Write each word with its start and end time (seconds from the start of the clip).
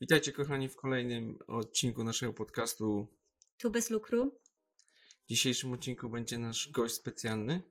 Witajcie 0.00 0.32
kochani 0.32 0.68
w 0.68 0.76
kolejnym 0.76 1.38
odcinku 1.46 2.04
naszego 2.04 2.32
podcastu. 2.32 3.06
Tu 3.58 3.70
bez 3.70 3.90
lukru. 3.90 4.38
W 5.24 5.28
dzisiejszym 5.28 5.72
odcinku 5.72 6.08
będzie 6.08 6.38
nasz 6.38 6.70
gość 6.70 6.94
specjalny. 6.94 7.62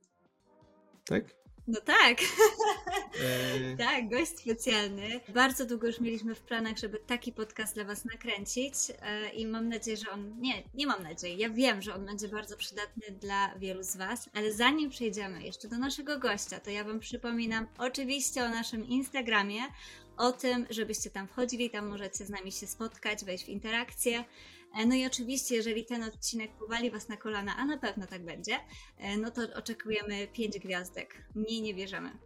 Tak? 1.04 1.24
No 1.66 1.80
tak. 1.80 2.18
E, 3.24 3.76
tak, 3.84 4.10
gość 4.10 4.38
specjalny. 4.38 5.20
Bardzo 5.28 5.66
długo 5.66 5.86
już 5.86 6.00
mieliśmy 6.00 6.34
w 6.34 6.40
planach, 6.40 6.78
żeby 6.78 6.98
taki 6.98 7.32
podcast 7.32 7.74
dla 7.74 7.84
Was 7.84 8.04
nakręcić 8.04 8.74
e, 9.02 9.30
i 9.30 9.46
mam 9.46 9.68
nadzieję, 9.68 9.96
że 9.96 10.10
on. 10.10 10.40
Nie, 10.40 10.62
nie 10.74 10.86
mam 10.86 11.02
nadziei. 11.02 11.38
Ja 11.38 11.50
wiem, 11.50 11.82
że 11.82 11.94
on 11.94 12.06
będzie 12.06 12.28
bardzo 12.28 12.56
przydatny 12.56 13.10
dla 13.20 13.58
wielu 13.58 13.82
z 13.82 13.96
Was, 13.96 14.28
ale 14.34 14.52
zanim 14.52 14.90
przejdziemy 14.90 15.42
jeszcze 15.42 15.68
do 15.68 15.78
naszego 15.78 16.18
gościa, 16.18 16.60
to 16.60 16.70
ja 16.70 16.84
Wam 16.84 17.00
przypominam 17.00 17.66
oczywiście 17.78 18.44
o 18.44 18.48
naszym 18.48 18.86
Instagramie, 18.86 19.62
o 20.18 20.32
tym, 20.32 20.66
żebyście 20.70 21.10
tam 21.10 21.28
wchodzili, 21.28 21.70
tam 21.70 21.86
możecie 21.88 22.26
z 22.26 22.30
nami 22.30 22.52
się 22.52 22.66
spotkać, 22.66 23.24
wejść 23.24 23.44
w 23.44 23.48
interakcję. 23.48 24.24
E, 24.74 24.86
No 24.86 24.94
i 24.94 25.06
oczywiście, 25.06 25.54
jeżeli 25.54 25.84
ten 25.84 26.02
odcinek 26.02 26.50
powali 26.58 26.90
Was 26.90 27.08
na 27.08 27.16
kolana, 27.16 27.56
a 27.56 27.64
na 27.64 27.78
pewno 27.78 28.06
tak 28.06 28.24
będzie, 28.24 28.56
e, 28.98 29.16
no 29.16 29.30
to 29.30 29.42
oczekujemy 29.54 30.28
5 30.28 30.58
gwiazdek. 30.58 31.24
Mniej 31.34 31.62
nie 31.62 31.74
bierzemy. 31.74 32.18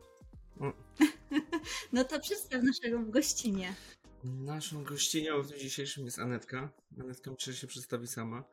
O. 0.60 0.73
No 1.92 2.05
to 2.05 2.20
przedstaw 2.20 2.62
naszego 2.62 2.98
gościnie. 3.00 3.74
naszą 4.24 4.84
gościnią 4.84 5.42
w 5.42 5.47
dniu 5.48 5.59
dzisiejszym 5.59 6.05
jest 6.05 6.19
Anetka. 6.19 6.70
Anetka 7.00 7.30
myślę, 7.30 7.52
że 7.52 7.59
się 7.59 7.66
przedstawi 7.66 8.06
sama. 8.06 8.45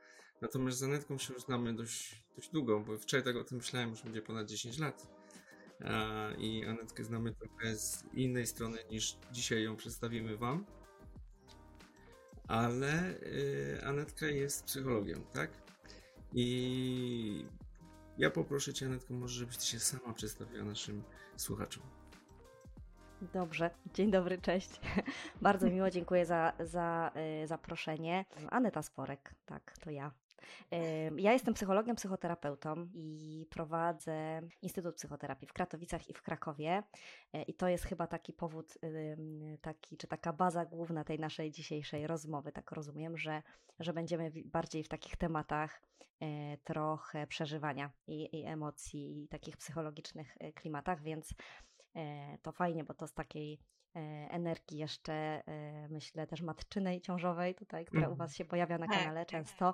Natomiast 0.41 0.77
z 0.77 0.83
Anetką 0.83 1.17
się 1.17 1.33
już 1.33 1.43
znamy 1.43 1.73
dość, 1.73 2.23
dość 2.35 2.49
długo, 2.49 2.79
bo 2.79 2.97
wczoraj 2.97 3.23
tak 3.23 3.35
o 3.35 3.43
tym 3.43 3.57
myślałem, 3.57 3.89
już 3.89 4.03
będzie 4.03 4.21
ponad 4.21 4.47
10 4.47 4.77
lat. 4.77 5.07
I 6.37 6.65
Anetkę 6.65 7.03
znamy 7.03 7.33
trochę 7.33 7.75
z 7.75 8.03
innej 8.13 8.47
strony 8.47 8.77
niż 8.91 9.17
dzisiaj 9.31 9.63
ją 9.63 9.75
przedstawimy 9.75 10.37
Wam. 10.37 10.65
Ale 12.47 13.09
y, 13.09 13.81
Anetka 13.85 14.25
jest 14.25 14.63
psychologiem, 14.65 15.23
tak? 15.33 15.51
I 16.33 17.45
ja 18.17 18.29
poproszę 18.29 18.73
Cię, 18.73 18.85
Anetko, 18.85 19.13
może 19.13 19.39
żebyś 19.39 19.57
Ty 19.57 19.65
się 19.65 19.79
sama 19.79 20.13
przedstawiła 20.13 20.63
naszym 20.65 21.03
słuchaczom. 21.37 21.83
Dobrze, 23.33 23.69
dzień 23.93 24.11
dobry, 24.11 24.41
cześć. 24.41 24.69
Bardzo 25.41 25.69
miło, 25.69 25.89
dziękuję 25.89 26.25
za, 26.25 26.53
za 26.59 27.11
y, 27.43 27.47
zaproszenie. 27.47 28.25
Aneta 28.49 28.81
Sporek, 28.81 29.35
tak, 29.45 29.73
to 29.79 29.91
ja. 29.91 30.11
Ja 31.17 31.33
jestem 31.33 31.53
psychologiem, 31.53 31.95
psychoterapeutą 31.95 32.87
i 32.93 33.45
prowadzę 33.49 34.41
Instytut 34.61 34.95
Psychoterapii 34.95 35.47
w 35.47 35.53
Katowicach 35.53 36.09
i 36.09 36.13
w 36.13 36.21
Krakowie. 36.21 36.83
Y, 37.35 37.41
I 37.41 37.53
to 37.53 37.67
jest 37.67 37.85
chyba 37.85 38.07
taki 38.07 38.33
powód, 38.33 38.77
taki, 39.61 39.97
czy 39.97 40.07
taka 40.07 40.33
baza 40.33 40.65
główna 40.65 41.03
tej 41.03 41.19
naszej 41.19 41.51
dzisiejszej 41.51 42.07
rozmowy. 42.07 42.51
Tak 42.51 42.71
rozumiem, 42.71 43.17
że, 43.17 43.43
że 43.79 43.93
będziemy 43.93 44.31
bardziej 44.45 44.83
w 44.83 44.87
takich 44.87 45.17
tematach 45.17 45.81
y, 46.23 46.57
trochę 46.63 47.27
przeżywania 47.27 47.91
i, 48.07 48.39
i 48.39 48.45
emocji, 48.45 49.23
i 49.23 49.27
takich 49.27 49.57
psychologicznych 49.57 50.37
y, 50.43 50.53
klimatach, 50.53 51.01
więc 51.01 51.33
E, 51.95 52.37
to 52.41 52.51
fajnie, 52.51 52.83
bo 52.83 52.93
to 52.93 53.07
z 53.07 53.13
takiej 53.13 53.59
e, 53.95 53.99
energii 54.31 54.77
jeszcze, 54.77 55.13
e, 55.13 55.87
myślę, 55.89 56.27
też 56.27 56.41
matczynej, 56.41 57.01
ciążowej 57.01 57.55
tutaj, 57.55 57.85
która 57.85 58.01
u 58.01 58.11
Mhm. 58.11 58.17
Was 58.17 58.35
się 58.35 58.45
pojawia 58.45 58.77
na 58.77 58.87
Tak, 58.87 58.97
kanale 58.97 59.19
tak. 59.19 59.29
często, 59.29 59.69
e, 59.69 59.73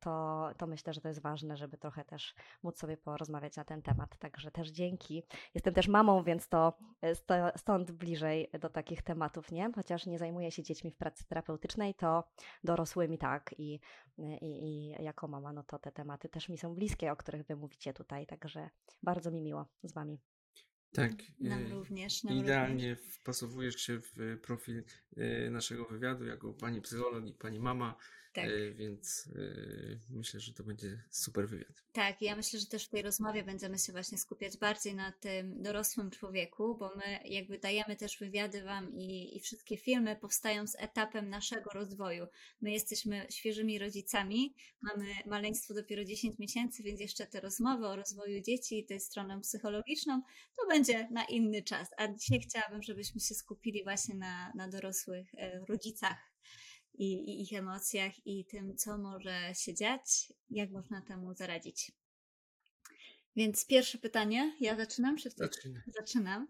to, 0.00 0.50
to 0.58 0.66
myślę, 0.66 0.92
że 0.92 1.00
to 1.00 1.08
jest 1.08 1.22
ważne, 1.22 1.56
żeby 1.56 1.76
trochę 1.76 2.04
też 2.04 2.34
móc 2.62 2.78
sobie 2.78 2.96
porozmawiać 2.96 3.56
na 3.56 3.64
ten 3.64 3.82
temat. 3.82 4.18
Także 4.18 4.50
też 4.50 4.68
dzięki. 4.70 5.22
Jestem 5.54 5.74
też 5.74 5.88
mamą, 5.88 6.22
więc 6.22 6.48
to 6.48 6.78
sto- 7.14 7.52
stąd 7.56 7.90
bliżej 7.90 8.50
do 8.60 8.68
takich 8.68 9.02
tematów, 9.02 9.52
nie? 9.52 9.72
Chociaż 9.74 10.06
nie 10.06 10.18
zajmuję 10.18 10.50
się 10.50 10.62
dziećmi 10.62 10.90
w 10.90 10.96
pracy 10.96 11.24
terapeutycznej, 11.28 11.94
to 11.94 12.24
dorosłymi 12.64 13.18
tak 13.18 13.54
i, 13.58 13.80
i, 14.18 14.38
i 14.42 14.88
jako 15.04 15.28
mama, 15.28 15.52
no 15.52 15.62
to 15.62 15.78
te 15.78 15.92
tematy 15.92 16.28
też 16.28 16.48
mi 16.48 16.58
są 16.58 16.74
bliskie, 16.74 17.12
o 17.12 17.16
których 17.16 17.46
Wy 17.46 17.56
mówicie 17.56 17.94
tutaj, 17.94 18.26
także 18.26 18.70
bardzo 19.02 19.30
mi 19.30 19.42
miło 19.42 19.66
z 19.82 19.92
Wami. 19.92 20.20
Tak. 20.92 21.12
Nam 21.40 21.66
y, 21.66 21.70
również. 21.70 22.24
Nam 22.24 22.32
również. 22.32 22.46
Idealnie 22.46 22.96
wpasowujesz 22.96 23.76
się 23.76 24.00
w 24.00 24.40
profil 24.42 24.84
y, 25.18 25.50
naszego 25.50 25.84
wywiadu 25.84 26.24
jako 26.24 26.52
pani 26.52 26.80
psycholog 26.80 27.26
i 27.26 27.32
pani 27.32 27.60
mama, 27.60 27.96
Tak. 28.36 28.48
y, 28.48 28.74
więc 28.74 29.26
y, 29.26 29.98
myślę, 30.10 30.40
że 30.40 30.52
to 30.52 30.64
będzie 30.64 31.02
super 31.10 31.48
wywiad. 31.48 31.84
Tak, 31.92 32.22
ja 32.22 32.36
myślę, 32.36 32.60
że 32.60 32.66
też 32.66 32.86
w 32.86 32.88
tej 32.88 33.02
rozmowie 33.02 33.44
będziemy 33.44 33.78
się 33.78 33.92
właśnie 33.92 34.18
skupiać 34.18 34.58
bardziej 34.58 34.94
na 34.94 35.12
tym 35.12 35.62
dorosłym 35.62 36.10
człowieku, 36.10 36.76
bo 36.78 36.96
my 36.96 37.18
jakby 37.24 37.58
dajemy 37.58 37.96
też 37.96 38.18
wywiady 38.18 38.62
Wam 38.62 38.94
i, 38.94 39.36
i 39.36 39.40
wszystkie 39.40 39.76
filmy 39.76 40.16
powstają 40.16 40.66
z 40.66 40.74
etapem 40.78 41.28
naszego 41.28 41.70
rozwoju. 41.70 42.26
My 42.60 42.70
jesteśmy 42.70 43.26
świeżymi 43.30 43.78
rodzicami, 43.78 44.54
mamy 44.82 45.06
maleństwo 45.26 45.74
dopiero 45.74 46.04
10 46.04 46.38
miesięcy, 46.38 46.82
więc 46.82 47.00
jeszcze 47.00 47.26
te 47.26 47.40
rozmowy 47.40 47.86
o 47.86 47.96
rozwoju 47.96 48.42
dzieci, 48.42 48.84
tej 48.84 49.00
stroną 49.00 49.40
psychologiczną, 49.40 50.22
to 50.56 50.66
będzie 50.68 51.08
na 51.10 51.24
inny 51.24 51.62
czas. 51.62 51.88
A 51.96 52.08
dzisiaj 52.08 52.40
chciałabym, 52.40 52.82
żebyśmy 52.82 53.20
się 53.20 53.34
skupili 53.34 53.84
właśnie 53.84 54.14
na, 54.14 54.52
na 54.54 54.68
dorosłych 54.68 55.34
e, 55.34 55.64
rodzicach 55.68 56.35
i, 56.98 57.30
i 57.30 57.42
ich 57.42 57.52
emocjach 57.52 58.26
i 58.26 58.44
tym, 58.44 58.76
co 58.76 58.98
może 58.98 59.52
się 59.54 59.74
dziać, 59.74 60.32
jak 60.50 60.70
można 60.70 61.02
temu 61.02 61.34
zaradzić. 61.34 61.92
Więc 63.36 63.66
pierwsze 63.66 63.98
pytanie, 63.98 64.56
ja 64.60 64.76
zaczynam, 64.76 65.16
czy? 65.16 65.30
Zacznijmy. 65.30 65.82
Zaczynam. 65.86 66.48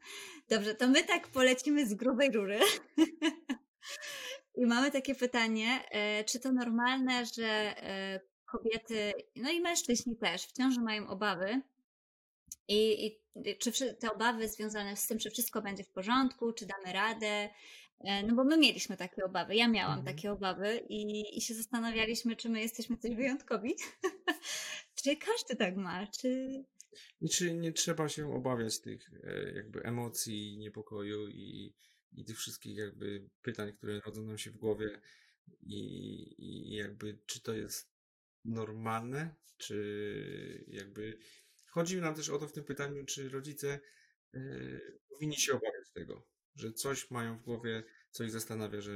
Dobrze, 0.48 0.74
to 0.74 0.88
my 0.88 1.04
tak 1.04 1.28
polecimy 1.28 1.86
z 1.86 1.94
grubej 1.94 2.30
rury. 2.32 2.60
I 4.60 4.66
mamy 4.66 4.90
takie 4.90 5.14
pytanie, 5.14 5.84
e, 5.90 6.24
czy 6.24 6.40
to 6.40 6.52
normalne, 6.52 7.26
że 7.26 7.46
e, 7.46 8.20
kobiety, 8.44 9.12
no 9.36 9.50
i 9.50 9.60
mężczyźni 9.60 10.16
też, 10.16 10.42
w 10.42 10.52
ciąży 10.52 10.80
mają 10.80 11.08
obawy? 11.08 11.62
I, 12.68 13.06
i 13.06 13.20
czy 13.58 13.94
te 13.94 14.12
obawy 14.12 14.48
związane 14.48 14.96
z 14.96 15.06
tym, 15.06 15.18
czy 15.18 15.30
wszystko 15.30 15.62
będzie 15.62 15.84
w 15.84 15.90
porządku, 15.90 16.52
czy 16.52 16.66
damy 16.66 16.92
radę? 16.92 17.48
E, 18.00 18.22
No 18.22 18.34
bo 18.34 18.44
my 18.44 18.58
mieliśmy 18.58 18.96
takie 18.96 19.24
obawy, 19.24 19.54
ja 19.54 19.68
miałam 19.68 19.98
Mhm. 19.98 20.16
takie 20.16 20.32
obawy 20.32 20.80
i, 20.88 21.24
i 21.38 21.40
się 21.40 21.54
zastanawialiśmy, 21.54 22.36
czy 22.36 22.48
my 22.48 22.60
jesteśmy 22.60 22.96
coś 22.96 23.16
wyjątkowi. 23.16 23.74
czy 25.02 25.16
każdy 25.16 25.56
tak 25.56 25.76
ma, 25.76 26.06
czy... 26.06 26.48
I 27.20 27.28
czy 27.28 27.54
nie 27.54 27.72
trzeba 27.72 28.08
się 28.08 28.34
obawiać 28.34 28.80
tych 28.80 29.10
e, 29.24 29.52
jakby 29.52 29.82
emocji, 29.82 30.58
niepokoju 30.58 31.28
i, 31.28 31.74
i 32.12 32.24
tych 32.24 32.38
wszystkich 32.38 32.76
jakby 32.76 33.28
pytań, 33.42 33.72
które 33.72 34.00
rodzą 34.00 34.22
nam 34.22 34.38
się 34.38 34.50
w 34.50 34.56
głowie 34.56 35.00
i, 35.62 35.80
i 36.38 36.74
jakby 36.76 37.18
czy 37.26 37.40
to 37.42 37.54
jest 37.54 37.90
normalne, 38.44 39.34
czy 39.58 40.64
jakby 40.68 41.18
chodzi 41.66 41.96
nam 42.00 42.14
też 42.14 42.30
o 42.30 42.38
to 42.38 42.48
w 42.48 42.52
tym 42.52 42.64
pytaniu, 42.64 43.04
czy 43.04 43.28
rodzice 43.28 43.80
e, 44.34 44.40
powinni 45.08 45.36
się 45.36 45.52
obawiać 45.52 45.90
tego, 45.94 46.26
że 46.56 46.72
coś 46.72 47.10
mają 47.10 47.38
w 47.38 47.42
głowie, 47.42 47.82
co 48.10 48.24
ich 48.24 48.30
zastanawia, 48.30 48.80
że, 48.80 48.92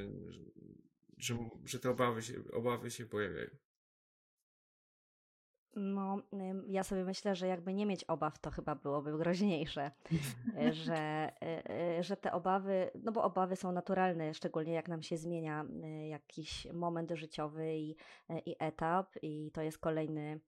że, 1.19 1.35
że, 1.65 1.79
te 1.81 1.91
obawy 1.91 2.23
się, 2.23 2.35
obawy 2.53 2.91
się 2.91 3.07
pojawiają. 3.07 3.51
No, 5.75 6.23
ja 6.67 6.85
sobie 6.85 7.05
myślę, 7.05 7.35
że 7.37 7.47
jakby 7.47 7.75
nie 7.75 7.87
mieć 7.87 8.05
obaw, 8.05 8.39
to 8.39 8.51
chyba 8.51 8.75
byłoby 8.75 9.19
groźniejsze, 9.19 9.91
y, 10.13 10.73
że, 10.85 11.33
y, 11.43 11.73
y, 11.99 12.03
że 12.03 12.17
te 12.17 12.33
obawy, 12.33 12.91
no 12.95 13.13
bo 13.13 13.23
obawy 13.23 13.57
są 13.57 13.73
naturalne, 13.73 14.35
szczególnie 14.35 14.73
jak 14.73 14.89
nam 14.89 15.03
się 15.03 15.17
zmienia 15.17 15.65
jakiś 16.09 16.67
moment 16.73 17.11
życiowy 17.11 17.77
i, 17.77 17.97
i 18.47 18.57
etap, 18.59 19.15
i 19.23 19.51
to 19.55 19.63
jest 19.63 19.79
kolejny. 19.79 20.41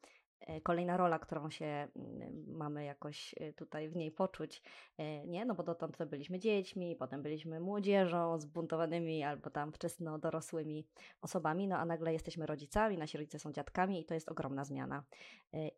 Y, 0.56 0.60
Kolejna 0.60 0.96
rola, 0.96 1.18
którą 1.18 1.50
się 1.50 1.88
y, 1.96 2.30
mamy 2.46 2.84
jakoś 2.84 3.34
y, 3.40 3.52
tutaj 3.52 3.88
w 3.88 3.96
niej 3.96 4.10
poczuć, 4.10 4.62
y, 5.00 5.26
nie? 5.26 5.44
No 5.44 5.54
bo 5.54 5.62
dotąd 5.62 5.96
to 5.96 6.06
byliśmy 6.06 6.38
dziećmi, 6.38 6.96
potem 6.96 7.22
byliśmy 7.22 7.60
młodzieżą, 7.60 8.38
zbuntowanymi 8.38 9.22
albo 9.22 9.50
tam 9.50 9.72
wczesno 9.72 10.18
dorosłymi 10.18 10.86
osobami, 11.22 11.68
no 11.68 11.78
a 11.78 11.84
nagle 11.84 12.12
jesteśmy 12.12 12.46
rodzicami, 12.46 12.98
nasi 12.98 13.18
rodzice 13.18 13.38
są 13.38 13.52
dziadkami 13.52 14.00
i 14.00 14.04
to 14.04 14.14
jest 14.14 14.28
ogromna 14.28 14.64
zmiana. 14.64 15.04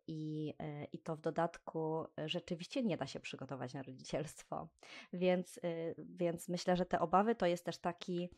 I, 0.07 0.53
I 0.91 0.99
to 0.99 1.15
w 1.15 1.21
dodatku 1.21 2.05
rzeczywiście 2.25 2.83
nie 2.83 2.97
da 2.97 3.07
się 3.07 3.19
przygotować 3.19 3.73
na 3.73 3.83
rodzicielstwo. 3.83 4.67
Więc, 5.13 5.59
więc 5.97 6.49
myślę, 6.49 6.77
że 6.77 6.85
te 6.85 6.99
obawy 6.99 7.35
to 7.35 7.45
jest 7.45 7.65
też 7.65 7.77
taki, 7.77 8.29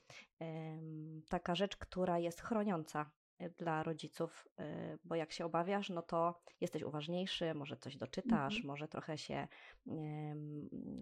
taka 1.29 1.55
rzecz, 1.55 1.77
która 1.77 2.19
jest 2.19 2.41
chroniąca 2.41 3.11
dla 3.57 3.83
rodziców, 3.83 4.47
y, 4.59 4.63
bo 5.03 5.15
jak 5.15 5.31
się 5.31 5.45
obawiasz, 5.45 5.89
no 5.89 6.01
to 6.01 6.41
jesteś 6.61 6.83
uważniejszy, 6.83 7.53
może 7.53 7.77
coś 7.77 7.97
doczytasz, 7.97 8.53
Mhm. 8.55 8.67
może 8.67 8.87
trochę 8.87 9.17
się 9.17 9.47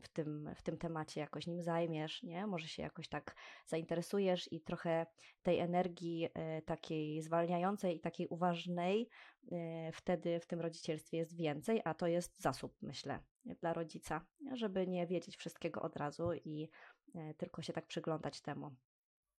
w 0.03 0.09
tym, 0.13 0.49
w 0.55 0.61
tym 0.61 0.77
temacie 0.77 1.21
jakoś 1.21 1.47
nim 1.47 1.61
zajmiesz, 1.61 2.23
nie? 2.23 2.47
Może 2.47 2.67
się 2.67 2.83
jakoś 2.83 3.07
tak 3.07 3.35
zainteresujesz 3.65 4.51
i 4.51 4.61
trochę 4.61 5.05
tej 5.43 5.59
energii 5.59 6.29
e, 6.33 6.61
takiej 6.61 7.21
zwalniającej 7.21 7.95
i 7.95 7.99
takiej 7.99 8.27
uważnej 8.27 9.09
e, 9.51 9.91
wtedy 9.91 10.39
w 10.39 10.45
tym 10.47 10.61
rodzicielstwie 10.61 11.17
jest 11.17 11.35
więcej, 11.35 11.81
a 11.85 11.93
to 11.93 12.07
jest 12.07 12.41
zasób, 12.41 12.77
myślę, 12.81 13.19
dla 13.45 13.73
rodzica, 13.73 14.25
żeby 14.53 14.87
nie 14.87 15.07
wiedzieć 15.07 15.37
wszystkiego 15.37 15.81
od 15.81 15.95
razu 15.95 16.33
i 16.33 16.69
e, 17.15 17.33
tylko 17.33 17.61
się 17.61 17.73
tak 17.73 17.87
przyglądać 17.87 18.41
temu. 18.41 18.75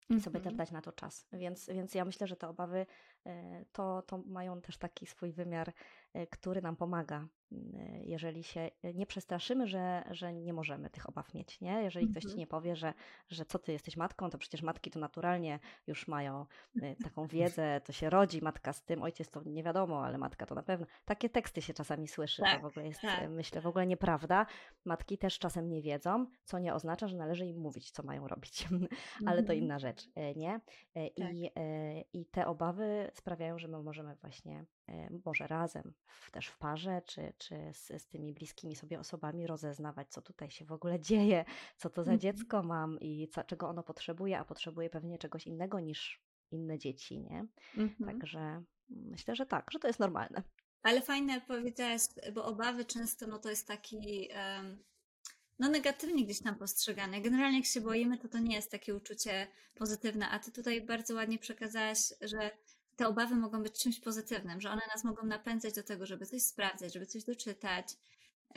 I 0.10 0.20
sobie 0.20 0.40
też 0.42 0.54
Mhm. 0.54 0.58
dać 0.58 0.72
na 0.72 0.82
to 0.82 0.92
czas. 0.92 1.28
Więc, 1.34 1.70
więc 1.70 1.96
ja 1.96 2.06
myślę, 2.06 2.28
że 2.28 2.36
te 2.36 2.48
obawy 2.48 2.86
e, 3.26 3.66
to, 3.72 4.02
to 4.02 4.18
mają 4.18 4.62
też 4.62 4.78
taki 4.78 5.06
swój 5.06 5.32
wymiar, 5.32 5.74
który 6.30 6.62
nam 6.62 6.76
pomaga. 6.76 7.28
E, 7.52 7.58
Jeżeli 8.04 8.44
się 8.44 8.70
nie 8.94 9.06
przestraszymy, 9.06 9.68
że, 9.68 10.04
że 10.12 10.34
nie 10.34 10.54
możemy 10.54 10.90
tych 10.90 11.10
obaw 11.10 11.34
mieć, 11.34 11.62
nie? 11.62 11.84
Jeżeli 11.84 12.08
ktoś 12.10 12.24
ci 12.24 12.28
Mhm. 12.28 12.40
nie 12.40 12.48
powie, 12.48 12.76
że, 12.76 12.94
że 13.30 13.46
co 13.46 13.60
ty 13.60 13.72
jesteś 13.72 13.98
matką, 13.98 14.30
to 14.30 14.38
przecież 14.38 14.62
matki 14.62 14.92
to 14.92 15.00
naturalnie 15.00 15.60
już 15.88 16.08
mają 16.08 16.46
e, 16.82 16.96
taką 16.96 17.28
wiedzę, 17.28 17.82
to 17.86 17.94
się 17.94 18.10
rodzi 18.10 18.42
matka 18.42 18.74
z 18.74 18.84
tym, 18.84 19.04
ojciec 19.04 19.30
to 19.30 19.44
nie 19.46 19.64
wiadomo, 19.64 20.06
ale 20.06 20.18
matka 20.18 20.46
to 20.46 20.56
na 20.56 20.64
pewno. 20.64 20.86
Takie 21.06 21.30
teksty 21.30 21.62
się 21.62 21.74
czasami 21.74 22.08
słyszy, 22.08 22.38
to 22.42 22.44
Tak, 22.48 22.62
w 22.62 22.66
ogóle 22.66 22.88
jest, 22.88 23.02
tak, 23.02 23.24
e, 23.24 23.30
myślę, 23.30 23.62
w 23.62 23.68
ogóle 23.68 23.88
nieprawda. 23.88 24.46
Matki 24.86 25.18
też 25.18 25.40
czasem 25.40 25.70
nie 25.70 25.82
wiedzą, 25.82 26.26
co 26.44 26.60
nie 26.60 26.74
oznacza, 26.74 27.08
że 27.08 27.18
należy 27.18 27.46
im 27.46 27.58
mówić, 27.58 27.92
co 27.92 28.04
mają 28.04 28.28
robić. 28.28 28.68
ale 29.28 29.44
to 29.44 29.54
Mhm. 29.54 29.60
inna 29.60 29.80
rzecz, 29.80 30.08
e, 30.16 30.34
nie? 30.36 30.60
E, 30.96 31.10
Tak. 31.10 31.34
I, 31.34 31.50
e, 31.56 32.02
I 32.14 32.26
te 32.26 32.48
obawy 32.48 33.12
sprawiają, 33.14 33.60
że 33.60 33.68
my 33.68 33.84
możemy 33.84 34.16
właśnie, 34.16 34.66
e, 34.85 34.85
może 35.26 35.48
razem, 35.48 35.94
też 36.32 36.48
w 36.48 36.58
parze, 36.58 37.02
czy, 37.06 37.34
czy 37.38 37.56
z, 37.74 38.02
z 38.02 38.08
tymi 38.08 38.34
bliskimi 38.34 38.76
sobie 38.76 39.00
osobami 39.00 39.48
rozeznawać, 39.48 40.08
co 40.10 40.22
tutaj 40.22 40.52
się 40.52 40.66
w 40.66 40.72
ogóle 40.72 41.00
dzieje, 41.00 41.46
co 41.78 41.90
to 41.90 42.04
za 42.04 42.12
Mhm. 42.12 42.20
dziecko 42.20 42.64
mam 42.64 43.00
i 43.00 43.28
co, 43.28 43.44
czego 43.44 43.70
ono 43.70 43.84
potrzebuje, 43.84 44.40
a 44.40 44.46
potrzebuje 44.46 44.90
pewnie 44.90 45.18
czegoś 45.18 45.48
innego 45.48 45.80
niż 45.80 46.22
inne 46.52 46.80
dzieci, 46.80 47.20
nie? 47.20 47.46
Mhm. 47.78 48.12
Także 48.12 48.64
myślę, 48.90 49.36
że 49.36 49.46
tak, 49.46 49.72
że 49.72 49.80
to 49.80 49.88
jest 49.88 50.00
normalne. 50.00 50.44
Ale 50.84 51.02
fajne 51.02 51.42
powiedziałaś, 51.42 52.02
bo 52.34 52.46
obawy 52.46 52.86
często 52.86 53.28
no 53.28 53.40
to 53.40 53.50
jest 53.50 53.68
taki 53.68 54.30
no 55.60 55.70
negatywnie 55.70 56.24
gdzieś 56.26 56.44
tam 56.44 56.56
postrzegane. 56.56 57.22
Generalnie 57.22 57.58
jak 57.58 57.66
się 57.66 57.82
boimy, 57.82 58.18
to 58.18 58.28
to 58.28 58.40
nie 58.40 58.56
jest 58.56 58.72
takie 58.72 58.96
uczucie 58.96 59.48
pozytywne, 59.76 60.30
a 60.30 60.40
ty 60.40 60.52
tutaj 60.52 60.82
bardzo 60.82 61.16
ładnie 61.16 61.40
przekazałaś, 61.40 62.00
że 62.22 62.52
te 62.96 63.08
obawy 63.08 63.36
mogą 63.36 63.64
być 63.64 63.84
czymś 63.84 64.00
pozytywnym, 64.00 64.62
że 64.62 64.70
one 64.70 64.82
nas 64.94 65.04
mogą 65.04 65.26
napędzać 65.26 65.74
do 65.74 65.84
tego, 65.84 66.06
żeby 66.06 66.26
coś 66.26 66.44
sprawdzać, 66.44 66.94
żeby 66.94 67.06
coś 67.06 67.24
doczytać, 67.24 67.88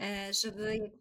e, 0.01 0.33
żeby 0.33 0.93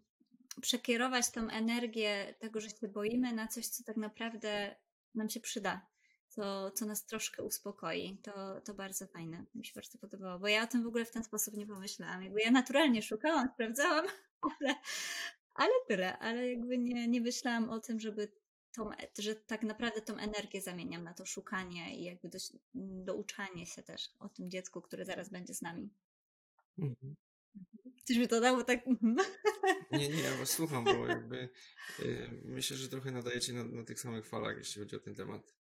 przekierować 0.60 1.30
tą 1.30 1.48
energię 1.48 2.34
tego, 2.38 2.60
że 2.60 2.70
się 2.70 2.88
boimy 2.88 3.32
na 3.32 3.48
coś, 3.48 3.66
co 3.66 3.84
tak 3.84 3.96
naprawdę 3.96 4.76
nam 5.14 5.28
się 5.28 5.40
przyda, 5.40 5.86
co, 6.28 6.70
co 6.70 6.86
nas 6.86 7.06
troszkę 7.06 7.42
uspokoi. 7.42 8.18
To, 8.22 8.60
to 8.60 8.74
bardzo 8.74 9.06
fajne. 9.06 9.44
Mi 9.54 9.64
się 9.64 9.72
bardzo 9.74 9.98
podobało, 9.98 10.38
bo 10.38 10.48
ja 10.48 10.64
o 10.64 10.66
tym 10.66 10.82
w 10.82 10.86
ogóle 10.86 11.04
w 11.04 11.10
ten 11.10 11.24
sposób 11.24 11.54
nie 11.54 11.66
pomyślałam. 11.66 12.22
Jakby 12.22 12.40
ja 12.40 12.50
naturalnie 12.50 13.02
szukałam, 13.02 13.48
sprawdzałam, 13.54 14.06
ale, 14.60 14.74
ale 15.54 15.72
tyle. 15.88 16.18
Ale 16.18 16.48
jakby 16.48 16.78
nie, 16.78 17.08
nie 17.08 17.20
myślałam 17.20 17.70
o 17.70 17.80
tym, 17.80 18.00
żeby 18.00 18.32
tą, 18.78 18.90
że 19.18 19.34
tak 19.34 19.62
naprawdę 19.62 20.00
tą 20.00 20.16
energię 20.16 20.60
zamieniam 20.60 21.04
na 21.04 21.14
to 21.14 21.26
szukanie 21.26 21.98
i 21.98 22.04
jakby 22.04 22.28
do, 22.28 22.38
douczanie 23.04 23.66
się 23.66 23.82
też 23.82 24.10
o 24.18 24.28
tym 24.28 24.50
dziecku, 24.50 24.82
które 24.82 25.04
zaraz 25.04 25.28
będzie 25.28 25.54
z 25.54 25.62
nami. 25.62 25.90
Mhm. 26.78 27.16
Coś 28.04 28.16
mi 28.16 28.28
to 28.28 28.40
dało 28.40 28.64
tak... 28.64 28.86
mhm. 28.86 29.16
Nie, 29.92 30.08
nie, 30.08 30.22
ja 30.22 30.36
was 30.36 30.50
słucham, 30.50 30.84
bo 30.84 31.06
jakby 31.06 31.48
y, 32.00 32.30
myślę, 32.44 32.76
że 32.76 32.88
trochę 32.88 33.10
nadajecie 33.10 33.52
na, 33.52 33.64
na 33.64 33.84
tych 33.84 34.00
samych 34.00 34.26
falach, 34.26 34.56
jeśli 34.58 34.82
chodzi 34.82 34.96
o 34.96 35.00
ten 35.00 35.14
temat. 35.14 35.54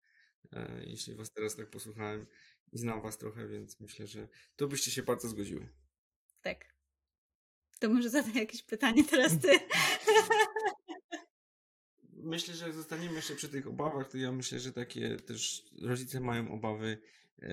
E, 0.54 0.84
jeśli 0.86 1.16
was 1.16 1.32
teraz 1.32 1.56
tak 1.56 1.70
posłuchałem 1.70 2.28
i 2.72 2.78
znam 2.78 3.02
was 3.02 3.18
trochę, 3.18 3.48
więc 3.48 3.80
myślę, 3.80 4.08
że 4.08 4.28
to 4.56 4.68
byście 4.68 4.92
się 4.92 5.04
bardzo 5.04 5.28
zgodziły. 5.28 5.70
Tak. 6.42 6.76
To 7.80 7.90
może 7.90 8.10
zadaj 8.10 8.34
jakieś 8.34 8.64
pytanie 8.64 9.04
teraz 9.04 9.40
ty. 9.40 9.50
Myślę, 12.26 12.54
że 12.54 12.74
zostaniemy 12.74 13.16
jeszcze 13.16 13.36
przy 13.36 13.50
tych 13.50 13.68
obawach, 13.68 14.10
to 14.10 14.18
ja 14.18 14.32
myślę, 14.32 14.60
że 14.60 14.74
takie 14.74 15.18
też 15.18 15.64
rodzice 15.82 16.20
mają 16.20 16.52
obawy, 16.52 16.98
e, 17.42 17.50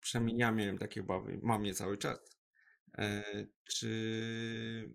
przynajmniej 0.00 0.38
ja 0.38 0.52
miałem 0.52 0.78
takie 0.78 1.00
obawy, 1.00 1.38
mam 1.42 1.66
je 1.66 1.74
cały 1.74 1.98
czas. 1.98 2.18
E, 2.98 3.24
czy 3.64 4.94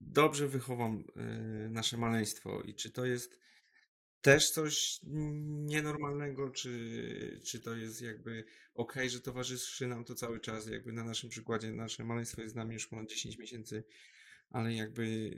dobrze 0.00 0.48
wychowam 0.48 1.04
e, 1.16 1.22
nasze 1.68 1.96
maleństwo 1.96 2.62
i 2.62 2.74
czy 2.74 2.90
to 2.90 3.04
jest 3.04 3.40
też 4.20 4.50
coś 4.50 5.00
nienormalnego, 5.64 6.50
czy, 6.50 7.40
czy 7.44 7.60
to 7.60 7.74
jest 7.74 8.02
jakby 8.02 8.44
okej, 8.74 9.10
że 9.10 9.20
towarzyszy 9.20 9.86
nam 9.86 10.04
to 10.04 10.14
cały 10.14 10.40
czas, 10.40 10.66
jakby 10.66 10.92
na 10.92 11.04
naszym 11.04 11.30
przykładzie 11.30 11.72
nasze 11.72 12.04
maleństwo 12.04 12.42
jest 12.42 12.52
z 12.52 12.56
nami 12.56 12.74
już 12.74 12.86
ponad 12.86 13.08
10 13.08 13.38
miesięcy, 13.38 13.84
ale 14.50 14.74
jakby 14.74 15.30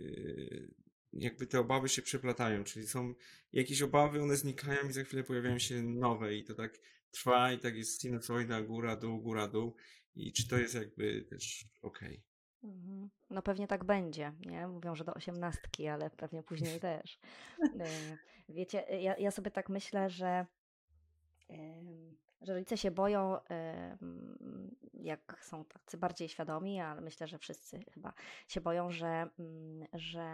e, 0.75 0.88
jakby 1.21 1.47
te 1.47 1.61
obawy 1.61 1.89
się 1.89 2.03
przeplatają, 2.03 2.65
czyli 2.65 2.87
są 2.87 3.15
jakieś 3.53 3.83
obawy, 3.83 4.23
one 4.23 4.37
znikają 4.37 4.89
i 4.89 4.93
za 4.93 5.05
chwilę 5.05 5.25
pojawiają 5.25 5.59
się 5.59 5.83
nowe 5.83 6.35
i 6.35 6.45
to 6.45 6.55
tak 6.55 6.79
trwa 7.11 7.53
i 7.53 7.59
tak 7.59 7.77
jest 7.77 8.03
sinusoida, 8.03 8.63
góra, 8.63 8.97
dół, 8.97 9.21
góra, 9.21 9.49
dół 9.49 9.75
i 10.15 10.33
czy 10.33 10.49
to 10.49 10.59
jest 10.59 10.75
jakby 10.75 11.23
też 11.31 11.65
okej. 11.83 12.23
Mhm. 12.63 13.11
No 13.31 13.43
pewnie 13.43 13.67
tak 13.67 13.85
będzie, 13.85 14.33
nie? 14.47 14.69
Mówią, 14.69 14.95
że 14.95 15.05
do 15.05 15.15
osiemnastki, 15.15 15.87
ale 15.87 16.11
pewnie 16.11 16.43
później 16.43 16.81
też. 16.91 17.19
E, 17.81 18.19
Wiecie, 18.49 18.79
ja, 19.01 19.17
ja 19.17 19.31
sobie 19.31 19.51
tak 19.51 19.69
myślę, 19.69 20.11
że, 20.11 20.47
że 22.41 22.55
rodzice 22.55 22.77
się 22.77 22.91
boją, 22.91 23.37
jak 24.95 25.39
są 25.45 25.65
tacy 25.65 25.99
bardziej 25.99 26.29
świadomi, 26.29 26.81
ale 26.81 27.01
myślę, 27.01 27.27
że 27.27 27.39
wszyscy 27.39 27.81
chyba 27.95 28.13
się 28.49 28.61
boją, 28.61 28.91
że, 28.91 29.29
mm, 29.39 29.87
że 29.93 30.25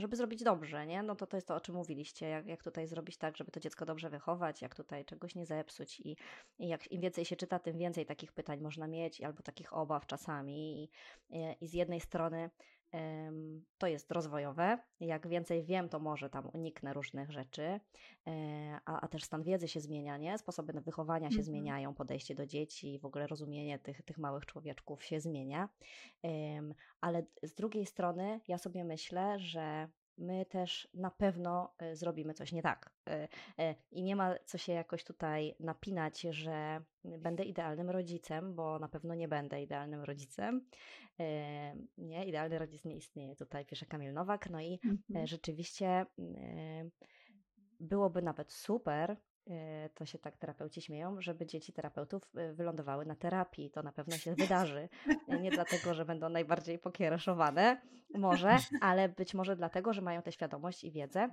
żeby 0.00 0.16
zrobić 0.16 0.42
dobrze, 0.42 0.86
nie? 0.86 1.02
No 1.02 1.14
to 1.14 1.26
to 1.26 1.36
jest 1.36 1.48
to, 1.48 1.54
o 1.54 1.60
czym 1.60 1.74
mówiliście, 1.74 2.28
jak, 2.28 2.46
jak 2.46 2.62
tutaj 2.62 2.86
zrobić 2.86 3.16
tak, 3.16 3.36
żeby 3.36 3.50
to 3.50 3.60
dziecko 3.60 3.86
dobrze 3.86 4.10
wychować, 4.10 4.62
jak 4.62 4.74
tutaj 4.74 5.04
czegoś 5.04 5.34
nie 5.34 5.46
zepsuć 5.46 6.00
i, 6.00 6.16
i 6.58 6.68
jak 6.68 6.92
im 6.92 7.00
więcej 7.00 7.24
się 7.24 7.36
czyta, 7.36 7.58
tym 7.58 7.78
więcej 7.78 8.06
takich 8.06 8.32
pytań 8.32 8.60
można 8.60 8.86
mieć 8.86 9.20
albo 9.20 9.42
takich 9.42 9.72
obaw 9.72 10.06
czasami 10.06 10.82
i, 10.82 10.90
i 11.60 11.68
z 11.68 11.72
jednej 11.72 12.00
strony 12.00 12.50
to 13.78 13.86
jest 13.86 14.12
rozwojowe, 14.12 14.78
jak 15.00 15.28
więcej 15.28 15.64
wiem, 15.64 15.88
to 15.88 15.98
może 16.00 16.30
tam 16.30 16.50
uniknę 16.52 16.92
różnych 16.92 17.30
rzeczy, 17.30 17.62
e, 17.62 17.80
a, 18.84 19.00
a 19.00 19.08
też 19.08 19.24
stan 19.24 19.42
wiedzy 19.42 19.68
się 19.68 19.80
zmienia, 19.80 20.16
nie? 20.16 20.38
Sposoby 20.38 20.72
na 20.72 20.80
wychowania 20.80 21.30
się 21.30 21.40
Mhm. 21.40 21.44
zmieniają, 21.44 21.94
podejście 21.94 22.34
do 22.34 22.46
dzieci, 22.46 22.98
w 22.98 23.04
ogóle 23.04 23.26
rozumienie 23.26 23.78
tych, 23.78 24.02
tych 24.02 24.18
małych 24.18 24.46
człowieczków 24.46 25.04
się 25.04 25.20
zmienia. 25.20 25.68
Ale 27.00 27.26
z 27.42 27.54
drugiej 27.54 27.86
strony 27.86 28.40
ja 28.48 28.58
sobie 28.58 28.84
myślę, 28.84 29.38
że 29.38 29.88
my 30.18 30.46
też 30.46 30.88
na 30.94 31.10
pewno 31.10 31.74
y, 31.82 31.96
zrobimy 31.96 32.34
coś 32.34 32.52
nie 32.52 32.62
tak. 32.62 32.90
Y, 33.08 33.12
y, 33.62 33.74
I 33.90 34.02
nie 34.02 34.16
ma 34.16 34.34
co 34.44 34.58
się 34.58 34.72
jakoś 34.72 35.04
tutaj 35.04 35.54
napinać, 35.60 36.20
że 36.20 36.80
będę 37.04 37.44
idealnym 37.44 37.90
rodzicem, 37.90 38.54
bo 38.54 38.78
na 38.78 38.88
pewno 38.88 39.14
nie 39.14 39.28
będę 39.28 39.62
idealnym 39.62 40.00
rodzicem. 40.02 40.66
Nie, 41.98 42.24
idealny 42.24 42.58
rodzic 42.58 42.84
nie 42.84 42.96
istnieje, 42.96 43.36
tutaj 43.36 43.66
pisze 43.66 43.86
Kamil 43.86 44.12
Nowak. 44.12 44.50
No 44.50 44.60
i 44.60 44.80
Mhm. 44.84 45.24
e, 45.24 45.26
rzeczywiście 45.26 46.06
y, 46.18 46.90
byłoby 47.80 48.22
nawet 48.22 48.52
super, 48.52 49.16
to 49.94 50.06
się 50.06 50.18
tak 50.18 50.36
terapeuci 50.36 50.82
śmieją, 50.82 51.20
żeby 51.20 51.46
dzieci 51.46 51.72
terapeutów 51.72 52.30
y, 52.38 52.54
wylądowały 52.54 53.06
na 53.06 53.14
terapii. 53.16 53.70
To 53.70 53.82
na 53.82 53.92
pewno 53.92 54.16
się 54.16 54.34
wydarzy. 54.34 54.88
Y, 55.32 55.40
Nie 55.40 55.50
dlatego, 55.50 55.94
że 55.94 56.04
będą 56.04 56.28
najbardziej 56.28 56.78
pokiereszowane, 56.78 57.80
może, 58.14 58.56
ale 58.80 59.08
być 59.08 59.34
może 59.34 59.56
dlatego, 59.56 59.92
że 59.92 60.02
mają 60.02 60.22
tę 60.22 60.32
świadomość 60.32 60.84
i 60.84 60.90
wiedzę. 60.90 61.28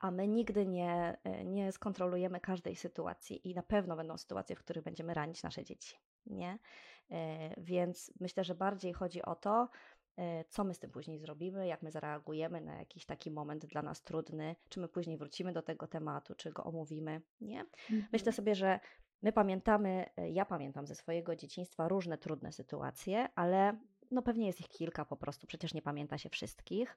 A 0.00 0.10
my 0.10 0.28
nigdy 0.28 0.66
nie, 0.66 1.16
nie 1.44 1.72
skontrolujemy 1.72 2.40
każdej 2.40 2.76
sytuacji 2.76 3.50
i 3.50 3.54
na 3.54 3.62
pewno 3.62 3.96
będą 3.96 4.18
sytuacje, 4.18 4.56
w 4.56 4.58
których 4.58 4.84
będziemy 4.84 5.14
ranić 5.14 5.42
nasze 5.42 5.64
dzieci. 5.64 5.96
Nie? 6.26 6.58
Więc 7.56 8.12
myślę, 8.20 8.44
że 8.44 8.54
bardziej 8.54 8.92
chodzi 8.92 9.22
o 9.22 9.34
to, 9.34 9.68
co 10.48 10.64
my 10.64 10.74
z 10.74 10.78
tym 10.78 10.90
później 10.90 11.18
zrobimy, 11.18 11.66
jak 11.66 11.82
my 11.82 11.90
zareagujemy 11.90 12.60
na 12.60 12.74
jakiś 12.78 13.06
taki 13.06 13.30
moment 13.30 13.66
dla 13.66 13.82
nas 13.82 14.02
trudny, 14.02 14.56
czy 14.68 14.80
my 14.80 14.88
później 14.88 15.16
wrócimy 15.18 15.52
do 15.52 15.62
tego 15.62 15.86
tematu, 15.86 16.34
czy 16.34 16.52
go 16.52 16.64
omówimy. 16.64 17.22
Nie? 17.40 17.64
Myślę 17.90 18.28
Mhm. 18.28 18.32
sobie, 18.32 18.54
że 18.54 18.80
my 19.22 19.32
pamiętamy, 19.32 20.06
y, 20.18 20.30
ja 20.30 20.44
pamiętam 20.44 20.86
ze 20.86 20.94
swojego 20.94 21.36
dzieciństwa 21.36 21.88
różne 21.88 22.18
trudne 22.18 22.52
sytuacje, 22.52 23.28
ale 23.34 23.78
no 24.10 24.22
pewnie 24.22 24.46
jest 24.46 24.60
ich 24.60 24.68
kilka 24.68 25.04
po 25.04 25.16
prostu, 25.16 25.46
przecież 25.46 25.74
nie 25.74 25.82
pamięta 25.82 26.18
się 26.18 26.28
wszystkich. 26.28 26.96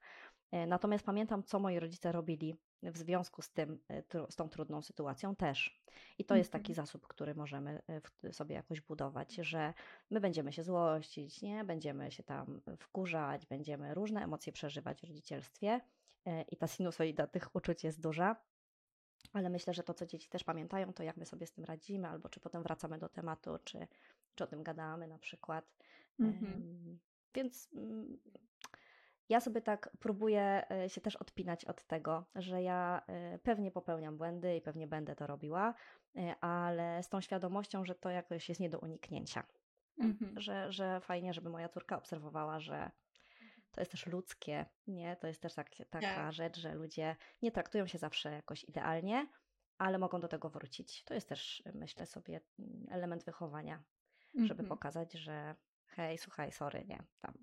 Y, 0.54 0.68
Natomiast 0.68 1.06
pamiętam, 1.06 1.44
co 1.44 1.60
moi 1.60 1.80
rodzice 1.80 2.12
robili 2.12 2.56
w 2.84 2.98
związku 2.98 3.42
z 3.42 3.52
tym, 3.52 3.80
tru- 4.10 4.32
z 4.32 4.36
tą 4.36 4.50
trudną 4.50 4.82
sytuacją 4.82 5.36
też. 5.36 5.82
I 6.18 6.26
to 6.26 6.36
jest 6.36 6.52
taki 6.52 6.72
Mhm. 6.72 6.86
zasób, 6.86 7.08
który 7.08 7.36
możemy 7.36 7.82
w- 7.88 8.36
sobie 8.36 8.56
jakoś 8.56 8.82
budować, 8.82 9.36
że 9.36 9.74
my 10.10 10.20
będziemy 10.20 10.54
się 10.54 10.64
złościć, 10.64 11.42
nie? 11.42 11.64
Będziemy 11.64 12.12
się 12.12 12.24
tam 12.24 12.62
wkurzać, 12.78 13.46
będziemy 13.46 13.94
różne 13.94 14.24
emocje 14.24 14.54
przeżywać 14.54 15.02
w 15.02 15.04
rodzicielstwie 15.04 15.82
i 16.52 16.58
ta 16.58 16.68
sinusoida 16.68 17.28
tych 17.28 17.56
uczuć 17.56 17.84
jest 17.84 18.02
duża. 18.02 18.36
Ale 19.34 19.50
myślę, 19.50 19.74
że 19.74 19.84
to, 19.84 19.94
co 19.94 20.06
dzieci 20.06 20.30
też 20.30 20.44
pamiętają, 20.44 20.94
to 20.94 21.04
jak 21.04 21.18
my 21.18 21.26
sobie 21.26 21.48
z 21.48 21.52
tym 21.52 21.66
radzimy, 21.66 22.08
albo 22.08 22.30
czy 22.30 22.40
potem 22.40 22.64
wracamy 22.64 22.98
do 23.00 23.10
tematu, 23.10 23.58
czy, 23.64 23.88
czy 24.36 24.44
o 24.44 24.48
tym 24.48 24.64
gadamy 24.64 25.08
na 25.08 25.20
przykład. 25.20 25.66
Mhm. 26.20 27.00
Więc 27.36 27.70
mm, 27.74 28.18
ja 29.30 29.40
sobie 29.40 29.62
tak 29.62 29.90
próbuję 30.00 30.72
e, 30.72 30.90
się 30.90 31.02
też 31.02 31.16
odpinać 31.16 31.66
od 31.66 31.84
tego, 31.84 32.26
że 32.36 32.62
ja 32.62 33.02
e, 33.08 33.40
pewnie 33.40 33.72
popełniam 33.72 34.18
błędy 34.18 34.56
i 34.56 34.62
pewnie 34.62 34.88
będę 34.88 35.16
to 35.16 35.28
robiła, 35.28 35.74
e, 36.16 36.36
ale 36.42 37.04
z 37.04 37.10
tą 37.10 37.22
świadomością, 37.22 37.86
że 37.86 37.96
to 37.96 38.10
jakoś 38.10 38.50
jest 38.50 38.62
nie 38.62 38.70
do 38.70 38.80
uniknięcia. 38.80 39.44
Mhm. 40.00 40.42
Że, 40.42 40.72
że 40.72 41.00
fajnie, 41.02 41.34
żeby 41.34 41.50
moja 41.50 41.70
córka 41.70 41.98
obserwowała, 41.98 42.60
że 42.60 42.92
to 43.72 43.82
jest 43.82 43.92
też 43.92 44.06
ludzkie, 44.08 44.66
nie? 44.88 45.16
To 45.16 45.28
jest 45.28 45.42
też 45.42 45.54
tak, 45.54 45.70
taka 45.90 46.16
Tak. 46.16 46.34
rzecz, 46.34 46.60
że 46.60 46.76
ludzie 46.76 47.16
nie 47.42 47.52
traktują 47.52 47.88
się 47.88 47.98
zawsze 47.98 48.32
jakoś 48.32 48.64
idealnie, 48.64 49.28
ale 49.78 49.98
mogą 49.98 50.20
do 50.20 50.28
tego 50.28 50.50
wrócić. 50.50 51.04
To 51.04 51.14
jest 51.14 51.30
też, 51.30 51.64
myślę 51.74 52.06
sobie, 52.06 52.42
mm, 52.60 52.86
element 52.90 53.26
wychowania, 53.26 53.84
żeby 54.36 54.62
Mhm. 54.62 54.70
pokazać, 54.70 55.14
że 55.14 55.56
hej, 55.96 56.18
słuchaj, 56.18 56.52
sorry, 56.52 56.86
nie, 56.88 57.04
tam 57.22 57.34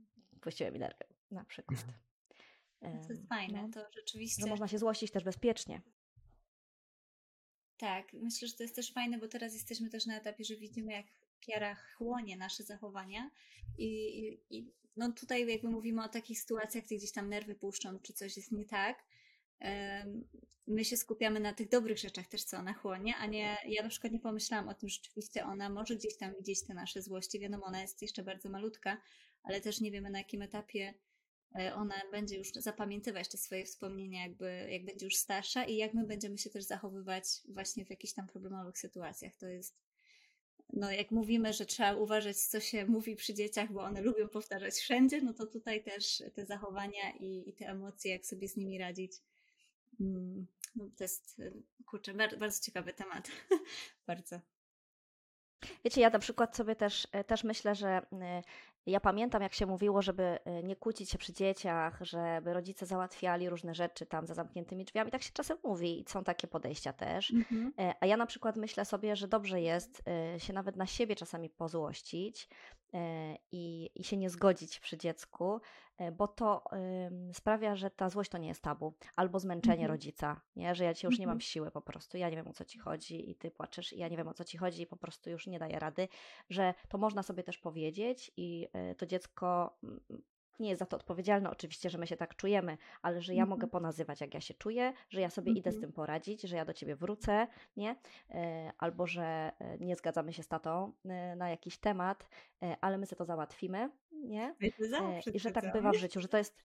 puściłem 0.41 0.75
mi 0.75 0.81
nerwy, 0.81 1.05
na 1.31 1.45
przykład. 1.45 1.85
To 2.81 3.13
jest 3.13 3.29
fajne, 3.29 3.63
no, 3.63 3.69
to 3.69 3.93
rzeczywiście. 3.97 4.43
że 4.43 4.49
można 4.49 4.69
się 4.69 4.79
złościć 4.79 5.11
też 5.11 5.25
bezpiecznie. 5.25 5.83
Tak, 7.77 8.13
myślę, 8.13 8.49
że 8.49 8.55
to 8.55 8.63
jest 8.63 8.75
też 8.75 8.93
fajne, 8.93 9.19
bo 9.19 9.29
teraz 9.29 9.55
jesteśmy 9.55 9.91
też 9.91 10.07
na 10.07 10.17
etapie, 10.17 10.45
że 10.45 10.57
widzimy, 10.57 10.93
jak 10.93 11.07
Kiara 11.41 11.75
chłonie 11.75 12.37
nasze 12.37 12.63
zachowania 12.63 13.31
i, 13.79 13.87
i, 14.19 14.59
i 14.59 14.73
no 14.97 15.13
tutaj 15.13 15.49
jakby 15.49 15.69
mówimy 15.69 16.05
o 16.05 16.09
takich 16.09 16.41
sytuacjach, 16.41 16.85
gdzie 16.85 16.97
gdzieś 16.97 17.13
tam 17.13 17.29
nerwy 17.29 17.55
puszczą, 17.55 17.99
czy 17.99 18.13
coś 18.13 18.37
jest 18.37 18.53
nie 18.53 18.65
tak. 18.65 19.05
My 20.67 20.85
się 20.85 20.97
skupiamy 20.97 21.41
na 21.41 21.53
tych 21.53 21.69
dobrych 21.69 21.99
rzeczach 21.99 22.27
też, 22.27 22.45
co 22.45 22.57
ona 22.57 22.73
chłonie, 22.73 23.17
a 23.17 23.27
nie, 23.27 23.57
ja 23.67 23.83
na 23.83 23.89
przykład 23.89 24.13
nie 24.13 24.21
pomyślałam 24.21 24.69
o 24.69 24.75
tym, 24.75 24.89
że 24.89 24.95
rzeczywiście 24.95 25.45
ona 25.45 25.69
może 25.69 25.97
gdzieś 25.97 26.17
tam 26.17 26.35
widzieć 26.35 26.63
te 26.63 26.75
nasze 26.75 27.03
złości. 27.03 27.41
Wiadomo, 27.41 27.67
ona 27.67 27.81
jest 27.81 28.03
jeszcze 28.03 28.23
bardzo 28.23 28.49
malutka, 28.49 29.01
ale 29.43 29.61
też 29.61 29.81
nie 29.81 29.91
wiemy 29.91 30.11
na 30.11 30.19
jakim 30.19 30.43
etapie 30.43 30.95
e, 31.59 31.75
ona 31.75 31.95
będzie 32.11 32.37
już 32.37 32.53
zapamiętywać 32.53 33.29
te 33.29 33.39
swoje 33.39 33.65
wspomnienia, 33.65 34.23
jakby 34.23 34.69
jak 34.71 34.85
będzie 34.85 35.07
już 35.07 35.17
starsza 35.17 35.65
i 35.65 35.77
jak 35.77 35.95
my 35.95 36.07
będziemy 36.07 36.39
się 36.39 36.51
też 36.51 36.65
zachowywać 36.65 37.25
właśnie 37.49 37.85
w 37.85 37.91
jakichś 37.91 38.13
tam 38.13 38.27
problemowych 38.27 38.79
sytuacjach. 38.79 39.37
To 39.37 39.47
jest, 39.47 39.77
no 40.73 40.93
jak 40.93 41.11
mówimy, 41.11 41.53
że 41.53 41.67
trzeba 41.67 41.95
uważać, 41.95 42.37
co 42.37 42.61
się 42.61 42.87
mówi 42.87 43.17
przy 43.17 43.35
dzieciach, 43.35 43.73
bo 43.73 43.83
one 43.83 44.01
lubią 44.01 44.29
powtarzać 44.29 44.75
wszędzie, 44.75 45.23
no 45.23 45.35
to 45.35 45.47
tutaj 45.47 45.83
też 45.83 46.23
te 46.35 46.47
zachowania 46.47 47.11
i, 47.21 47.49
i 47.49 47.53
te 47.53 47.67
emocje, 47.67 48.13
jak 48.13 48.27
sobie 48.27 48.49
z 48.49 48.57
nimi 48.57 48.79
radzić. 48.79 49.13
Mm, 50.01 50.47
No 50.77 50.85
to 50.97 51.05
jest, 51.05 51.41
e, 51.41 51.51
kurczę, 51.87 52.15
bardzo, 52.15 52.37
bardzo 52.37 52.63
ciekawy 52.63 52.93
temat. 52.93 53.31
bardzo. 54.07 54.41
Wiecie, 55.85 56.01
ja 56.01 56.11
na 56.11 56.19
przykład 56.19 56.57
sobie 56.57 56.77
też, 56.77 57.09
e, 57.13 57.25
też 57.25 57.45
myślę, 57.45 57.75
że 57.75 57.89
e, 58.13 58.43
ja 58.87 59.01
pamiętam, 59.01 59.43
jak 59.43 59.55
się 59.55 59.67
mówiło, 59.67 60.03
żeby 60.03 60.39
nie 60.63 60.77
kłócić 60.77 61.11
się 61.11 61.19
przy 61.19 61.33
dzieciach, 61.33 61.99
żeby 62.01 62.53
rodzice 62.55 62.87
załatwiali 62.87 63.49
różne 63.49 63.75
rzeczy 63.75 64.07
tam 64.07 64.27
za 64.27 64.35
zamkniętymi 64.35 64.85
drzwiami. 64.85 65.11
Tak 65.11 65.23
się 65.23 65.31
czasem 65.33 65.59
mówi 65.65 66.01
i 66.01 66.05
są 66.09 66.25
takie 66.25 66.49
podejścia 66.49 66.93
też. 66.93 67.33
E, 67.79 67.95
A 68.01 68.07
ja 68.07 68.17
na 68.17 68.27
przykład 68.27 68.57
myślę 68.57 68.85
sobie, 68.85 69.17
że 69.17 69.29
dobrze 69.29 69.61
jest 69.61 70.03
się 70.39 70.53
nawet 70.53 70.77
na 70.77 70.87
siebie 70.87 71.17
czasami 71.17 71.51
pozłościć 71.51 72.49
i, 73.53 73.91
i 73.95 74.05
się 74.05 74.17
nie 74.17 74.31
zgodzić 74.31 74.81
przy 74.81 74.97
dziecku, 74.99 75.61
bo 76.13 76.29
to 76.29 76.65
ym, 77.07 77.35
sprawia, 77.35 77.77
że 77.77 77.91
ta 77.91 78.09
złość 78.09 78.31
to 78.31 78.39
nie 78.39 78.49
jest 78.49 78.63
tabu, 78.63 78.95
albo 79.17 79.39
zmęczenie 79.41 79.73
Mhm. 79.83 79.91
rodzica, 79.91 80.41
nie? 80.57 80.75
że 80.75 80.85
ja 80.85 80.95
ci 80.95 81.07
już 81.07 81.19
nie 81.19 81.27
mam 81.27 81.33
Mhm. 81.33 81.41
siły 81.41 81.71
po 81.71 81.81
prostu, 81.83 82.17
ja 82.19 82.31
nie 82.31 82.37
wiem 82.37 82.49
o 82.49 82.53
co 82.53 82.65
ci 82.65 82.79
chodzi 82.79 83.31
i 83.31 83.35
ty 83.35 83.51
płaczesz 83.51 83.93
i 83.93 83.99
ja 83.99 84.09
nie 84.09 84.17
wiem 84.17 84.29
o 84.29 84.35
co 84.35 84.45
ci 84.45 84.59
chodzi 84.59 84.83
i 84.83 84.87
po 84.87 84.97
prostu 84.97 85.31
już 85.31 85.47
nie 85.47 85.59
daję 85.59 85.79
rady, 85.79 86.09
że 86.51 86.75
to 86.89 86.99
można 86.99 87.23
sobie 87.23 87.43
też 87.43 87.59
powiedzieć 87.59 88.33
i 88.37 88.69
e, 88.73 88.95
to 88.95 89.07
dziecko 89.07 89.77
mm, 89.83 90.01
nie 90.61 90.69
jest 90.69 90.79
za 90.79 90.87
to 90.87 90.97
odpowiedzialne, 90.97 91.51
oczywiście, 91.51 91.91
że 91.91 91.99
my 91.99 92.07
się 92.07 92.17
tak 92.17 92.37
czujemy, 92.37 92.79
ale 93.03 93.23
że 93.23 93.35
ja 93.35 93.47
mogę 93.47 93.65
Mhm. 93.65 93.71
ponazywać, 93.71 94.21
jak 94.21 94.35
ja 94.35 94.41
się 94.41 94.55
czuję, 94.55 94.93
że 95.11 95.21
ja 95.21 95.31
sobie 95.31 95.53
idę 95.53 95.73
z 95.73 95.75
Mhm. 95.75 95.81
tym 95.81 95.93
poradzić, 95.93 96.43
że 96.43 96.57
ja 96.57 96.65
do 96.65 96.73
ciebie 96.73 96.97
wrócę, 96.97 97.47
nie? 97.77 97.97
E, 98.31 98.73
Albo 98.79 99.07
że 99.07 99.53
e, 99.59 99.79
nie 99.79 99.97
zgadzamy 99.97 100.33
się 100.33 100.43
z 100.43 100.49
tatą 100.49 100.93
e, 101.05 101.37
na 101.37 101.51
jakiś 101.51 101.79
temat, 101.79 102.29
ale 102.81 102.99
my 102.99 103.07
sobie 103.07 103.19
to 103.19 103.25
załatwimy, 103.25 103.91
nie? 104.13 104.57
I 105.35 105.41
że 105.41 105.51
tak 105.51 105.71
bywa 105.71 105.93
w 105.93 105.97
życiu, 105.99 106.21
że 106.21 106.29
to 106.29 106.39
jest 106.39 106.65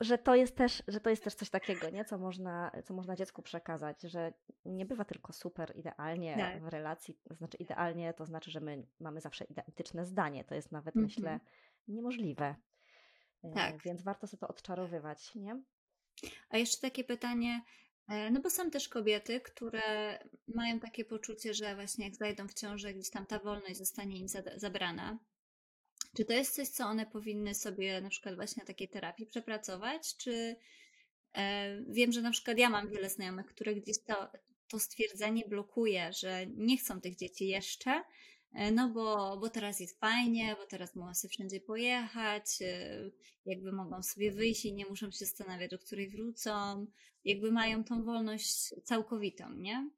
że 0.00 0.18
to 0.18 0.34
jest 0.34 0.56
też, 0.56 0.82
że 0.88 1.00
to 1.00 1.10
jest 1.10 1.24
też 1.24 1.34
coś 1.34 1.50
takiego, 1.50 1.90
nie? 1.90 2.04
Co 2.04 2.18
można, 2.18 2.70
co 2.84 2.94
można 2.94 3.16
dziecku 3.16 3.42
przekazać, 3.42 4.02
że 4.02 4.32
nie 4.64 4.86
bywa 4.86 5.04
tylko 5.04 5.32
super 5.32 5.72
idealnie 5.76 6.36
Tak. 6.36 6.62
w 6.62 6.68
relacji, 6.68 7.14
to 7.28 7.34
znaczy 7.34 7.56
idealnie 7.56 8.14
to 8.14 8.24
znaczy, 8.26 8.50
że 8.50 8.60
my 8.60 8.86
mamy 9.00 9.20
zawsze 9.20 9.44
identyczne 9.44 10.06
zdanie, 10.06 10.44
to 10.44 10.54
jest 10.54 10.72
nawet 10.72 10.94
Mhm. 10.96 11.04
myślę 11.04 11.40
niemożliwe. 11.88 12.54
E, 13.44 13.52
Tak. 13.54 13.82
Więc 13.82 14.02
warto 14.02 14.26
sobie 14.26 14.40
to 14.40 14.48
odczarowywać, 14.48 15.34
nie? 15.34 15.62
A 16.50 16.58
jeszcze 16.58 16.80
takie 16.80 17.04
pytanie, 17.04 17.62
e, 18.08 18.30
no 18.30 18.40
bo 18.40 18.50
są 18.50 18.70
też 18.70 18.88
kobiety, 18.88 19.40
które 19.40 20.18
mają 20.48 20.80
takie 20.80 21.04
poczucie, 21.04 21.54
że 21.54 21.74
właśnie 21.74 22.04
jak 22.04 22.16
zajdą 22.16 22.48
w 22.48 22.54
ciążę, 22.54 22.94
gdzieś 22.94 23.10
tam 23.10 23.26
ta 23.26 23.38
wolność 23.38 23.78
zostanie 23.78 24.18
im 24.18 24.26
zabrana. 24.56 25.18
Czy 26.16 26.24
to 26.24 26.32
jest 26.32 26.54
coś, 26.54 26.68
co 26.68 26.86
one 26.86 27.06
powinny 27.06 27.54
sobie 27.54 28.00
na 28.00 28.08
przykład 28.08 28.34
właśnie 28.34 28.60
na 28.62 28.66
takiej 28.66 28.88
terapii 28.88 29.26
przepracować? 29.26 30.16
Czy 30.16 30.56
e, 31.34 31.76
wiem, 31.88 32.12
że 32.12 32.22
na 32.22 32.30
przykład 32.30 32.58
ja 32.58 32.70
mam 32.70 32.88
wiele 32.90 33.10
znajomych, 33.10 33.46
które 33.46 33.74
gdzieś 33.74 34.02
to, 34.02 34.32
to 34.68 34.78
stwierdzenie 34.78 35.44
blokuje, 35.48 36.12
że 36.12 36.46
nie 36.46 36.76
chcą 36.76 37.00
tych 37.00 37.16
dzieci 37.16 37.48
jeszcze, 37.48 37.90
e, 37.90 38.02
no 38.72 38.88
bo, 38.88 39.36
bo 39.36 39.48
teraz 39.48 39.80
jest 39.80 40.00
fajnie, 40.00 40.56
bo 40.60 40.66
teraz 40.66 40.94
mogą 40.94 41.14
sobie 41.14 41.32
wszędzie 41.32 41.60
pojechać, 41.60 42.44
e, 42.60 43.10
jakby 43.46 43.72
mogą 43.72 44.02
sobie 44.02 44.32
wyjść 44.32 44.64
i 44.64 44.74
nie 44.74 44.86
muszą 44.86 45.10
się 45.10 45.16
zastanawiać, 45.18 45.70
do 45.70 45.78
której 45.78 46.08
wrócą, 46.08 46.86
jakby 47.24 47.52
mają 47.52 47.84
tą 47.84 48.04
wolność 48.04 48.74
całkowitą, 48.84 49.54
nie? 49.54 49.90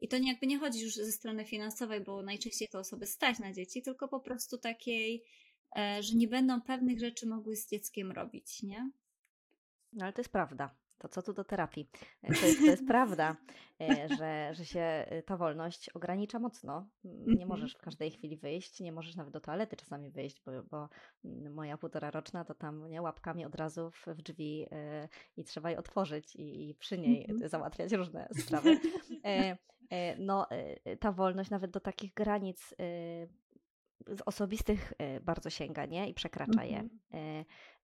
I 0.00 0.08
to 0.08 0.16
jakby 0.16 0.46
nie 0.46 0.58
chodzi 0.58 0.80
już 0.80 0.94
ze 0.94 1.12
strony 1.12 1.44
finansowej, 1.44 2.00
bo 2.00 2.22
najczęściej 2.22 2.68
to 2.68 2.78
osoby 2.78 3.06
stać 3.06 3.38
na 3.38 3.52
dzieci, 3.52 3.82
tylko 3.82 4.08
po 4.08 4.20
prostu 4.20 4.58
takiej, 4.58 5.24
e, 5.76 6.02
że 6.02 6.14
nie 6.14 6.28
będą 6.28 6.60
pewnych 6.60 7.00
rzeczy 7.00 7.26
mogły 7.26 7.56
z 7.56 7.70
dzieckiem 7.70 8.12
robić, 8.12 8.62
nie? 8.62 8.90
No 9.92 10.04
ale 10.04 10.12
to 10.12 10.20
jest 10.20 10.32
prawda. 10.32 10.79
To 11.00 11.08
co 11.08 11.22
tu 11.22 11.32
do 11.32 11.44
terapii? 11.44 11.88
E, 12.22 12.34
To 12.34 12.46
jest, 12.46 12.58
to 12.58 12.66
jest 12.66 12.86
prawda, 12.86 13.36
e, 13.80 14.08
że, 14.18 14.50
że 14.54 14.64
się 14.64 14.80
e, 14.80 15.22
ta 15.22 15.36
wolność 15.36 15.88
ogranicza 15.90 16.38
mocno. 16.38 16.88
Mm, 17.04 17.18
Nie 17.26 17.32
Mhm. 17.32 17.48
możesz 17.48 17.74
w 17.74 17.80
każdej 17.80 18.10
chwili 18.10 18.36
wyjść, 18.36 18.80
nie 18.80 18.92
możesz 18.92 19.16
nawet 19.16 19.32
do 19.32 19.40
toalety 19.40 19.76
czasami 19.76 20.10
wyjść, 20.10 20.42
bo, 20.46 20.52
bo 20.70 20.88
mm, 21.24 21.54
moja 21.54 21.78
półtora 21.78 22.10
roczna 22.10 22.44
to 22.44 22.54
tam 22.54 22.88
nie, 22.88 23.02
łapkami 23.02 23.44
od 23.44 23.54
razu 23.54 23.90
w, 23.90 24.06
w 24.06 24.22
drzwi 24.22 24.66
i 25.36 25.44
trzeba 25.44 25.70
je 25.70 25.78
otworzyć 25.78 26.36
i, 26.36 26.70
i 26.70 26.74
przy 26.74 26.98
niej 26.98 27.30
Mhm. 27.30 27.48
załatwiać 27.50 27.92
różne 27.92 28.28
sprawy. 28.38 28.80
No, 30.18 30.46
ta 31.00 31.12
wolność 31.12 31.50
nawet 31.50 31.70
do 31.70 31.80
takich 31.80 32.14
granic 32.14 32.74
z 34.06 34.22
osobistych 34.26 34.92
bardzo 35.22 35.50
sięga, 35.50 35.86
nie? 35.86 36.08
I 36.08 36.14
przekracza 36.14 36.64
je. 36.64 36.88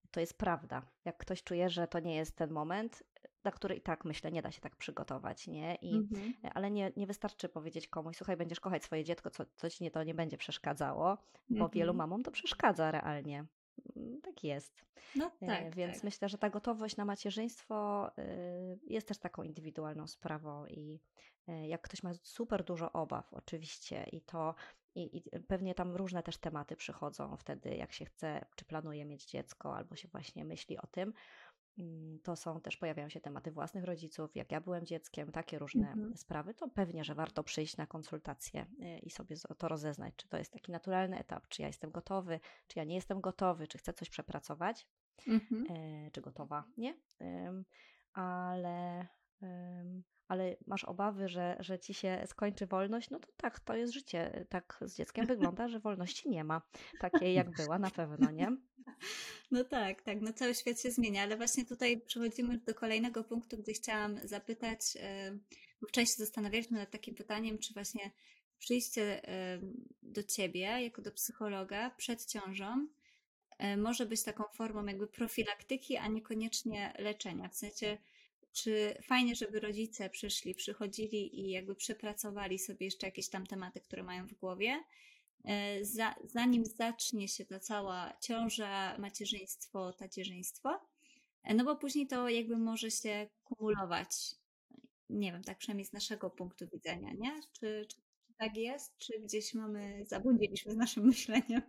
E, 0.06 0.12
To 0.12 0.20
jest 0.20 0.38
prawda. 0.38 0.82
Jak 1.04 1.16
ktoś 1.18 1.42
czuje, 1.42 1.70
że 1.70 1.88
to 1.88 2.00
nie 2.00 2.14
jest 2.16 2.36
ten 2.36 2.50
moment, 2.50 3.02
na 3.44 3.50
który 3.52 3.74
i 3.74 3.80
tak 3.80 4.04
myślę, 4.04 4.32
nie 4.32 4.42
da 4.42 4.50
się 4.50 4.60
tak 4.60 4.76
przygotować, 4.76 5.46
nie? 5.46 5.74
I, 5.74 5.94
Mhm. 5.96 6.32
Ale 6.54 6.70
nie, 6.70 6.92
nie 6.96 7.06
wystarczy 7.06 7.48
powiedzieć 7.48 7.88
komuś, 7.88 8.16
słuchaj, 8.16 8.36
będziesz 8.36 8.60
kochać 8.60 8.84
swoje 8.84 9.04
dziecko, 9.04 9.30
co, 9.30 9.44
co 9.56 9.70
ci 9.70 9.84
nie, 9.84 9.90
to 9.90 10.04
nie 10.04 10.14
będzie 10.14 10.38
przeszkadzało, 10.38 11.18
bo 11.50 11.68
wielu 11.68 11.90
Mhm. 11.92 11.96
mamom 11.96 12.22
to 12.22 12.30
przeszkadza 12.30 12.90
realnie. 12.90 13.44
Mm, 13.96 14.20
Tak 14.20 14.44
jest. 14.44 14.84
No 15.14 15.30
E, 15.40 15.46
tak, 15.46 15.74
Więc 15.74 15.94
tak. 15.94 16.04
myślę, 16.04 16.28
że 16.28 16.38
ta 16.38 16.50
gotowość 16.50 16.96
na 16.96 17.04
macierzyństwo 17.04 18.08
y, 18.18 18.78
jest 18.86 19.08
też 19.08 19.18
taką 19.18 19.42
indywidualną 19.42 20.06
sprawą 20.06 20.66
i 20.66 21.00
y, 21.48 21.66
jak 21.66 21.82
ktoś 21.82 22.02
ma 22.02 22.10
super 22.22 22.64
dużo 22.64 22.92
obaw, 22.92 23.32
oczywiście, 23.34 24.04
i 24.12 24.20
to 24.20 24.54
i, 24.96 25.16
i 25.18 25.40
pewnie 25.48 25.74
tam 25.74 25.96
różne 25.96 26.22
też 26.22 26.38
tematy 26.38 26.76
przychodzą 26.76 27.36
wtedy, 27.36 27.76
jak 27.76 27.92
się 27.92 28.04
chce, 28.04 28.44
czy 28.56 28.64
planuje 28.64 29.04
mieć 29.04 29.26
dziecko, 29.26 29.76
albo 29.76 29.96
się 29.96 30.08
właśnie 30.08 30.44
myśli 30.44 30.78
o 30.78 30.86
tym. 30.86 31.12
mm, 31.78 32.18
To 32.24 32.36
są 32.36 32.60
też, 32.60 32.76
pojawiają 32.76 33.08
się 33.08 33.20
tematy 33.20 33.50
własnych 33.52 33.84
rodziców, 33.84 34.36
jak 34.36 34.52
ja 34.52 34.60
byłem 34.60 34.86
dzieckiem, 34.86 35.32
takie 35.32 35.58
różne 35.58 35.88
Mhm. 35.88 36.16
sprawy, 36.16 36.54
to 36.54 36.68
pewnie, 36.68 37.04
że 37.04 37.14
warto 37.14 37.44
przyjść 37.44 37.76
na 37.76 37.86
konsultację 37.86 38.66
y, 38.82 38.98
i 38.98 39.10
sobie 39.10 39.36
to 39.58 39.68
rozeznać, 39.68 40.14
czy 40.16 40.28
to 40.28 40.38
jest 40.38 40.52
taki 40.52 40.72
naturalny 40.72 41.18
etap, 41.18 41.48
czy 41.48 41.62
ja 41.62 41.68
jestem 41.68 41.90
gotowy, 41.90 42.40
czy 42.66 42.78
ja 42.78 42.84
nie 42.84 42.94
jestem 42.94 43.20
gotowy, 43.20 43.66
czy 43.68 43.78
chcę 43.78 43.92
coś 43.92 44.10
przepracować 44.10 44.88
Mhm. 45.26 45.66
e, 45.70 46.10
czy 46.10 46.20
gotowa, 46.20 46.64
nie? 46.76 46.94
Ale, 48.12 49.06
ale 50.28 50.56
masz 50.66 50.84
obawy, 50.84 51.28
że, 51.28 51.56
że 51.60 51.78
ci 51.78 51.94
się 51.94 52.24
skończy 52.26 52.66
wolność, 52.66 53.10
no 53.10 53.18
to 53.18 53.28
tak, 53.36 53.60
to 53.60 53.76
jest 53.76 53.92
życie. 53.92 54.46
Tak 54.48 54.78
z 54.80 54.96
dzieckiem 54.96 55.26
wygląda, 55.26 55.68
że 55.68 55.80
wolności 55.80 56.28
nie 56.28 56.44
ma. 56.44 56.62
Takiej 57.00 57.34
jak 57.34 57.50
była 57.50 57.78
na 57.78 57.90
pewno, 57.90 58.30
nie? 58.30 58.48
No 59.50 59.64
tak, 59.64 60.02
tak, 60.02 60.20
no 60.20 60.32
cały 60.32 60.54
świat 60.54 60.80
się 60.80 60.90
zmienia, 60.90 61.22
ale 61.22 61.36
właśnie 61.36 61.64
tutaj 61.64 62.00
przechodzimy 62.00 62.58
do 62.58 62.74
kolejnego 62.74 63.24
punktu, 63.24 63.56
gdzie 63.58 63.72
chciałam 63.72 64.28
zapytać, 64.28 64.80
bo 65.80 65.88
wczoraj 65.88 66.06
się 66.06 66.12
zastanawialiśmy 66.12 66.78
nad 66.78 66.90
takim 66.90 67.14
pytaniem, 67.14 67.58
czy 67.58 67.74
właśnie 67.74 68.10
przyjście 68.58 69.22
do 70.02 70.22
ciebie 70.22 70.60
jako 70.60 71.02
do 71.02 71.12
psychologa 71.12 71.90
przed 71.90 72.26
ciążą 72.26 72.86
może 73.76 74.06
być 74.06 74.22
taką 74.22 74.44
formą 74.54 74.86
jakby 74.86 75.06
profilaktyki, 75.06 75.96
a 75.96 76.08
niekoniecznie 76.08 76.92
leczenia. 76.98 77.48
W 77.48 77.54
sensie, 77.54 77.98
czy 78.56 78.94
fajnie, 79.02 79.34
żeby 79.34 79.60
rodzice 79.60 80.10
przyszli, 80.10 80.54
przychodzili 80.54 81.40
i 81.40 81.50
jakby 81.50 81.74
przepracowali 81.74 82.58
sobie 82.58 82.86
jeszcze 82.86 83.06
jakieś 83.06 83.28
tam 83.28 83.46
tematy, 83.46 83.80
które 83.80 84.02
mają 84.02 84.26
w 84.26 84.34
głowie, 84.34 84.84
e, 85.44 85.84
za, 85.84 86.14
zanim 86.24 86.64
zacznie 86.64 87.28
się 87.28 87.44
ta 87.44 87.60
cała 87.60 88.16
ciąża, 88.20 88.98
macierzyństwo, 88.98 89.92
tacierzyństwo, 89.92 90.80
e, 91.42 91.54
no 91.54 91.64
bo 91.64 91.76
później 91.76 92.06
to 92.06 92.28
jakby 92.28 92.58
może 92.58 92.90
się 92.90 93.28
kumulować. 93.44 94.34
Nie 95.10 95.32
wiem, 95.32 95.44
tak 95.44 95.58
przynajmniej 95.58 95.86
z 95.86 95.92
naszego 95.92 96.30
punktu 96.30 96.66
widzenia, 96.72 97.12
nie? 97.12 97.40
Czy, 97.52 97.86
czy 97.88 97.96
tak 98.38 98.56
jest, 98.56 98.98
czy 98.98 99.20
gdzieś 99.20 99.54
mamy, 99.54 100.04
zabłądziliśmy 100.06 100.72
z 100.72 100.76
naszym 100.76 101.06
myśleniem? 101.12 101.62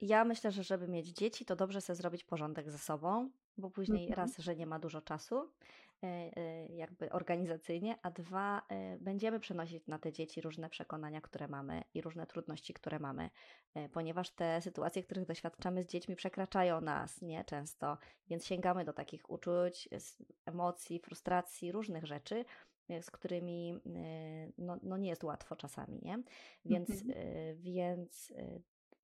Ja 0.00 0.24
myślę, 0.24 0.52
że 0.52 0.64
żeby 0.64 0.88
mieć 0.88 1.08
dzieci, 1.08 1.44
to 1.44 1.56
dobrze 1.56 1.80
sobie 1.80 1.96
zrobić 1.96 2.24
porządek 2.24 2.70
ze 2.70 2.78
sobą, 2.78 3.30
bo 3.58 3.70
później 3.70 4.08
Mhm. 4.08 4.16
raz, 4.16 4.38
że 4.38 4.56
nie 4.56 4.66
ma 4.66 4.78
dużo 4.78 5.02
czasu, 5.02 5.52
e, 6.02 6.06
e, 6.06 6.66
jakby 6.66 7.12
organizacyjnie, 7.12 7.98
a 8.02 8.10
dwa, 8.10 8.62
e, 8.68 8.98
będziemy 8.98 9.40
przenosić 9.40 9.86
na 9.86 9.98
te 9.98 10.12
dzieci 10.12 10.40
różne 10.40 10.68
przekonania, 10.70 11.20
które 11.20 11.48
mamy 11.48 11.82
i 11.94 12.00
różne 12.02 12.26
trudności, 12.26 12.74
które 12.74 12.98
mamy, 12.98 13.30
ponieważ 13.92 14.30
te 14.30 14.60
sytuacje, 14.60 15.02
których 15.02 15.24
doświadczamy 15.26 15.82
z 15.82 15.86
dziećmi, 15.86 16.16
przekraczają 16.16 16.80
nas, 16.80 17.22
nie 17.22 17.44
często, 17.44 17.98
więc 18.28 18.46
sięgamy 18.46 18.84
do 18.84 18.92
takich 18.92 19.30
uczuć, 19.30 19.88
emocji, 20.46 20.98
frustracji, 21.00 21.72
różnych 21.72 22.06
rzeczy, 22.06 22.44
z 23.00 23.10
którymi 23.10 23.80
no, 24.58 24.76
no 24.82 24.96
nie 24.96 25.08
jest 25.08 25.24
łatwo 25.24 25.56
czasami, 25.56 26.00
nie? 26.02 26.22
Więc, 26.64 26.90
Mhm. 26.90 27.62
więc 27.62 28.32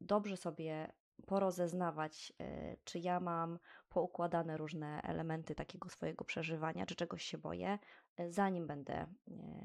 dobrze 0.01 0.37
sobie 0.37 0.93
porozeznawać, 1.27 2.33
e, 2.41 2.77
czy 2.85 2.99
ja 2.99 3.21
mam 3.21 3.59
poukładane 3.89 4.57
różne 4.57 5.03
elementy 5.03 5.55
takiego 5.55 5.89
swojego 5.89 6.25
przeżywania, 6.25 6.87
czy 6.87 6.95
czegoś 6.95 7.23
się 7.23 7.39
boję, 7.39 7.79
e, 8.17 8.33
zanim 8.33 8.67
będę 8.67 8.95
e, 8.95 9.07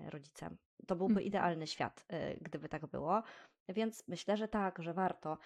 rodzicem. 0.09 0.57
To 0.87 0.95
byłby 0.95 1.11
Mhm. 1.11 1.27
idealny 1.27 1.67
świat, 1.67 2.05
gdyby 2.41 2.69
tak 2.69 2.85
było. 2.85 3.23
Więc 3.69 4.03
myślę, 4.07 4.37
że 4.37 4.47
tak, 4.47 4.81
że 4.83 4.93
warto, 4.93 5.37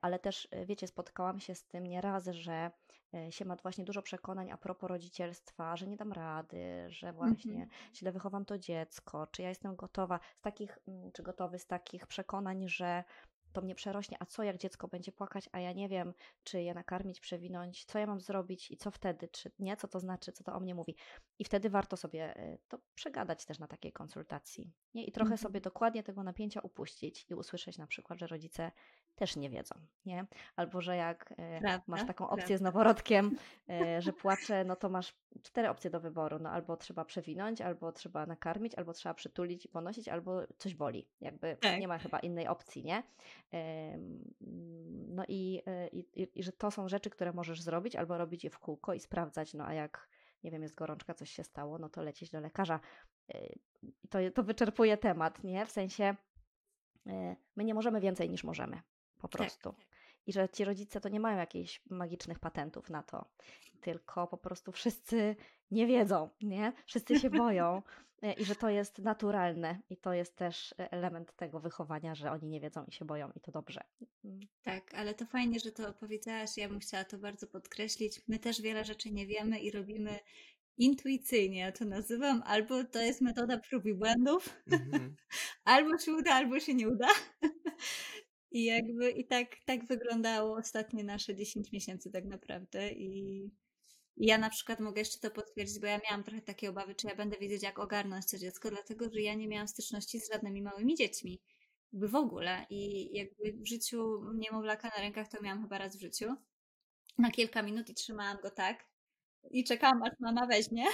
ale 0.00 0.18
też 0.18 0.48
wiecie, 0.66 0.86
spotkałam 0.86 1.40
się 1.40 1.54
z 1.54 1.64
tym 1.66 1.86
nieraz, 1.86 2.26
że 2.26 2.70
się 3.30 3.44
ma 3.44 3.56
właśnie 3.56 3.84
dużo 3.84 4.02
przekonań 4.02 4.50
a 4.50 4.56
propos 4.56 4.90
rodzicielstwa, 4.90 5.76
że 5.76 5.86
nie 5.86 5.96
dam 5.96 6.12
rady, 6.12 6.86
że 6.88 7.12
właśnie 7.12 7.52
Mhm. 7.62 7.70
źle 7.94 8.12
wychowam 8.12 8.44
to 8.44 8.58
dziecko, 8.58 9.26
czy 9.26 9.42
ja 9.42 9.48
jestem 9.48 9.76
gotowa, 9.76 10.20
z 10.38 10.40
takich, 10.40 10.78
mm, 10.88 11.12
czy 11.12 11.22
gotowy 11.22 11.58
z 11.58 11.66
takich 11.66 12.06
przekonań, 12.06 12.68
że 12.68 13.04
to 13.56 13.62
mnie 13.62 13.74
przerośnie, 13.74 14.16
a 14.20 14.26
co 14.26 14.42
jak 14.42 14.56
dziecko 14.56 14.88
będzie 14.88 15.12
płakać, 15.12 15.48
a 15.52 15.60
ja 15.60 15.72
nie 15.72 15.88
wiem, 15.88 16.14
czy 16.44 16.62
je 16.62 16.74
nakarmić, 16.74 17.20
przewinąć, 17.20 17.84
co 17.84 17.98
ja 17.98 18.06
mam 18.06 18.20
zrobić 18.20 18.70
i 18.70 18.76
co 18.76 18.90
wtedy, 18.90 19.28
czy 19.28 19.50
nie, 19.58 19.76
co 19.76 19.88
to 19.88 20.00
znaczy, 20.00 20.32
co 20.32 20.44
to 20.44 20.54
o 20.54 20.60
mnie 20.60 20.74
mówi. 20.74 20.96
I 21.38 21.44
wtedy 21.44 21.70
warto 21.70 21.96
sobie 21.96 22.36
y, 22.36 22.58
to 22.68 22.78
przegadać 22.94 23.44
też 23.44 23.58
na 23.58 23.66
takiej 23.66 23.92
konsultacji. 23.92 24.72
Nie? 24.94 25.04
I 25.04 25.12
trochę 25.12 25.32
Mhm. 25.32 25.38
sobie 25.38 25.60
dokładnie 25.60 26.02
tego 26.02 26.22
napięcia 26.22 26.60
upuścić 26.60 27.26
i 27.28 27.34
usłyszeć 27.34 27.78
na 27.78 27.86
przykład, 27.86 28.18
że 28.18 28.26
rodzice 28.26 28.72
też 29.16 29.36
nie 29.36 29.50
wiedzą, 29.50 29.74
nie? 30.06 30.26
Albo, 30.56 30.80
że 30.80 30.96
jak 30.96 31.32
y, 31.32 31.34
Prawda, 31.60 31.82
masz 31.86 32.06
taką 32.06 32.28
opcję 32.28 32.58
z 32.58 32.60
prawda. 32.60 32.64
noworodkiem, 32.64 33.36
y, 33.70 33.72
że 34.02 34.12
płacze, 34.12 34.64
no 34.64 34.76
to 34.76 34.88
masz 34.88 35.14
cztery 35.42 35.68
opcje 35.68 35.90
do 35.90 36.00
wyboru, 36.00 36.38
no 36.38 36.50
albo 36.50 36.76
trzeba 36.76 37.04
przewinąć, 37.04 37.60
albo 37.60 37.92
trzeba 37.92 38.26
nakarmić, 38.26 38.74
albo 38.74 38.92
trzeba 38.92 39.14
przytulić 39.14 39.64
i 39.64 39.68
ponosić, 39.68 40.08
albo 40.08 40.40
coś 40.58 40.74
boli. 40.74 41.08
Jakby 41.20 41.56
Tak. 41.60 41.80
nie 41.80 41.88
ma 41.88 41.98
chyba 41.98 42.18
innej 42.18 42.48
opcji, 42.48 42.84
nie? 42.84 43.02
No 45.08 45.24
i, 45.28 45.62
e, 45.66 45.88
i, 45.88 46.22
i, 46.22 46.28
i 46.34 46.42
że 46.42 46.52
to 46.52 46.70
są 46.70 46.88
rzeczy, 46.88 47.10
które 47.10 47.32
możesz 47.32 47.62
zrobić, 47.62 47.96
albo 47.96 48.18
robić 48.18 48.44
je 48.44 48.50
w 48.50 48.58
kółko 48.58 48.94
i 48.94 49.00
sprawdzać, 49.00 49.54
no 49.54 49.66
a 49.66 49.74
jak, 49.74 50.08
nie 50.44 50.50
wiem, 50.50 50.62
jest 50.62 50.74
gorączka, 50.74 51.14
coś 51.14 51.30
się 51.30 51.44
stało, 51.44 51.78
no 51.78 51.88
to 51.88 52.02
lecieć 52.02 52.30
do 52.30 52.40
lekarza. 52.40 52.80
E, 53.34 53.48
to, 54.10 54.18
to 54.34 54.42
wyczerpuje 54.42 54.96
temat, 54.96 55.44
nie? 55.44 55.66
W 55.66 55.70
sensie 55.70 56.16
e, 57.06 57.36
my 57.56 57.64
nie 57.64 57.74
możemy 57.74 58.00
więcej 58.00 58.30
niż 58.30 58.44
możemy, 58.44 58.80
po 59.18 59.28
Tak. 59.28 59.40
prostu. 59.40 59.74
I 60.26 60.32
że 60.32 60.48
ci 60.48 60.64
rodzice 60.64 61.00
to 61.00 61.08
nie 61.08 61.20
mają 61.20 61.38
jakichś 61.38 61.80
magicznych 61.90 62.38
patentów 62.38 62.90
na 62.90 63.02
to, 63.02 63.24
tylko 63.80 64.26
po 64.26 64.36
prostu 64.38 64.72
wszyscy 64.72 65.36
nie 65.70 65.86
wiedzą, 65.86 66.28
nie? 66.42 66.72
Wszyscy 66.86 67.20
się 67.20 67.30
boją 67.30 67.82
e, 68.22 68.32
i 68.32 68.44
że 68.44 68.56
to 68.56 68.68
jest 68.68 68.98
naturalne 68.98 69.80
i 69.90 69.96
to 69.96 70.12
jest 70.12 70.36
też 70.36 70.72
e, 70.78 70.92
element 70.92 71.36
tego 71.36 71.60
wychowania, 71.60 72.14
że 72.14 72.30
oni 72.32 72.48
nie 72.48 72.60
wiedzą 72.60 72.84
i 72.84 72.92
się 72.92 73.04
boją 73.04 73.30
i 73.36 73.40
to 73.40 73.52
dobrze. 73.52 73.80
Mm. 74.24 74.40
Tak, 74.62 74.94
ale 74.94 75.14
to 75.14 75.26
fajnie, 75.26 75.60
że 75.60 75.72
to 75.72 75.92
powiedziałaś. 75.92 76.56
Ja 76.56 76.68
bym 76.68 76.78
chciała 76.80 77.04
to 77.04 77.18
bardzo 77.18 77.46
podkreślić. 77.46 78.20
My 78.28 78.38
też 78.38 78.60
wiele 78.62 78.84
rzeczy 78.84 79.10
nie 79.10 79.26
wiemy 79.26 79.58
i 79.60 79.70
robimy 79.70 80.18
intuicyjnie, 80.78 81.58
ja 81.60 81.72
to 81.72 81.84
nazywam. 81.84 82.42
Albo 82.46 82.84
to 82.84 82.98
jest 83.00 83.20
metoda 83.20 83.58
prób 83.58 83.86
i 83.86 83.94
błędów, 83.94 84.56
Mhm. 84.72 85.16
albo 85.64 85.98
się 85.98 86.12
uda, 86.12 86.34
albo 86.34 86.60
się 86.60 86.74
nie 86.74 86.88
uda. 86.88 87.08
I 88.50 88.64
jakby 88.64 89.10
i 89.10 89.26
tak, 89.26 89.56
tak 89.64 89.86
wyglądało 89.86 90.56
ostatnie 90.56 91.04
nasze 91.04 91.34
10 91.34 91.72
miesięcy 91.72 92.10
tak 92.10 92.24
naprawdę. 92.24 92.90
I, 92.92 93.50
ja 94.16 94.38
na 94.38 94.50
przykład 94.50 94.80
mogę 94.80 95.00
jeszcze 95.00 95.20
to 95.20 95.30
potwierdzić, 95.30 95.80
bo 95.80 95.86
ja 95.86 96.00
miałam 96.04 96.24
trochę 96.24 96.42
takie 96.42 96.70
obawy, 96.70 96.94
czy 96.94 97.06
ja 97.06 97.16
będę 97.16 97.36
wiedzieć, 97.38 97.62
jak 97.62 97.78
ogarnąć 97.78 98.30
to 98.30 98.38
dziecko, 98.38 98.70
dlatego 98.70 99.10
że 99.12 99.20
ja 99.20 99.34
nie 99.34 99.48
miałam 99.48 99.68
styczności 99.68 100.20
z 100.20 100.32
żadnymi 100.32 100.62
małymi 100.62 100.94
dziećmi. 100.94 101.40
Jakby 101.92 102.08
w 102.08 102.14
ogóle. 102.14 102.66
I 102.70 103.10
jakby 103.16 103.52
w 103.52 103.68
życiu 103.68 104.20
niemowlaka 104.34 104.88
na 104.88 104.96
rękach 105.02 105.28
to 105.28 105.42
miałam 105.42 105.62
chyba 105.62 105.78
raz 105.78 105.96
w 105.96 106.00
życiu. 106.00 106.34
Na 107.18 107.30
kilka 107.30 107.62
minut 107.62 107.88
i 107.88 107.94
trzymałam 107.94 108.36
go 108.42 108.50
tak. 108.50 108.84
I 109.50 109.64
czekałam, 109.64 110.02
aż 110.02 110.12
mama 110.20 110.46
weźmie. 110.46 110.84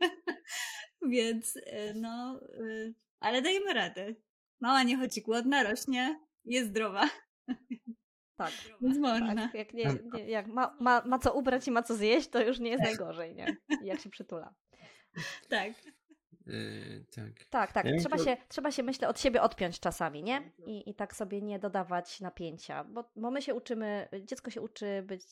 Więc 1.10 1.56
y, 1.56 1.62
no, 1.94 2.40
y, 2.60 2.94
ale 3.20 3.42
dajemy 3.42 3.74
radę. 3.74 4.14
Mała 4.60 4.82
nie 4.82 4.96
chodzi 4.96 5.22
głodna, 5.22 5.62
rośnie, 5.62 6.20
jest 6.48 6.68
zdrowa. 6.68 7.10
Tak. 8.36 8.52
Więc 8.82 8.98
można. 8.98 9.34
Tak, 9.34 9.54
jak, 9.54 9.74
nie, 9.74 9.84
nie, 10.12 10.24
jak 10.30 10.46
ma, 10.46 10.76
ma, 10.80 11.02
ma 11.04 11.18
co 11.18 11.34
ubrać 11.34 11.68
i 11.68 11.70
ma 11.70 11.82
co 11.82 11.96
zjeść, 11.96 12.28
to 12.28 12.42
już 12.42 12.58
nie 12.58 12.70
jest 12.70 12.84
najgorzej, 12.84 13.34
nie? 13.34 13.56
Jak 13.82 14.00
się 14.00 14.10
przytula. 14.10 14.54
Tak. 15.48 15.72
E, 16.46 16.52
tak. 17.14 17.44
Tak, 17.50 17.72
tak. 17.72 17.86
Trzeba, 18.00 18.18
się, 18.18 18.36
trzeba 18.48 18.72
się, 18.72 18.82
myślę, 18.82 19.08
od 19.08 19.20
siebie 19.20 19.42
odpiąć 19.42 19.80
czasami, 19.80 20.22
nie? 20.22 20.52
I, 20.66 20.90
i 20.90 20.94
tak 20.94 21.16
sobie 21.16 21.42
nie 21.42 21.58
dodawać 21.58 22.20
napięcia, 22.20 22.84
bo, 22.84 23.10
bo 23.16 23.30
my 23.30 23.42
się 23.42 23.54
uczymy, 23.54 24.08
dziecko 24.24 24.50
się 24.50 24.60
uczy 24.60 25.02
być, 25.06 25.22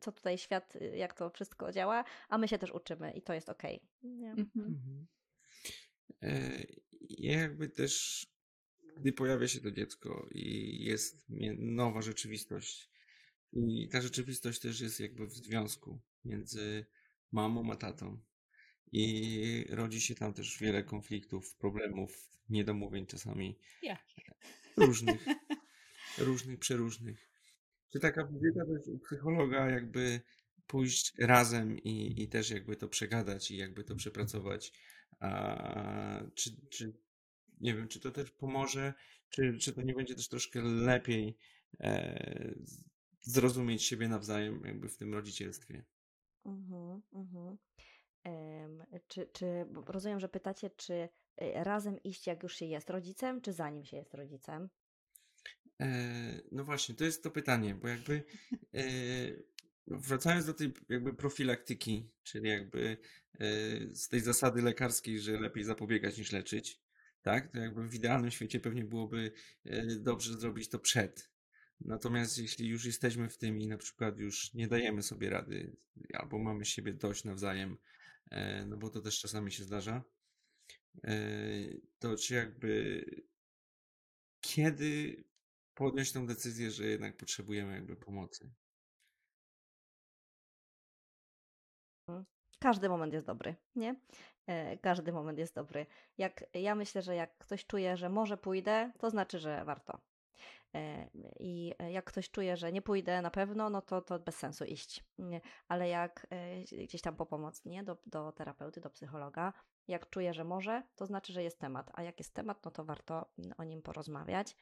co 0.00 0.12
tutaj 0.12 0.38
świat, 0.38 0.74
jak 0.94 1.14
to 1.14 1.30
wszystko 1.30 1.72
działa, 1.72 2.04
a 2.28 2.38
my 2.38 2.48
się 2.48 2.58
też 2.58 2.70
uczymy 2.70 3.12
i 3.12 3.22
to 3.22 3.32
jest 3.32 3.48
okej. 3.48 3.82
Nie? 4.02 4.30
Mhm. 4.30 4.48
Mhm. 4.56 5.06
E, 6.22 6.62
ja 7.00 7.40
jakby 7.40 7.68
też, 7.68 8.26
gdy 8.96 9.12
pojawia 9.12 9.48
się 9.48 9.60
to 9.60 9.70
dziecko 9.70 10.28
i 10.30 10.76
jest 10.84 11.24
nowa 11.58 12.02
rzeczywistość, 12.02 12.90
i 13.52 13.88
ta 13.88 14.00
rzeczywistość 14.00 14.60
też 14.60 14.80
jest 14.80 15.00
jakby 15.00 15.26
w 15.26 15.32
związku 15.32 16.00
między 16.24 16.86
mamą 17.32 17.72
a 17.72 17.76
tatą. 17.76 18.20
I 18.92 19.66
rodzi 19.70 20.00
się 20.00 20.14
tam 20.14 20.34
też 20.34 20.58
wiele 20.58 20.84
konfliktów, 20.84 21.54
problemów, 21.54 22.30
niedomówień 22.48 23.06
czasami 23.06 23.58
Jakich? 23.82 24.24
różnych, 24.76 25.26
różnych, 26.18 26.58
przeróżnych. 26.58 27.28
Czy 27.92 28.00
taka 28.00 28.26
wizyta 28.26 28.60
też 28.66 28.88
u 28.88 28.98
psychologa 28.98 29.70
jakby 29.70 30.20
pójść 30.66 31.12
razem 31.18 31.78
i, 31.78 32.22
i 32.22 32.28
też 32.28 32.50
jakby 32.50 32.76
to 32.76 32.88
przegadać 32.88 33.50
i 33.50 33.56
jakby 33.56 33.84
to 33.84 33.96
przepracować, 33.96 34.72
a, 35.20 36.24
czy, 36.34 36.50
czy 36.70 36.92
nie 37.62 37.74
wiem, 37.74 37.88
czy 37.88 38.00
to 38.00 38.10
też 38.10 38.30
pomoże, 38.30 38.94
czy, 39.30 39.58
czy 39.58 39.72
to 39.72 39.82
nie 39.82 39.94
będzie 39.94 40.14
też 40.14 40.28
troszkę 40.28 40.62
lepiej 40.62 41.36
e, 41.80 42.54
zrozumieć 43.20 43.84
siebie 43.84 44.08
nawzajem 44.08 44.62
jakby 44.64 44.88
w 44.88 44.96
tym 44.96 45.14
rodzicielstwie. 45.14 45.84
Mhm, 46.44 47.02
mhm. 47.12 47.58
Em, 48.24 48.84
czy, 49.08 49.26
czy, 49.32 49.66
rozumiem, 49.86 50.20
że 50.20 50.28
pytacie, 50.28 50.70
czy 50.70 50.92
y, 50.94 51.08
razem 51.54 52.02
iść, 52.02 52.26
jak 52.26 52.42
już 52.42 52.56
się 52.56 52.66
jest 52.66 52.90
rodzicem, 52.90 53.40
czy 53.40 53.52
zanim 53.52 53.84
się 53.84 53.96
jest 53.96 54.14
rodzicem? 54.14 54.68
E, 55.80 56.40
no 56.52 56.64
właśnie, 56.64 56.94
to 56.94 57.04
jest 57.04 57.22
to 57.22 57.30
pytanie, 57.30 57.74
bo 57.74 57.88
jakby 57.88 58.22
e, 58.74 58.82
wracając 59.86 60.46
do 60.46 60.54
tej 60.54 60.72
jakby 60.88 61.14
profilaktyki, 61.14 62.10
czyli 62.22 62.48
jakby 62.48 62.96
e, 63.34 63.46
z 63.94 64.08
tej 64.08 64.20
zasady 64.20 64.62
lekarskiej, 64.62 65.20
że 65.20 65.40
lepiej 65.40 65.64
zapobiegać 65.64 66.18
niż 66.18 66.32
leczyć, 66.32 66.80
tak? 67.22 67.52
To 67.52 67.58
jakby 67.58 67.88
w 67.88 67.94
idealnym 67.94 68.30
świecie 68.30 68.60
pewnie 68.60 68.84
byłoby 68.84 69.32
e, 69.64 69.86
dobrze 69.86 70.38
zrobić 70.38 70.68
to 70.68 70.78
przed. 70.78 71.32
Natomiast 71.80 72.38
jeśli 72.38 72.68
już 72.68 72.84
jesteśmy 72.84 73.28
w 73.28 73.38
tym 73.38 73.60
i 73.60 73.68
na 73.68 73.78
przykład 73.78 74.18
już 74.18 74.54
nie 74.54 74.68
dajemy 74.68 75.02
sobie 75.02 75.30
rady, 75.30 75.76
albo 76.12 76.38
mamy 76.38 76.64
siebie 76.64 76.94
dość 76.94 77.24
nawzajem, 77.24 77.78
e, 78.30 78.66
no 78.66 78.76
bo 78.76 78.90
to 78.90 79.00
też 79.00 79.20
czasami 79.20 79.52
się 79.52 79.64
zdarza, 79.64 80.04
e, 81.04 81.14
to 81.98 82.16
czy 82.16 82.34
jakby 82.34 83.04
kiedy 84.40 85.24
podjąć 85.74 86.12
tą 86.12 86.26
decyzję, 86.26 86.70
że 86.70 86.86
jednak 86.86 87.16
potrzebujemy 87.16 87.74
jakby 87.74 87.96
pomocy? 87.96 88.50
Każdy 92.58 92.88
moment 92.88 93.12
jest 93.12 93.26
dobry, 93.26 93.56
nie? 93.76 93.96
E, 94.46 94.78
każdy 94.78 95.12
moment 95.12 95.38
jest 95.38 95.54
dobry. 95.54 95.86
Jak, 96.18 96.44
ja 96.54 96.74
myślę, 96.74 97.02
że 97.02 97.14
jak 97.14 97.38
ktoś 97.38 97.66
czuje, 97.66 97.96
że 97.96 98.08
może 98.08 98.36
pójdę, 98.36 98.92
to 98.98 99.10
znaczy, 99.10 99.38
że 99.38 99.64
warto. 99.64 99.98
E, 100.74 101.08
I 101.40 101.74
jak 101.90 102.04
ktoś 102.04 102.30
czuje, 102.30 102.56
że 102.56 102.72
nie 102.72 102.82
pójdę 102.82 103.22
na 103.22 103.30
pewno, 103.30 103.70
no 103.70 103.82
to, 103.82 104.00
to 104.02 104.18
bez 104.18 104.36
sensu 104.36 104.64
iść. 104.64 105.04
Ale 105.68 105.88
jak 105.88 106.26
e, 106.30 106.62
gdzieś 106.84 107.02
tam 107.02 107.16
po 107.16 107.26
pomoc, 107.26 107.64
nie? 107.64 107.82
Do, 107.82 107.96
do 108.06 108.32
terapeuty, 108.32 108.80
do 108.80 108.90
psychologa, 108.90 109.52
jak 109.88 110.10
czuje, 110.10 110.34
że 110.34 110.44
może, 110.44 110.82
to 110.96 111.06
znaczy, 111.06 111.32
że 111.32 111.42
jest 111.42 111.60
temat. 111.60 111.90
A 111.94 112.02
jak 112.02 112.18
jest 112.18 112.34
temat, 112.34 112.64
no 112.64 112.70
to 112.70 112.84
warto 112.84 113.32
o 113.58 113.64
nim 113.64 113.82
porozmawiać. 113.82 114.56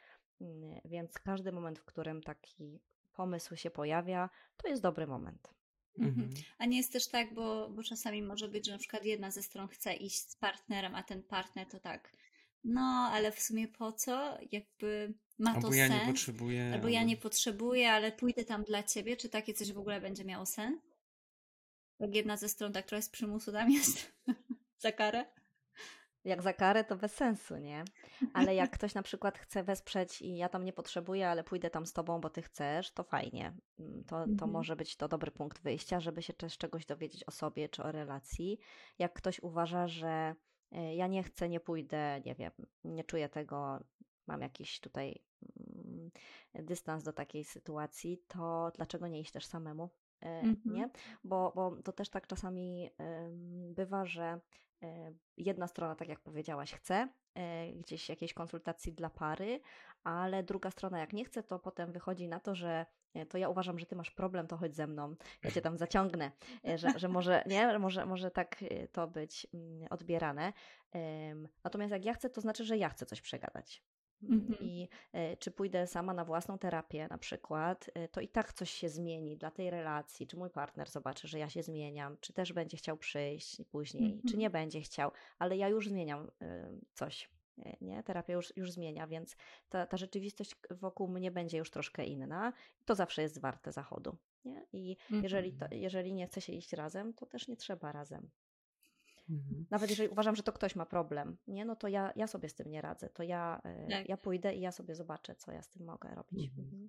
Więc 0.84 1.18
każdy 1.18 1.52
moment, 1.52 1.78
w 1.78 1.84
którym 1.84 2.22
taki 2.22 2.80
pomysł 3.12 3.56
się 3.56 3.70
pojawia, 3.70 4.30
to 4.56 4.68
jest 4.68 4.82
dobry 4.82 5.06
moment. 5.06 5.59
Mhm. 5.98 6.24
mhm. 6.24 6.42
A 6.58 6.66
nie 6.66 6.76
jest 6.76 6.92
też 6.92 7.08
tak, 7.08 7.34
bo, 7.34 7.70
bo 7.70 7.82
czasami 7.82 8.22
może 8.22 8.48
być, 8.48 8.66
że 8.66 8.72
na 8.72 8.78
przykład 8.78 9.04
jedna 9.04 9.30
ze 9.30 9.42
stron 9.42 9.68
chce 9.68 9.94
iść 9.94 10.30
z 10.30 10.36
partnerem, 10.36 10.94
a 10.94 11.02
ten 11.02 11.22
partner 11.22 11.66
to 11.66 11.80
tak, 11.80 12.12
no 12.64 13.10
ale 13.12 13.32
w 13.32 13.40
sumie 13.40 13.68
po 13.68 13.92
co? 13.92 14.38
Jakby 14.52 15.14
ma 15.38 15.54
albo 15.54 15.68
to 15.68 15.74
ja 15.74 15.88
sens. 15.88 16.00
nie 16.00 16.06
potrzebuję. 16.06 16.70
Albo 16.74 16.88
ja 16.88 17.02
nie 17.02 17.16
potrzebuję, 17.16 17.92
ale 17.92 18.12
pójdę 18.12 18.44
tam 18.44 18.64
dla 18.64 18.82
ciebie. 18.82 19.16
Czy 19.16 19.28
takie 19.28 19.54
coś 19.54 19.72
w 19.72 19.78
ogóle 19.78 20.00
będzie 20.00 20.24
miało 20.24 20.46
sens? 20.46 20.80
Jak 22.00 22.14
jedna 22.14 22.36
ze 22.36 22.48
stron 22.48 22.72
tak 22.72 22.86
trochę 22.86 23.02
z 23.02 23.08
przymusu 23.08 23.52
tam 23.52 23.70
jest 23.70 24.12
za 24.84 24.92
karę? 24.92 25.26
Jak 26.24 26.42
za 26.42 26.52
karę, 26.52 26.84
to 26.84 26.96
bez 26.96 27.14
sensu, 27.14 27.56
nie? 27.56 27.84
Ale 28.34 28.54
jak 28.54 28.70
ktoś 28.78 28.94
na 28.94 29.02
przykład 29.02 29.38
chce 29.38 29.62
wesprzeć 29.62 30.22
i 30.22 30.36
ja 30.36 30.48
tam 30.48 30.64
nie 30.64 30.72
potrzebuję, 30.72 31.28
ale 31.28 31.44
pójdę 31.44 31.70
tam 31.70 31.86
z 31.86 31.92
tobą, 31.92 32.20
bo 32.20 32.30
ty 32.30 32.42
chcesz, 32.42 32.92
to 32.92 33.02
fajnie. 33.02 33.56
Mm, 33.78 34.04
to, 34.04 34.16
to 34.24 34.32
mhm. 34.32 34.50
może 34.50 34.76
być 34.76 34.96
to 34.96 35.08
dobry 35.08 35.30
punkt 35.30 35.62
wyjścia, 35.62 36.00
żeby 36.00 36.22
się 36.22 36.32
też 36.32 36.58
czegoś 36.58 36.86
dowiedzieć 36.86 37.24
o 37.24 37.30
sobie 37.30 37.68
czy 37.68 37.82
o 37.82 37.92
relacji. 37.92 38.58
Jak 38.98 39.12
ktoś 39.12 39.40
uważa, 39.40 39.88
że 39.88 40.34
e, 40.72 40.94
ja 40.94 41.06
nie 41.06 41.22
chcę, 41.22 41.48
nie 41.48 41.60
pójdę, 41.60 42.20
nie 42.26 42.34
wiem, 42.34 42.52
nie 42.84 43.04
czuję 43.04 43.28
tego, 43.28 43.84
mam 44.26 44.40
jakiś 44.40 44.80
tutaj 44.80 45.22
mm, 45.84 46.10
dystans 46.54 47.04
do 47.04 47.12
takiej 47.12 47.44
sytuacji, 47.44 48.22
to 48.28 48.72
dlaczego 48.74 49.08
nie 49.08 49.20
iść 49.20 49.32
też 49.32 49.46
samemu? 49.46 49.90
Mm 50.20 50.54
-hmm. 50.54 50.72
Nie? 50.72 50.88
Bo, 51.24 51.52
bo 51.54 51.76
to 51.84 51.92
też 51.92 52.08
tak 52.08 52.26
czasami 52.26 52.90
bywa, 53.74 54.04
że 54.04 54.40
E, 54.82 55.12
jedna 55.36 55.66
strona, 55.66 55.94
tak 55.94 56.08
jak 56.08 56.20
powiedziałaś, 56.20 56.72
chce 56.72 57.08
e, 57.34 57.72
gdzieś 57.72 58.08
jakiejś 58.08 58.34
konsultacji 58.34 58.92
dla 58.92 59.10
pary, 59.10 59.60
ale 60.04 60.42
druga 60.42 60.70
strona, 60.70 60.98
jak 60.98 61.12
nie 61.12 61.24
chce, 61.24 61.42
to 61.42 61.58
potem 61.58 61.92
wychodzi 61.92 62.28
na 62.28 62.40
to, 62.40 62.54
że 62.54 62.86
e, 63.14 63.26
to 63.26 63.38
ja 63.38 63.48
uważam, 63.48 63.78
że 63.78 63.86
ty 63.86 63.96
masz 63.96 64.10
problem, 64.10 64.46
to 64.46 64.56
chodź 64.56 64.76
ze 64.76 64.86
mną, 64.86 65.14
ja 65.44 65.50
cię 65.50 65.60
tam 65.60 65.78
zaciągnę, 65.78 66.30
że, 66.74 66.88
że 66.96 67.08
może, 67.08 67.44
nie, 67.46 67.78
może, 67.78 68.06
może 68.06 68.30
tak 68.30 68.64
to 68.92 69.08
być 69.08 69.46
mm, 69.54 69.86
odbierane. 69.90 70.52
Natomiast 71.64 71.92
jak 71.92 72.04
ja 72.04 72.14
chcę, 72.14 72.30
to 72.30 72.40
znaczy, 72.40 72.64
że 72.64 72.76
ja 72.76 72.88
chcę 72.88 73.06
coś 73.06 73.20
przegadać. 73.20 73.82
Mhm. 74.22 74.56
I 74.60 74.88
e, 75.12 75.36
czy 75.36 75.50
pójdę 75.50 75.86
sama 75.86 76.14
na 76.14 76.24
własną 76.24 76.58
terapię, 76.58 77.08
na 77.10 77.18
przykład, 77.18 77.90
e, 77.94 78.08
to 78.08 78.20
i 78.20 78.28
tak 78.28 78.52
coś 78.52 78.70
się 78.70 78.88
zmieni 78.88 79.36
dla 79.36 79.50
tej 79.50 79.70
relacji. 79.70 80.26
Czy 80.26 80.36
mój 80.36 80.50
partner 80.50 80.90
zobaczy, 80.90 81.28
że 81.28 81.38
ja 81.38 81.50
się 81.50 81.62
zmieniam, 81.62 82.16
czy 82.20 82.32
też 82.32 82.52
będzie 82.52 82.76
chciał 82.76 82.96
przyjść 82.96 83.62
później, 83.70 84.04
mhm. 84.04 84.22
czy 84.28 84.36
nie 84.36 84.50
będzie 84.50 84.80
chciał, 84.80 85.10
ale 85.38 85.56
ja 85.56 85.68
już 85.68 85.88
zmieniam 85.88 86.30
e, 86.42 86.70
coś. 86.94 87.30
Nie? 87.80 88.02
Terapia 88.02 88.32
już, 88.32 88.56
już 88.56 88.72
zmienia, 88.72 89.06
więc 89.06 89.36
ta, 89.68 89.86
ta 89.86 89.96
rzeczywistość 89.96 90.56
wokół 90.70 91.08
mnie 91.08 91.30
będzie 91.30 91.58
już 91.58 91.70
troszkę 91.70 92.04
inna. 92.04 92.52
To 92.84 92.94
zawsze 92.94 93.22
jest 93.22 93.40
warte 93.40 93.72
zachodu. 93.72 94.16
Nie? 94.44 94.66
I 94.72 94.96
jeżeli, 95.10 95.52
to, 95.52 95.64
mhm. 95.64 95.80
jeżeli 95.80 96.12
nie 96.12 96.26
chce 96.26 96.40
się 96.40 96.52
iść 96.52 96.72
razem, 96.72 97.14
to 97.14 97.26
też 97.26 97.48
nie 97.48 97.56
trzeba 97.56 97.92
razem. 97.92 98.30
Mhm. 99.30 99.66
Nawet 99.70 99.90
jeżeli 99.90 100.08
uważam, 100.08 100.36
że 100.36 100.42
to 100.42 100.52
ktoś 100.52 100.76
ma 100.76 100.86
problem, 100.86 101.36
nie, 101.46 101.64
no 101.64 101.76
to 101.76 101.88
ja, 101.88 102.12
ja 102.16 102.26
sobie 102.26 102.48
z 102.48 102.54
tym 102.54 102.70
nie 102.70 102.82
radzę. 102.82 103.08
To 103.08 103.22
ja, 103.22 103.60
e, 103.64 103.88
tak. 103.90 104.08
ja 104.08 104.16
pójdę 104.16 104.54
i 104.54 104.60
ja 104.60 104.72
sobie 104.72 104.94
zobaczę, 104.94 105.34
co 105.34 105.52
ja 105.52 105.62
z 105.62 105.70
tym 105.70 105.86
mogę 105.86 106.14
robić. 106.14 106.48
Mhm. 106.48 106.66
mhm. 106.66 106.88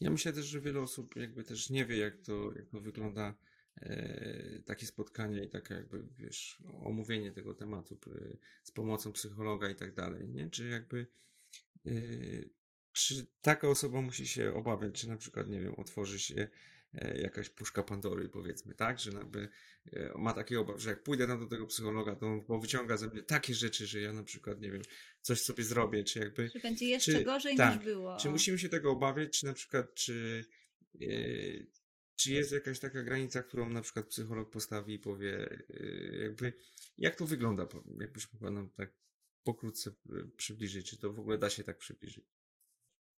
Ja 0.00 0.10
myślę 0.10 0.32
też, 0.32 0.46
że 0.46 0.60
wiele 0.60 0.80
osób 0.80 1.16
jakby 1.16 1.44
też 1.44 1.70
nie 1.70 1.86
wie, 1.86 1.96
jak 1.96 2.20
to, 2.20 2.52
jak 2.52 2.68
to 2.68 2.80
wygląda 2.80 3.34
e, 3.76 4.62
takie 4.66 4.86
spotkanie 4.86 5.44
i 5.44 5.48
takie 5.48 5.74
jakby, 5.74 6.08
wiesz, 6.18 6.62
omówienie 6.84 7.32
tego 7.32 7.54
tematu 7.54 7.98
e, 8.06 8.36
z 8.62 8.70
pomocą 8.70 9.12
psychologa 9.12 9.70
i 9.70 9.74
tak 9.74 9.94
dalej, 9.94 10.28
nie? 10.28 10.50
Czy 10.50 10.68
jakby 10.68 11.06
czy 12.92 13.26
taka 13.40 13.68
osoba 13.68 14.00
musi 14.00 14.26
się 14.26 14.54
obawiać, 14.54 15.00
czy 15.00 15.08
na 15.08 15.16
przykład, 15.16 15.48
nie 15.48 15.60
wiem, 15.60 15.74
otworzy 15.74 16.18
się 16.18 16.48
jakaś 16.94 17.50
puszka 17.50 17.82
Pandory, 17.82 18.28
powiedzmy, 18.28 18.74
tak? 18.74 19.00
Że 19.00 19.10
jakby 19.10 19.48
e, 19.92 20.12
ma 20.18 20.32
taki 20.32 20.56
obaw, 20.56 20.80
że 20.80 20.90
jak 20.90 21.02
pójdę 21.02 21.26
tam 21.26 21.40
do 21.40 21.46
tego 21.46 21.66
psychologa, 21.66 22.16
to 22.16 22.26
on 22.48 22.60
wyciąga 22.60 22.96
ze 22.96 23.08
mnie 23.08 23.22
takie 23.22 23.54
rzeczy, 23.54 23.86
że 23.86 24.00
ja 24.00 24.12
na 24.12 24.22
przykład, 24.22 24.60
nie 24.60 24.70
wiem, 24.70 24.82
coś 25.20 25.42
sobie 25.42 25.64
zrobię, 25.64 26.04
czy 26.04 26.18
jakby... 26.18 26.50
Czy 26.50 26.60
będzie 26.60 26.86
jeszcze 26.86 27.12
czy, 27.12 27.24
gorzej 27.24 27.56
tak, 27.56 27.76
niż 27.76 27.84
było. 27.84 28.16
Czy 28.16 28.30
musimy 28.30 28.58
się 28.58 28.68
tego 28.68 28.90
obawiać, 28.90 29.40
czy 29.40 29.46
na 29.46 29.52
przykład, 29.52 29.94
czy... 29.94 30.44
Yy, 30.94 31.66
czy 32.16 32.32
jest 32.32 32.52
jakaś 32.52 32.80
taka 32.80 33.02
granica, 33.02 33.42
którą 33.42 33.70
na 33.70 33.82
przykład 33.82 34.06
psycholog 34.06 34.50
postawi 34.50 34.94
i 34.94 34.98
powie, 34.98 35.64
yy, 35.68 36.18
jakby, 36.22 36.52
jak 36.98 37.16
to 37.16 37.26
wygląda? 37.26 37.66
Jakbyś 38.00 38.32
mogła 38.32 38.50
nam 38.50 38.70
tak 38.70 38.92
pokrótce 39.44 39.90
przybliżyć, 40.36 40.90
czy 40.90 40.98
to 40.98 41.12
w 41.12 41.20
ogóle 41.20 41.38
da 41.38 41.50
się 41.50 41.64
tak 41.64 41.78
przybliżyć? 41.78 42.24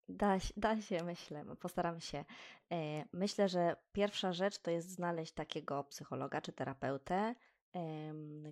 Da, 0.09 0.39
da 0.57 0.81
się, 0.81 1.05
myślę, 1.05 1.45
postaram 1.61 2.01
się. 2.01 2.25
E, 2.73 3.05
myślę, 3.13 3.49
że 3.49 3.77
pierwsza 3.93 4.33
rzecz 4.33 4.59
to 4.59 4.71
jest 4.71 4.91
znaleźć 4.91 5.33
takiego 5.33 5.85
psychologa 5.85 6.41
czy 6.41 6.53
terapeutę, 6.53 7.35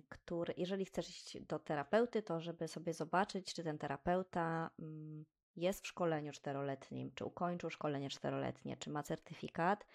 który, 0.09 0.53
jeżeli 0.57 0.85
chcesz 0.85 1.09
iść 1.09 1.41
do 1.41 1.59
terapeuty, 1.59 2.21
to 2.21 2.39
żeby 2.39 2.67
sobie 2.67 2.93
zobaczyć, 2.93 3.53
czy 3.53 3.63
ten 3.63 3.77
terapeuta 3.77 4.69
mm, 4.79 5.25
jest 5.55 5.83
w 5.83 5.87
szkoleniu 5.87 6.31
czteroletnim, 6.31 7.11
czy 7.15 7.25
ukończył 7.25 7.69
szkolenie 7.69 8.09
czteroletnie, 8.09 8.77
czy 8.77 8.89
ma 8.89 9.03
certyfikat. 9.03 9.85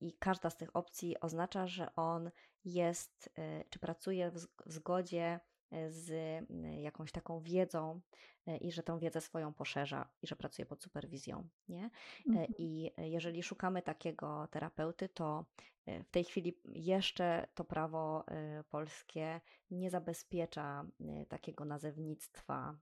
I 0.00 0.12
każda 0.18 0.50
z 0.50 0.56
tych 0.56 0.76
opcji 0.76 1.20
oznacza, 1.20 1.66
że 1.66 1.94
on 1.96 2.30
jest, 2.64 3.30
e, 3.38 3.64
czy 3.70 3.78
pracuje 3.78 4.30
w 4.30 4.38
zgodzie 4.66 5.40
z 5.88 6.10
mm, 6.50 6.72
jakąś 6.80 7.12
taką 7.12 7.40
wiedzą 7.40 8.00
e, 8.41 8.41
i 8.60 8.72
że 8.72 8.82
tą 8.82 8.98
wiedzę 8.98 9.20
swoją 9.20 9.52
poszerza 9.52 10.08
i 10.22 10.26
że 10.26 10.36
pracuje 10.36 10.66
pod 10.66 10.82
superwizją. 10.82 11.48
Nie? 11.68 11.84
E, 11.84 11.90
mhm. 12.28 12.46
I 12.58 12.90
jeżeli 12.98 13.42
szukamy 13.42 13.82
takiego 13.82 14.48
terapeuty, 14.50 15.08
to 15.08 15.44
e, 15.86 16.04
w 16.04 16.10
tej 16.10 16.24
chwili 16.24 16.60
jeszcze 16.64 17.46
to 17.54 17.64
prawo 17.64 18.24
polskie 18.70 19.40
nie 19.70 19.90
zabezpiecza 19.90 20.86
takiego 21.28 21.64
nazewnictwa, 21.64 22.76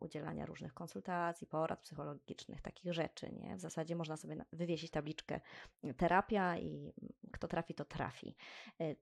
udzielania 0.00 0.46
różnych 0.46 0.74
konsultacji, 0.74 1.46
porad 1.46 1.80
psychologicznych, 1.80 2.60
takich 2.62 2.92
rzeczy. 2.92 3.32
Nie? 3.32 3.56
W 3.56 3.60
zasadzie 3.60 3.96
można 3.96 4.16
sobie 4.16 4.44
wywiesić 4.52 4.90
tabliczkę 4.90 5.40
terapia 5.96 6.58
i 6.58 6.92
kto 7.32 7.48
trafi, 7.48 7.74
to 7.74 7.84
trafi. 7.84 8.36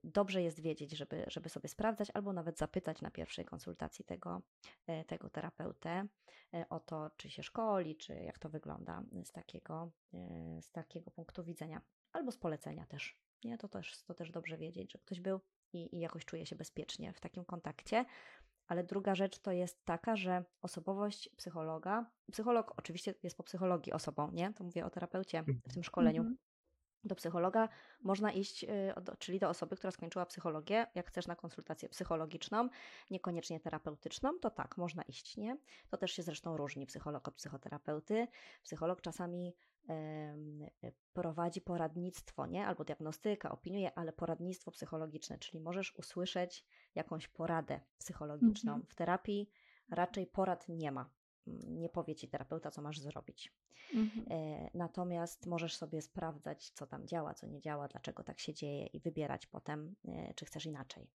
Dobrze 0.03 0.41
jest 0.41 0.59
wiedzieć, 0.59 0.91
żeby, 0.91 1.25
żeby 1.27 1.49
sobie 1.49 1.69
sprawdzać 1.69 2.11
albo 2.13 2.33
nawet 2.33 2.57
zapytać 2.57 3.01
na 3.01 3.11
pierwszej 3.11 3.45
konsultacji 3.45 4.05
tego, 4.05 4.41
e, 4.87 5.05
tego 5.05 5.29
terapeutę 5.29 5.86
e, 5.89 6.65
o 6.69 6.79
to, 6.79 7.09
czy 7.17 7.29
się 7.29 7.43
szkoli, 7.43 7.95
czy 7.95 8.13
jak 8.13 8.39
to 8.39 8.49
wygląda 8.49 9.03
z 9.23 9.31
takiego, 9.31 9.91
e, 10.13 10.61
z 10.61 10.71
takiego 10.71 11.11
punktu 11.11 11.43
widzenia, 11.43 11.81
albo 12.11 12.31
z 12.31 12.37
polecenia 12.37 12.85
też. 12.85 13.19
Nie? 13.43 13.57
To, 13.57 13.67
też, 13.67 14.03
to 14.03 14.13
też 14.13 14.31
dobrze 14.31 14.57
wiedzieć, 14.57 14.91
że 14.91 14.99
ktoś 14.99 15.19
był 15.19 15.39
i, 15.73 15.95
i 15.95 15.99
jakoś 15.99 16.25
czuje 16.25 16.45
się 16.45 16.55
bezpiecznie 16.55 17.13
w 17.13 17.19
takim 17.19 17.45
kontakcie. 17.45 18.05
Ale 18.67 18.83
druga 18.83 19.15
rzecz 19.15 19.39
to 19.39 19.51
jest 19.51 19.85
taka, 19.85 20.15
że 20.15 20.45
osobowość 20.61 21.29
psychologa, 21.37 22.11
psycholog 22.31 22.73
oczywiście 22.77 23.15
jest 23.23 23.37
po 23.37 23.43
psychologii 23.43 23.93
osobą, 23.93 24.31
nie? 24.31 24.53
To 24.53 24.63
mówię 24.63 24.85
o 24.85 24.89
terapeucie 24.89 25.43
w 25.67 25.73
tym 25.73 25.83
szkoleniu. 25.83 26.23
Do 27.03 27.15
psychologa 27.15 27.69
można 28.01 28.31
iść, 28.31 28.63
y, 28.63 28.67
czyli 29.19 29.39
do 29.39 29.49
osoby, 29.49 29.75
która 29.75 29.91
skończyła 29.91 30.25
psychologię. 30.25 30.87
Jak 30.95 31.07
chcesz 31.07 31.27
na 31.27 31.35
konsultację 31.35 31.89
psychologiczną, 31.89 32.69
niekoniecznie 33.11 33.59
terapeutyczną, 33.59 34.39
to 34.39 34.49
tak, 34.49 34.77
można 34.77 35.03
iść, 35.03 35.37
nie? 35.37 35.57
To 35.89 35.97
też 35.97 36.11
się 36.11 36.23
zresztą 36.23 36.57
różni 36.57 36.85
psycholog 36.85 37.27
od 37.27 37.35
psychoterapeuty. 37.35 38.27
Psycholog 38.63 39.01
czasami 39.01 39.55
prowadzi 41.13 41.61
poradnictwo, 41.61 42.45
nie? 42.45 42.67
Albo 42.67 42.83
diagnostyka, 42.83 43.51
opiniuje, 43.51 43.97
ale 43.97 44.13
poradnictwo 44.13 44.71
psychologiczne, 44.71 45.37
czyli 45.37 45.59
możesz 45.59 45.95
usłyszeć 45.95 46.65
jakąś 46.95 47.27
poradę 47.27 47.79
psychologiczną. 47.97 48.73
Mhm. 48.73 48.87
W 48.89 48.95
terapii 48.95 49.49
raczej 49.89 50.27
porad 50.27 50.69
nie 50.69 50.91
ma 50.91 51.09
nie 51.67 51.89
powie 51.89 52.15
ci 52.15 52.27
terapeuta, 52.27 52.71
co 52.71 52.81
masz 52.81 52.99
zrobić. 52.99 53.53
Mhm. 53.93 54.25
E, 54.29 54.69
natomiast 54.73 55.45
możesz 55.45 55.75
sobie 55.75 56.01
sprawdzać, 56.01 56.69
co 56.69 56.87
tam 56.87 57.07
działa, 57.07 57.33
co 57.33 57.47
nie 57.47 57.61
działa, 57.61 57.87
dlaczego 57.87 58.23
tak 58.23 58.39
się 58.39 58.53
dzieje 58.53 58.85
i 58.85 58.99
wybierać 58.99 59.45
potem, 59.45 59.95
e, 60.07 60.33
czy 60.33 60.45
chcesz 60.45 60.65
inaczej. 60.65 61.09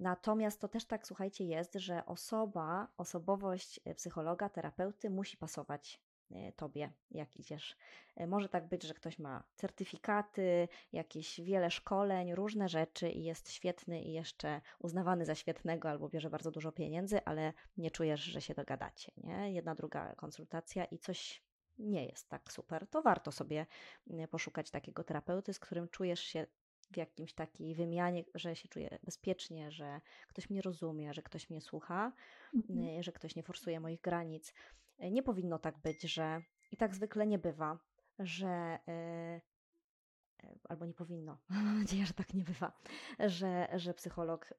Natomiast 0.00 0.60
to 0.60 0.68
też 0.68 0.84
tak, 0.84 1.06
słuchajcie, 1.06 1.44
jest, 1.44 1.74
że 1.74 2.06
osoba, 2.06 2.88
osobowość 2.96 3.80
psychologa, 3.96 4.48
terapeuty 4.48 5.10
musi 5.10 5.36
pasować 5.36 6.00
e, 6.00 6.13
tobie, 6.56 6.92
jak 7.10 7.36
idziesz. 7.36 7.76
E, 8.16 8.26
Może 8.26 8.48
tak 8.48 8.68
być, 8.68 8.82
że 8.82 8.94
ktoś 8.94 9.18
ma 9.18 9.44
certyfikaty, 9.56 10.68
jakieś 10.92 11.40
wiele 11.40 11.70
szkoleń, 11.70 12.34
różne 12.34 12.68
rzeczy 12.68 13.10
i 13.10 13.24
jest 13.24 13.50
świetny 13.52 14.02
i 14.02 14.12
jeszcze 14.12 14.60
uznawany 14.78 15.24
za 15.24 15.34
świetnego 15.34 15.90
albo 15.90 16.08
bierze 16.08 16.30
bardzo 16.30 16.50
dużo 16.50 16.72
pieniędzy, 16.72 17.24
ale 17.24 17.52
nie 17.76 17.90
czujesz, 17.90 18.20
że 18.20 18.40
się 18.40 18.54
dogadacie. 18.54 19.12
Nie? 19.16 19.52
Jedna, 19.52 19.74
druga 19.74 20.14
konsultacja 20.14 20.84
i 20.84 20.98
coś 20.98 21.42
nie 21.78 22.06
jest 22.06 22.28
tak 22.28 22.52
super, 22.52 22.86
to 22.86 23.02
warto 23.02 23.32
sobie 23.32 23.66
mm, 24.10 24.28
poszukać 24.28 24.70
takiego 24.70 25.04
terapeuty, 25.04 25.54
z 25.54 25.58
którym 25.58 25.88
czujesz 25.88 26.20
się 26.20 26.46
w 26.92 26.96
jakimś 26.96 27.32
takiej 27.34 27.74
wymianie, 27.74 28.24
że 28.34 28.56
się 28.56 28.68
czuję 28.68 28.98
bezpiecznie, 29.02 29.70
że 29.70 30.00
ktoś 30.28 30.50
mnie 30.50 30.62
rozumie, 30.62 31.14
że 31.14 31.22
ktoś 31.22 31.50
mnie 31.50 31.60
słucha, 31.60 32.12
Mhm. 32.54 33.02
że 33.02 33.12
ktoś 33.12 33.36
nie 33.36 33.42
forsuje 33.42 33.80
moich 33.80 34.00
granic. 34.00 34.52
Y, 35.02 35.10
Nie 35.10 35.22
powinno 35.22 35.58
tak 35.58 35.78
być, 35.78 36.02
że 36.02 36.42
i 36.72 36.76
tak 36.76 36.94
zwykle 36.94 37.26
nie 37.26 37.38
bywa, 37.38 37.78
że 38.18 38.78
y, 38.88 40.46
y, 40.46 40.58
albo 40.68 40.86
nie 40.86 40.94
powinno, 40.94 41.38
mam 41.48 41.78
nadzieję, 41.78 42.06
że 42.06 42.14
tak 42.14 42.34
nie 42.34 42.44
bywa, 42.44 42.72
że, 43.18 43.68
że 43.74 43.94
psycholog 43.94 44.54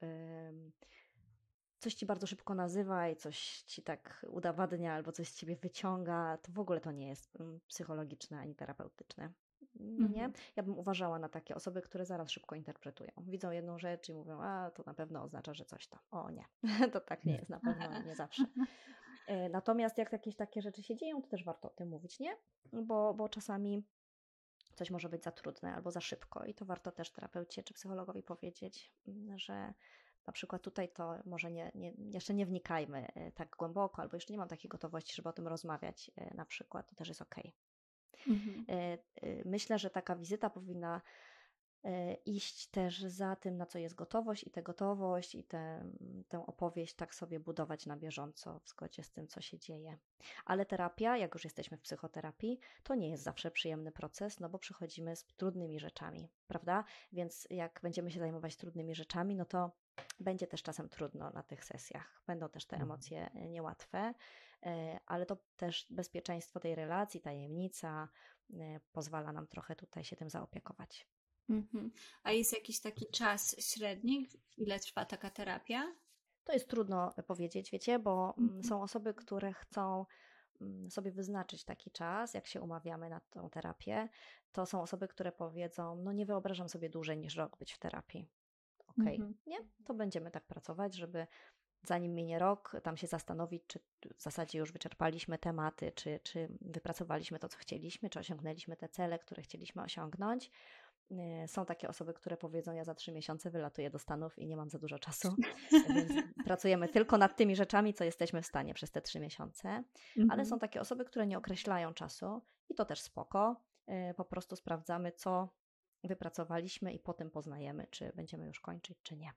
coś 1.78 1.94
ci 1.94 2.06
bardzo 2.06 2.26
szybko 2.26 2.54
nazywa 2.54 3.08
i 3.08 3.16
coś 3.16 3.62
ci 3.62 3.82
tak 3.82 4.26
udowadnia 4.30 4.94
albo 4.94 5.12
coś 5.12 5.28
z 5.28 5.34
ciebie 5.34 5.56
wyciąga, 5.56 6.38
to 6.42 6.52
w 6.52 6.58
ogóle 6.58 6.80
to 6.80 6.92
nie 6.92 7.08
jest 7.08 7.40
mm, 7.40 7.60
psychologiczne 7.68 8.38
ani 8.38 8.54
terapeutyczne. 8.54 9.32
Nie? 9.80 10.24
Mhm. 10.24 10.32
Ja 10.56 10.62
bym 10.62 10.78
uważała 10.78 11.18
na 11.18 11.28
takie 11.28 11.54
osoby, 11.54 11.82
które 11.82 12.06
zaraz 12.06 12.30
szybko 12.30 12.54
interpretują. 12.54 13.10
Widzą 13.18 13.50
jedną 13.50 13.78
rzecz 13.78 14.08
i 14.08 14.14
mówią, 14.14 14.42
a 14.42 14.70
to 14.70 14.82
na 14.86 14.94
pewno 14.94 15.22
oznacza, 15.22 15.54
że 15.54 15.64
coś 15.64 15.86
tam. 15.86 16.00
O 16.10 16.30
nie, 16.30 16.44
to 16.92 17.00
tak 17.00 17.24
nie 17.24 17.36
jest 17.36 17.48
na 17.48 17.60
pewno, 17.60 18.02
nie 18.02 18.14
zawsze. 18.14 18.44
E, 19.26 19.48
Natomiast 19.48 19.98
jak 19.98 20.12
jakieś 20.12 20.36
takie 20.36 20.62
rzeczy 20.62 20.82
się 20.82 20.96
dzieją, 20.96 21.22
to 21.22 21.28
też 21.28 21.44
warto 21.44 21.68
o 21.68 21.74
tym 21.74 21.88
mówić, 21.88 22.20
nie? 22.20 22.36
Bo, 22.72 23.14
bo 23.14 23.28
czasami 23.28 23.84
coś 24.74 24.90
może 24.90 25.08
być 25.08 25.24
za 25.24 25.32
trudne 25.32 25.74
albo 25.74 25.90
za 25.90 26.00
szybko 26.00 26.44
i 26.44 26.54
to 26.54 26.64
warto 26.64 26.92
też 26.92 27.10
terapeucie 27.10 27.62
czy 27.62 27.74
psychologowi 27.74 28.22
powiedzieć, 28.22 28.92
mm, 29.08 29.38
że 29.38 29.74
na 30.26 30.32
przykład 30.32 30.62
tutaj 30.62 30.88
to 30.88 31.14
może 31.26 31.50
nie, 31.50 31.72
nie, 31.74 31.92
jeszcze 31.98 32.34
nie 32.34 32.46
wnikajmy 32.46 33.06
e, 33.14 33.32
tak 33.32 33.56
głęboko, 33.58 34.02
albo 34.02 34.16
jeszcze 34.16 34.32
nie 34.32 34.38
mam 34.38 34.48
takiej 34.48 34.68
gotowości, 34.68 35.14
żeby 35.14 35.28
o 35.28 35.32
tym 35.32 35.48
rozmawiać 35.48 36.10
e, 36.16 36.34
na 36.34 36.44
przykład, 36.44 36.88
to 36.88 36.94
też 36.94 37.08
jest 37.08 37.22
okej. 37.22 37.52
Mhm. 38.28 38.64
Myślę, 39.44 39.78
że 39.78 39.90
taka 39.90 40.16
wizyta 40.16 40.50
powinna 40.50 41.00
iść 42.24 42.66
też 42.66 43.02
za 43.02 43.36
tym, 43.36 43.56
na 43.56 43.66
co 43.66 43.78
jest 43.78 43.94
gotowość 43.94 44.44
i 44.44 44.50
tę 44.50 44.62
gotowość 44.62 45.34
i 45.34 45.44
tę, 45.44 45.90
tę 46.28 46.46
opowieść 46.46 46.94
tak 46.94 47.14
sobie 47.14 47.40
budować 47.40 47.86
na 47.86 47.96
bieżąco 47.96 48.60
w 48.60 48.68
zgodzie 48.68 49.02
z 49.02 49.10
tym, 49.10 49.28
co 49.28 49.40
się 49.40 49.58
dzieje. 49.58 49.98
Ale 50.44 50.66
terapia, 50.66 51.16
jak 51.16 51.34
już 51.34 51.44
jesteśmy 51.44 51.76
w 51.76 51.80
psychoterapii, 51.80 52.58
to 52.82 52.94
nie 52.94 53.10
jest 53.10 53.22
zawsze 53.22 53.50
przyjemny 53.50 53.92
proces, 53.92 54.40
no 54.40 54.48
bo 54.48 54.58
przychodzimy 54.58 55.16
z 55.16 55.24
trudnymi 55.24 55.80
rzeczami, 55.80 56.28
prawda? 56.46 56.84
Więc 57.12 57.46
jak 57.50 57.80
będziemy 57.82 58.10
się 58.10 58.20
zajmować 58.20 58.56
trudnymi 58.56 58.94
rzeczami, 58.94 59.36
no 59.36 59.44
to 59.44 59.70
będzie 60.20 60.46
też 60.46 60.62
czasem 60.62 60.88
trudno 60.88 61.30
na 61.30 61.42
tych 61.42 61.64
sesjach. 61.64 62.22
Będą 62.26 62.48
też 62.48 62.66
te 62.66 62.76
Mhm. 62.76 62.90
emocje 62.90 63.30
e, 63.30 63.48
niełatwe, 63.48 64.14
e, 64.66 64.98
ale 65.06 65.26
to 65.26 65.36
też 65.56 65.86
bezpieczeństwo 65.90 66.60
tej 66.60 66.74
relacji, 66.74 67.20
tajemnica 67.20 68.08
e, 68.54 68.80
pozwala 68.92 69.32
nam 69.32 69.46
trochę 69.46 69.76
tutaj 69.76 70.04
się 70.04 70.16
tym 70.16 70.30
zaopiekować. 70.30 71.06
Mhm. 71.50 71.90
A 72.22 72.32
jest 72.32 72.52
jakiś 72.52 72.80
taki 72.80 73.06
czas 73.06 73.56
średni, 73.58 74.26
ile 74.56 74.80
trwa 74.80 75.04
taka 75.04 75.30
terapia? 75.30 75.94
To 76.44 76.52
jest 76.52 76.68
trudno 76.68 77.12
powiedzieć, 77.26 77.70
wiecie, 77.70 77.98
bo 77.98 78.34
mm, 78.38 78.48
Mhm. 78.48 78.64
są 78.64 78.82
osoby, 78.82 79.14
które 79.14 79.52
chcą 79.52 80.06
mm, 80.60 80.90
sobie 80.90 81.10
wyznaczyć 81.10 81.64
taki 81.64 81.90
czas, 81.90 82.34
jak 82.34 82.46
się 82.46 82.60
umawiamy 82.60 83.08
na 83.10 83.20
tą 83.20 83.50
terapię. 83.50 84.08
To 84.52 84.66
są 84.66 84.82
osoby, 84.82 85.08
które 85.08 85.32
powiedzą: 85.32 85.96
No, 86.02 86.12
nie 86.12 86.26
wyobrażam 86.26 86.68
sobie 86.68 86.90
dłużej 86.90 87.18
niż 87.18 87.36
rok 87.36 87.56
być 87.58 87.72
w 87.72 87.78
terapii. 87.78 88.28
Okej, 88.86 89.14
Mhm. 89.16 89.34
nie? 89.46 89.56
To 89.84 89.94
będziemy 89.94 90.30
tak 90.30 90.46
pracować, 90.46 90.94
żeby 90.94 91.26
zanim 91.82 92.14
minie 92.14 92.38
rok, 92.38 92.76
tam 92.82 92.96
się 92.96 93.06
zastanowić, 93.06 93.62
czy 93.66 93.78
w 94.16 94.22
zasadzie 94.22 94.58
już 94.58 94.72
wyczerpaliśmy 94.72 95.38
tematy, 95.38 95.92
czy, 95.92 96.20
czy 96.22 96.48
wypracowaliśmy 96.60 97.38
to, 97.38 97.48
co 97.48 97.58
chcieliśmy, 97.58 98.10
czy 98.10 98.18
osiągnęliśmy 98.18 98.76
te 98.76 98.88
cele, 98.88 99.18
które 99.18 99.42
chcieliśmy 99.42 99.82
osiągnąć. 99.82 100.50
Y, 101.10 101.48
Są 101.48 101.66
takie 101.66 101.88
osoby, 101.88 102.14
które 102.14 102.36
powiedzą: 102.36 102.72
Ja 102.72 102.84
za 102.84 102.94
trzy 102.94 103.12
miesiące 103.12 103.50
wylatuję 103.50 103.90
do 103.90 103.98
Stanów 103.98 104.38
i 104.38 104.46
nie 104.46 104.56
mam 104.56 104.70
za 104.70 104.78
dużo 104.78 104.98
czasu, 104.98 105.36
więc 105.94 106.12
pracujemy 106.44 106.88
tylko 106.88 107.18
nad 107.18 107.36
tymi 107.36 107.56
rzeczami, 107.56 107.94
co 107.94 108.04
jesteśmy 108.04 108.42
w 108.42 108.46
stanie 108.46 108.74
przez 108.74 108.90
te 108.90 109.02
trzy 109.02 109.20
miesiące. 109.20 109.68
Ale 109.68 110.22
Mhm. 110.22 110.46
są 110.46 110.58
takie 110.58 110.80
osoby, 110.80 111.04
które 111.04 111.26
nie 111.26 111.38
określają 111.38 111.94
czasu 111.94 112.42
i 112.68 112.74
to 112.74 112.84
też 112.84 113.00
spoko. 113.00 113.56
Y, 114.10 114.14
Po 114.16 114.24
prostu 114.24 114.56
sprawdzamy, 114.56 115.12
co 115.12 115.48
wypracowaliśmy 116.04 116.92
i 116.92 116.98
potem 116.98 117.30
poznajemy, 117.30 117.86
czy 117.90 118.12
będziemy 118.16 118.46
już 118.46 118.60
kończyć, 118.60 118.98
czy 119.02 119.16
nie. 119.16 119.32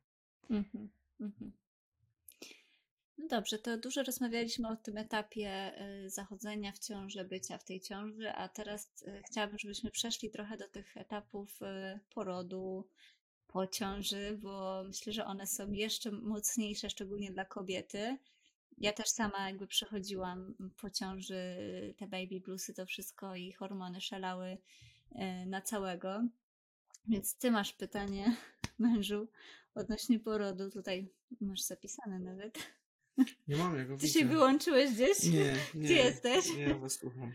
Mhm. 0.50 0.90
Mhm. 1.20 1.52
No 3.20 3.28
dobrze, 3.28 3.60
to 3.60 3.78
dużo 3.78 4.04
rozmawialiśmy 4.04 4.70
o 4.70 4.76
tym 4.76 4.98
etapie 4.98 5.74
y, 6.06 6.10
zachodzenia 6.10 6.72
w 6.72 6.80
ciąży, 6.80 7.24
bycia 7.24 7.58
w 7.58 7.64
tej 7.64 7.82
ciąży, 7.82 8.32
a 8.32 8.50
teraz 8.50 8.92
y, 9.08 9.22
chciałabym, 9.28 9.60
żebyśmy 9.60 9.92
przeszli 9.92 10.30
trochę 10.30 10.58
do 10.58 10.68
tych 10.68 10.98
etapów 10.98 11.62
y, 11.62 12.00
porodu, 12.14 12.88
po 13.48 13.68
ciąży, 13.68 14.38
bo 14.42 14.84
myślę, 14.88 15.14
że 15.14 15.26
one 15.26 15.48
są 15.48 15.72
jeszcze 15.72 16.12
mocniejsze, 16.12 16.90
szczególnie 16.90 17.32
dla 17.32 17.46
kobiety. 17.46 18.18
Ja 18.78 18.94
też 18.94 19.08
sama 19.10 19.50
jakby 19.50 19.68
przechodziłam 19.68 20.56
po 20.82 20.90
ciąży 20.90 21.36
te 21.98 22.08
baby 22.08 22.40
bluesy, 22.40 22.74
to 22.74 22.86
wszystko 22.86 23.36
i 23.36 23.52
hormony 23.52 24.02
szalały 24.02 24.58
na 25.46 25.62
całego. 25.62 26.24
Więc 27.08 27.36
ty 27.36 27.52
masz 27.52 27.74
pytanie, 27.74 28.36
mężu, 28.80 29.28
odnośnie 29.76 30.20
porodu. 30.20 30.72
Tutaj 30.72 31.10
masz 31.42 31.62
zapisane 31.62 32.20
nawet. 32.20 32.79
Nie 33.48 33.56
mam 33.56 33.78
jak 33.78 33.88
go 33.88 33.98
Ty 33.98 34.08
się 34.08 34.26
wyłączyłeś 34.26 34.94
gdzieś? 34.94 35.24
Nie, 35.24 35.56
nie. 35.76 35.86
Gdzie 35.86 35.96
jesteś? 35.96 36.56
Nie, 36.56 36.64
ja 36.64 36.78
was 36.78 36.94
słucham. 36.94 37.34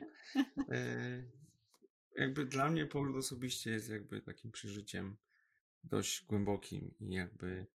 E, 0.69 1.23
jakby 2.17 2.47
dla 2.47 2.71
mnie 2.71 2.87
poród 2.87 3.17
osobiście 3.17 3.71
jest 3.71 3.89
jakby 3.89 4.21
takim 4.21 4.53
przeżyciem 4.53 5.17
dość 5.85 6.25
głębokim 6.25 6.95
i 7.01 7.15
jakby 7.15 7.67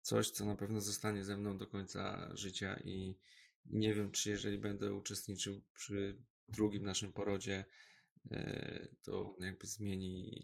coś, 0.00 0.30
co 0.30 0.44
na 0.44 0.56
pewno 0.56 0.80
zostanie 0.80 1.24
ze 1.24 1.36
mną 1.36 1.58
do 1.58 1.66
końca 1.66 2.30
życia 2.34 2.80
i 2.84 3.18
nie 3.66 3.94
wiem, 3.94 4.10
czy 4.10 4.30
jeżeli 4.30 4.58
będę 4.58 4.94
uczestniczył 4.94 5.62
przy 5.74 6.18
drugim 6.48 6.84
naszym 6.84 7.12
porodzie, 7.12 7.64
e, 8.30 8.88
to 9.02 9.36
jakby 9.40 9.66
zmieni 9.66 10.40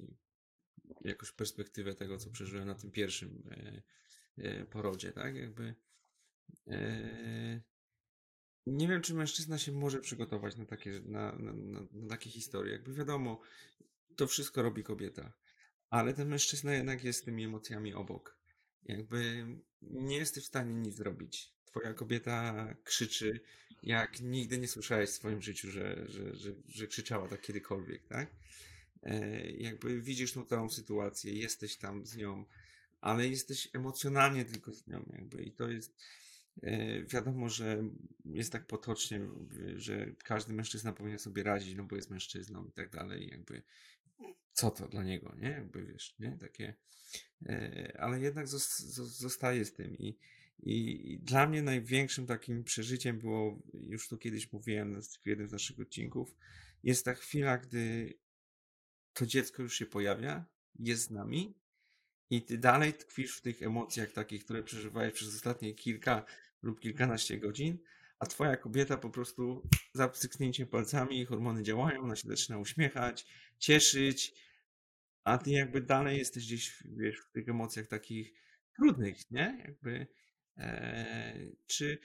jakoś 1.01 1.33
perspektywę 1.33 1.95
tego, 1.95 2.19
co 2.19 2.31
przeżyłem 2.31 2.67
na 2.67 2.75
tym 2.75 2.91
pierwszym 2.91 3.43
e, 3.51 3.83
e, 4.37 4.65
porodzie, 4.65 5.13
tak? 5.13 5.35
Jakby 5.35 5.75
e, 6.67 7.61
nie 8.67 8.89
wiem, 8.89 9.03
czy 9.03 9.15
mężczyzna 9.15 9.59
się 9.59 9.73
może 9.73 10.01
przygotować 10.01 10.57
na 10.57 10.67
takie, 10.67 11.01
na, 11.05 11.33
na, 11.39 11.53
na, 11.53 12.09
takie 12.09 12.31
historie. 12.31 12.73
Jakby 12.73 12.95
wiadomo, 12.95 13.41
to 14.17 14.27
wszystko 14.27 14.63
robi 14.63 14.83
kobieta, 14.83 15.33
ale 15.91 16.15
ten 16.15 16.29
mężczyzna 16.29 16.75
jednak 16.75 17.05
jest 17.05 17.25
tymi 17.25 17.45
emocjami 17.45 17.95
obok. 17.95 18.39
Jakby 18.83 19.47
nie 19.83 20.17
jesteś 20.17 20.45
w 20.45 20.47
stanie 20.47 20.75
nic 20.75 20.95
zrobić. 20.95 21.53
Twoja 21.65 21.95
kobieta 21.95 22.67
krzyczy, 22.85 23.41
jak 23.83 24.21
nigdy 24.21 24.59
nie 24.59 24.69
słyszałeś 24.69 25.11
w 25.11 25.13
swoim 25.13 25.43
życiu, 25.43 25.71
że, 25.71 26.05
że, 26.09 26.37
że, 26.37 26.55
że 26.69 26.87
krzyczała 26.87 27.29
tak 27.29 27.41
kiedykolwiek, 27.41 28.07
tak? 28.07 28.31
E, 29.03 29.51
jakby 29.51 30.03
widzisz 30.03 30.33
tą 30.33 30.45
całą 30.45 30.71
sytuację, 30.71 31.33
jesteś 31.33 31.77
tam 31.77 32.07
z 32.07 32.17
nią, 32.17 32.45
ale 33.01 33.29
jesteś 33.29 33.69
emocjonalnie 33.73 34.45
tylko 34.45 34.73
z 34.73 34.87
nią, 34.87 35.05
jakby 35.13 35.43
i 35.43 35.53
to 35.53 35.69
jest 35.69 35.97
wiadomo, 37.07 37.49
że 37.49 37.83
jest 38.25 38.53
tak 38.53 38.67
potocznie, 38.67 39.21
że 39.77 40.07
każdy 40.25 40.53
mężczyzna 40.53 40.93
powinien 40.93 41.19
sobie 41.19 41.43
radzić, 41.43 41.77
no 41.77 41.85
bo 41.85 41.97
jest 41.97 42.11
mężczyzną 42.11 42.67
i 42.67 42.73
tak 42.73 42.91
dalej, 42.91 43.29
jakby 43.29 43.63
co 44.53 44.71
to 44.71 44.89
dla 44.89 45.03
niego, 45.03 45.35
nie? 45.39 45.49
Jakby 45.49 45.87
wiesz, 45.87 46.15
nie? 46.19 46.39
Takie, 46.41 46.75
e, 47.47 47.97
ale 48.01 48.21
jednak 48.21 48.47
zos- 48.47 48.83
zos- 48.83 49.19
zostaje 49.21 49.65
z 49.65 49.73
tym 49.73 49.99
i, 49.99 50.19
i 50.63 51.19
dla 51.19 51.47
mnie 51.47 51.63
największym 51.63 52.27
takim 52.27 52.65
przeżyciem 52.65 53.19
było, 53.19 53.63
już 53.75 54.09
tu 54.09 54.19
kiedyś 54.19 54.53
mówiłem 54.53 55.03
w 55.03 55.27
jednym 55.27 55.49
z 55.49 55.53
naszych 55.53 55.81
odcinków, 55.81 56.37
jest 56.83 57.05
ta 57.05 57.15
chwila, 57.15 57.59
gdy 57.59 58.15
to 59.13 59.27
dziecko 59.27 59.63
już 59.63 59.75
się 59.75 59.87
pojawia, 59.87 60.47
jest 60.79 61.03
z 61.03 61.11
nami 61.11 61.55
i 62.31 62.43
ty 62.43 62.59
dalej 62.59 62.95
tkwisz 62.95 63.37
w 63.37 63.43
tych 63.43 63.63
emocjach 63.63 64.13
takich, 64.13 64.45
które 64.45 64.63
przeżywałeś 64.63 65.13
przez 65.13 65.35
ostatnie 65.35 65.75
kilka 65.75 66.25
lub 66.63 66.81
kilkanaście 66.81 67.39
godzin, 67.39 67.79
a 68.19 68.27
twoja 68.27 68.57
kobieta 68.57 68.97
po 68.97 69.11
prostu 69.11 69.69
za 69.93 70.09
pstryknięciem 70.09 70.69
palcami, 70.69 71.25
hormony 71.25 71.63
działają, 71.63 72.03
ona 72.03 72.17
się 72.17 72.29
zaczyna 72.29 72.59
uśmiechać, 72.59 73.27
cieszyć, 73.59 74.35
a 75.25 75.39
ty 75.39 75.51
jakby 75.51 75.81
dalej 75.81 76.19
jesteś 76.19 76.47
gdzieś, 76.47 76.83
wiesz, 76.85 77.21
w 77.21 77.31
tych 77.31 77.49
emocjach 77.49 77.87
takich 77.87 78.33
trudnych, 78.77 79.31
nie? 79.31 79.63
Jakby, 79.67 80.07
e, 80.57 81.35
czy 81.67 81.99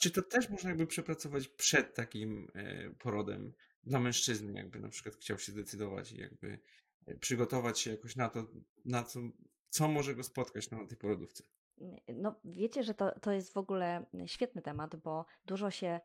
czy 0.00 0.10
to 0.10 0.22
też 0.22 0.48
można 0.48 0.70
jakby 0.70 0.86
przepracować 0.86 1.48
przed 1.48 1.94
takim 1.94 2.48
e, 2.54 2.90
porodem 2.90 3.52
dla 3.84 4.00
mężczyzny, 4.00 4.52
jakby 4.52 4.80
na 4.80 4.88
przykład 4.88 5.16
chciał 5.16 5.38
się 5.38 5.52
zdecydować 5.52 6.12
i 6.12 6.16
jakby 6.16 6.58
e, 7.06 7.14
przygotować 7.14 7.80
się 7.80 7.90
jakoś 7.90 8.16
na 8.16 8.28
to, 8.28 8.46
na 8.84 9.04
co, 9.04 9.20
co 9.68 9.88
może 9.88 10.14
go 10.14 10.22
spotkać 10.22 10.70
na 10.70 10.86
tej 10.86 10.96
porodówce? 10.96 11.44
No, 12.14 12.34
wiecie, 12.44 12.82
że 12.82 12.94
to, 12.94 13.20
to 13.20 13.32
jest 13.32 13.52
w 13.52 13.56
ogóle 13.56 14.04
świetny 14.26 14.62
temat, 14.62 14.96
bo 14.96 15.24
dużo 15.44 15.70
się, 15.70 16.00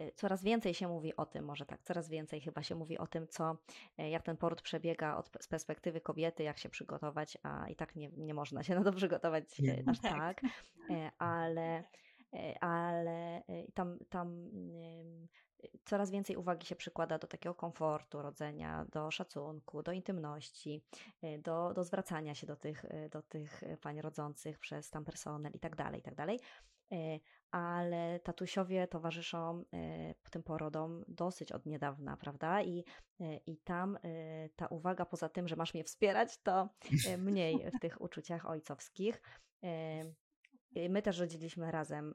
y, 0.00 0.12
coraz 0.14 0.42
więcej 0.42 0.74
się 0.74 0.88
mówi 0.88 1.16
o 1.16 1.26
tym, 1.26 1.44
może 1.44 1.66
tak, 1.66 1.82
coraz 1.82 2.08
więcej 2.08 2.40
chyba 2.40 2.62
się 2.62 2.74
mówi 2.74 2.98
o 2.98 3.06
tym, 3.06 3.28
co, 3.28 3.56
y, 4.00 4.08
jak 4.08 4.22
ten 4.22 4.36
poród 4.36 4.62
przebiega 4.62 5.16
od, 5.16 5.30
z 5.40 5.48
perspektywy 5.48 6.00
kobiety, 6.00 6.42
jak 6.42 6.58
się 6.58 6.68
przygotować, 6.68 7.38
a 7.42 7.68
i 7.68 7.76
tak 7.76 7.96
nie, 7.96 8.10
nie 8.16 8.34
można 8.34 8.62
się 8.62 8.74
na 8.74 8.84
to 8.84 8.92
przygotować 8.92 9.44
y, 9.60 9.84
aż 9.86 10.00
Tak. 10.18 10.40
tak, 10.40 10.52
ale, 11.18 11.84
ale 12.60 13.42
tam, 13.74 13.98
tam 14.08 14.50
coraz 15.84 16.10
więcej 16.10 16.36
uwagi 16.36 16.66
się 16.66 16.76
przykłada 16.76 17.18
do 17.18 17.26
takiego 17.26 17.54
komfortu 17.54 18.22
rodzenia, 18.22 18.86
do 18.92 19.10
szacunku, 19.10 19.82
do 19.82 19.92
intymności, 19.92 20.82
y, 21.24 21.38
do, 21.38 21.74
do 21.74 21.84
zwracania 21.84 22.34
się 22.34 22.46
do 22.46 22.56
tych, 22.56 22.84
y, 22.84 23.08
do 23.12 23.22
tych 23.22 23.62
pań 23.80 24.00
rodzących 24.00 24.58
przez 24.58 24.90
tam 24.90 25.04
personel 25.04 25.52
i 25.54 25.58
tak 25.58 25.76
dalej, 25.76 26.00
i 26.00 26.02
tak 26.02 26.14
dalej. 26.14 26.40
Ale 27.50 28.20
tatusiowie 28.20 28.86
towarzyszą 28.86 29.64
tym 30.30 30.42
porodom 30.42 31.04
dosyć 31.08 31.52
od 31.52 31.66
niedawna, 31.66 32.16
prawda? 32.16 32.62
I, 32.62 32.84
i 33.46 33.56
tam 33.56 33.98
ta 34.56 34.66
uwaga, 34.66 35.06
poza 35.06 35.28
tym, 35.28 35.48
że 35.48 35.56
masz 35.56 35.74
mnie 35.74 35.84
wspierać, 35.84 36.38
to 36.42 36.68
mniej 37.18 37.70
w 37.70 37.80
tych 37.80 38.00
uczuciach 38.00 38.46
ojcowskich. 38.46 39.22
My 40.88 41.02
też 41.02 41.18
rodziliśmy 41.18 41.70
razem 41.70 42.14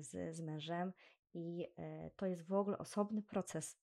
z, 0.00 0.36
z 0.36 0.40
mężem 0.40 0.92
i 1.34 1.66
e, 1.78 2.10
to 2.16 2.26
jest 2.26 2.42
w 2.42 2.52
ogóle 2.52 2.78
osobny 2.78 3.22
proces. 3.22 3.78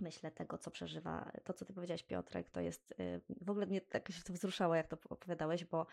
Myślę 0.00 0.30
tego, 0.30 0.58
co 0.58 0.70
przeżywa, 0.70 1.32
to 1.44 1.52
co 1.52 1.64
ty 1.64 1.72
powiedziałeś, 1.72 2.02
Piotrek, 2.02 2.50
to 2.50 2.60
jest 2.60 2.94
e, 2.98 3.20
w 3.44 3.50
ogóle 3.50 3.66
mnie 3.66 3.80
tak 3.80 4.12
się 4.12 4.22
to 4.22 4.32
wzruszało, 4.32 4.74
jak 4.74 4.88
to 4.88 4.96
opowiadałeś, 5.08 5.64
bo, 5.64 5.86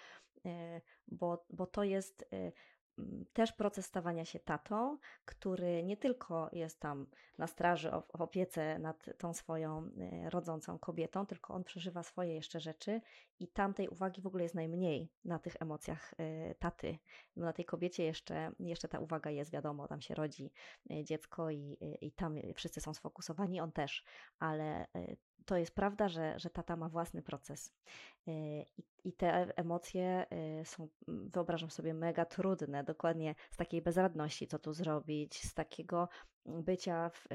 e, 0.45 0.81
bo, 1.07 1.45
bo 1.49 1.65
to 1.65 1.83
jest 1.83 2.25
też 3.33 3.51
proces 3.51 3.85
stawania 3.85 4.25
się 4.25 4.39
tatą, 4.39 4.97
który 5.25 5.83
nie 5.83 5.97
tylko 5.97 6.49
jest 6.51 6.79
tam 6.79 7.07
na 7.37 7.47
straży, 7.47 7.91
w 8.17 8.21
opiece 8.21 8.79
nad 8.79 9.09
tą 9.17 9.33
swoją 9.33 9.87
y, 10.25 10.29
rodzącą 10.29 10.79
kobietą, 10.79 11.25
tylko 11.25 11.53
on 11.53 11.63
przeżywa 11.63 12.03
swoje 12.03 12.33
jeszcze 12.35 12.59
rzeczy 12.59 13.01
i 13.39 13.47
tam 13.47 13.73
tej 13.73 13.89
uwagi 13.89 14.21
w 14.21 14.27
ogóle 14.27 14.43
jest 14.43 14.55
najmniej 14.55 15.09
na 15.25 15.39
tych 15.39 15.55
emocjach 15.59 16.13
y, 16.13 16.55
taty. 16.59 16.97
Na 17.35 17.53
tej 17.53 17.65
kobiecie 17.65 18.03
jeszcze, 18.03 18.51
jeszcze 18.59 18.87
ta 18.87 18.99
uwaga 18.99 19.29
jest, 19.29 19.51
wiadomo, 19.51 19.87
tam 19.87 20.01
się 20.01 20.15
rodzi 20.15 20.51
y, 20.91 21.03
dziecko 21.03 21.49
i, 21.49 21.77
i 22.01 22.11
tam 22.11 22.35
wszyscy 22.55 22.81
są 22.81 22.93
sfokusowani, 22.93 23.61
on 23.61 23.71
też, 23.71 24.03
ale 24.39 24.87
to 25.45 25.57
jest 25.57 25.75
prawda, 25.75 26.09
że, 26.09 26.39
że 26.39 26.49
tata 26.49 26.75
ma 26.75 26.89
własny 26.89 27.21
proces. 27.21 27.73
I, 28.27 28.65
I 29.03 29.13
te 29.13 29.57
emocje 29.57 30.25
są, 30.63 30.87
wyobrażam 31.07 31.69
sobie, 31.69 31.93
mega 31.93 32.25
trudne, 32.25 32.83
dokładnie 32.83 33.35
z 33.51 33.57
takiej 33.57 33.81
bezradności, 33.81 34.47
co 34.47 34.59
tu 34.59 34.73
zrobić, 34.73 35.41
z 35.41 35.53
takiego 35.53 36.09
bycia 36.45 37.09
w, 37.09 37.27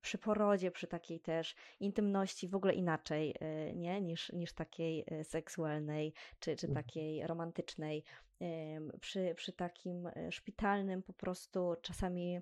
przy 0.00 0.18
porodzie, 0.18 0.70
przy 0.70 0.86
takiej 0.86 1.20
też 1.20 1.54
intymności 1.80 2.48
w 2.48 2.54
ogóle 2.54 2.74
inaczej, 2.74 3.34
nie? 3.74 4.00
Niż, 4.00 4.32
niż 4.32 4.52
takiej 4.52 5.04
seksualnej 5.22 6.14
czy, 6.38 6.56
czy 6.56 6.66
Mhm. 6.66 6.84
takiej 6.84 7.26
romantycznej. 7.26 8.04
Przy, 9.00 9.34
przy 9.36 9.52
takim 9.52 10.10
szpitalnym 10.30 11.02
po 11.02 11.12
prostu 11.12 11.76
czasami 11.82 12.40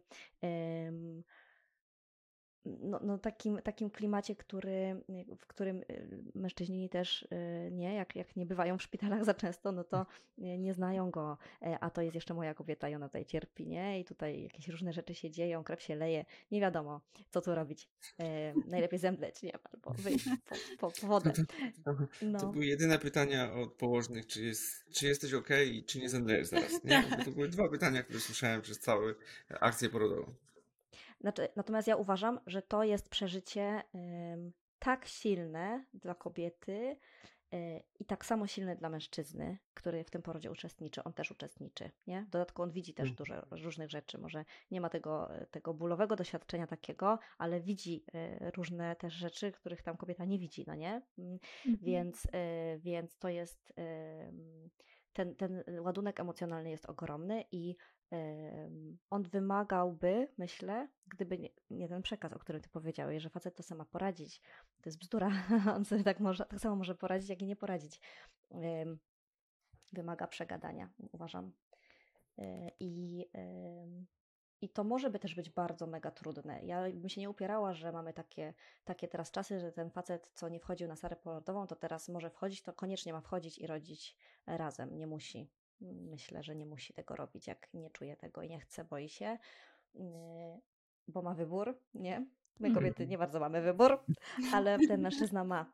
no, 2.64 3.01
no 3.03 3.18
takim, 3.18 3.59
takim 3.62 3.90
klimacie, 3.90 4.37
który, 4.37 5.03
w 5.38 5.46
którym 5.46 5.83
y, 5.90 6.23
mężczyźni 6.35 6.88
też 6.88 7.23
y, 7.23 7.27
nie, 7.73 7.94
jak, 7.94 8.16
jak 8.16 8.37
nie 8.37 8.46
bywają 8.46 8.79
w 8.79 8.83
szpitalach 8.83 9.25
za 9.25 9.35
często, 9.35 9.73
no 9.73 9.85
to 9.85 10.07
nie 10.38 10.75
znają 10.75 11.11
go, 11.11 11.38
e, 11.62 11.79
a 11.81 11.90
to 11.90 12.03
jest 12.03 12.14
jeszcze 12.14 12.35
moja 12.35 12.55
kobieta 12.55 12.88
i 12.88 12.94
ona 12.94 13.09
tutaj 13.09 13.25
cierpi, 13.25 13.66
nie? 13.66 14.01
I 14.01 14.05
tutaj 14.05 14.42
jakieś 14.42 14.68
różne 14.68 14.92
rzeczy 14.92 15.14
się 15.14 15.31
dzieją, 15.31 15.64
krew 15.64 15.83
się 15.83 15.96
leje, 15.96 16.25
nie 16.51 16.61
wiadomo, 16.61 17.01
co 17.31 17.40
tu 17.40 17.55
robić. 17.55 17.88
E, 18.18 18.55
najlepiej 18.66 18.99
zemdleć, 18.99 19.42
nie? 19.42 19.53
Albo 19.73 19.90
wyjść 19.90 20.25
po, 20.79 20.90
po, 20.90 21.01
po 21.01 21.07
wodę. 21.07 21.33
To, 21.85 21.94
to, 21.94 22.07
No. 22.23 22.53
były 22.53 22.66
jedyne 22.66 22.99
pytania 22.99 23.53
od 23.53 23.73
położnych, 23.73 24.27
czy, 24.27 24.42
jest, 24.42 24.90
czy 24.92 25.07
jesteś 25.07 25.35
ok 25.35 25.49
i 25.73 25.85
czy 25.85 26.01
nie 26.01 26.09
zemdlejesz 26.09 26.46
zaraz, 26.46 26.85
nie? 26.85 27.05
Bo 27.18 27.25
to 27.25 27.31
były 27.31 27.49
dwa 27.49 27.68
pytania, 27.68 28.03
które 28.03 28.20
słyszałem 28.20 28.62
przez 28.62 28.79
całą 28.79 29.03
akcję 29.61 29.88
porodową. 29.88 30.35
Znaczy, 31.21 31.49
natomiast 31.57 31.89
ja 31.89 31.97
uważam, 31.97 32.41
że 32.47 32.63
to 32.63 32.85
jest 32.85 33.09
przeżycie 33.09 33.83
ym, 34.35 34.53
tak 34.79 35.07
silne 35.07 35.85
dla 35.95 36.15
kobiety 36.15 36.97
y, 37.55 37.83
i 37.99 38.05
tak 38.05 38.25
samo 38.25 38.47
silne 38.47 38.77
dla 38.77 38.89
mężczyzny, 38.89 39.59
który 39.75 40.05
w 40.05 40.11
tym 40.11 40.23
porodzie 40.23 40.51
uczestniczy. 40.51 41.05
On 41.05 41.13
też 41.13 41.31
uczestniczy. 41.31 41.91
Nie? 42.07 42.23
W 42.23 42.31
dodatku 42.31 42.63
on 42.63 42.71
widzi 42.73 42.95
też 42.95 43.05
Mm. 43.05 43.17
dużo 43.17 43.35
różnych 43.51 43.91
rzeczy. 43.91 44.19
Może 44.19 44.45
nie 44.71 44.81
ma 44.81 44.89
tego, 44.89 45.29
tego 45.51 45.75
bólowego 45.75 46.17
doświadczenia 46.17 46.67
takiego, 46.67 47.19
ale 47.39 47.61
widzi 47.61 48.05
y, 48.15 48.51
różne 48.51 48.97
też 48.97 49.15
rzeczy, 49.15 49.53
których 49.53 49.83
tam 49.83 49.97
kobieta 49.97 50.25
nie 50.25 50.39
widzi, 50.39 50.65
no 50.67 50.75
nie? 50.75 51.03
Mm, 51.19 51.39
Mhm. 51.67 51.79
Więc, 51.83 52.27
więc 52.79 53.19
to 53.19 53.29
jest 53.29 53.73
ten, 55.13 55.37
ten 55.37 55.65
ładunek 55.81 56.21
emocjonalny 56.21 56.71
jest 56.71 56.87
ogromny 56.87 57.45
i 57.53 57.77
on 59.11 59.23
wymagałby, 59.23 60.29
myślę, 60.38 60.88
gdyby 61.07 61.38
nie, 61.38 61.49
nie 61.70 61.88
ten 61.88 62.03
przekaz, 62.03 62.33
o 62.33 62.38
którym 62.38 62.62
ty 62.62 62.68
powiedziałeś, 62.68 63.23
że 63.23 63.31
facet 63.31 63.57
to 63.57 63.62
sama 63.62 63.85
poradzić. 63.85 64.40
To 64.81 64.88
jest 64.88 64.99
bzdura. 64.99 65.31
On 65.77 65.85
sobie 65.85 66.05
tak, 66.05 66.20
może, 66.20 66.44
tak 66.44 66.61
samo 66.61 66.77
może 66.77 66.94
poradzić, 66.94 67.31
jak 67.31 67.42
i 67.42 67.46
nie 67.46 67.57
poradzić. 67.57 68.01
Wymaga 69.92 70.27
przegadania, 70.27 70.90
uważam. 71.12 71.53
E, 72.38 72.70
I, 72.81 73.27
I 74.61 74.68
to 74.68 74.85
może 74.85 75.11
by 75.11 75.18
też 75.18 75.35
być 75.35 75.51
bardzo 75.51 75.87
mega 75.87 76.11
trudne. 76.11 76.64
Ja 76.64 76.83
bym 76.92 77.09
się 77.09 77.20
nie 77.20 77.31
upierała, 77.31 77.75
że 77.75 77.92
mamy 77.92 78.12
takie, 78.12 78.55
takie 78.85 79.09
teraz 79.09 79.31
czasy, 79.31 79.61
że 79.61 79.73
ten 79.73 79.90
facet, 79.90 80.31
co 80.35 80.49
nie 80.49 80.61
wchodził 80.61 80.88
na 80.88 80.96
salę 80.96 81.16
porodową, 81.16 81.66
to 81.66 81.77
teraz 81.77 82.09
może 82.09 82.31
wchodzić, 82.31 82.62
to 82.62 82.73
koniecznie 82.73 83.12
ma 83.12 83.20
wchodzić 83.20 83.59
i 83.59 83.66
rodzić 83.66 84.16
razem. 84.46 84.99
Nie 84.99 85.07
musi. 85.07 85.51
Myślę, 85.81 86.43
że 86.43 86.57
nie 86.57 86.66
musi 86.66 86.93
tego 86.95 87.16
robić, 87.16 87.47
jak 87.47 87.69
nie 87.75 87.90
czuje 87.90 88.16
tego 88.16 88.43
i 88.43 88.49
nie 88.49 88.61
chce, 88.61 88.85
boi 88.85 89.09
się, 89.09 89.38
yy, 89.95 90.03
bo 91.09 91.23
ma 91.23 91.35
wybór, 91.35 91.79
nie? 91.95 92.27
My 92.61 92.69
kobiety 92.75 93.07
nie 93.07 93.19
bardzo 93.19 93.40
mamy 93.40 93.61
wybór, 93.62 94.05
ale 94.55 94.79
ten 94.88 95.01
mężczyzna 95.01 95.45
ma. 95.45 95.73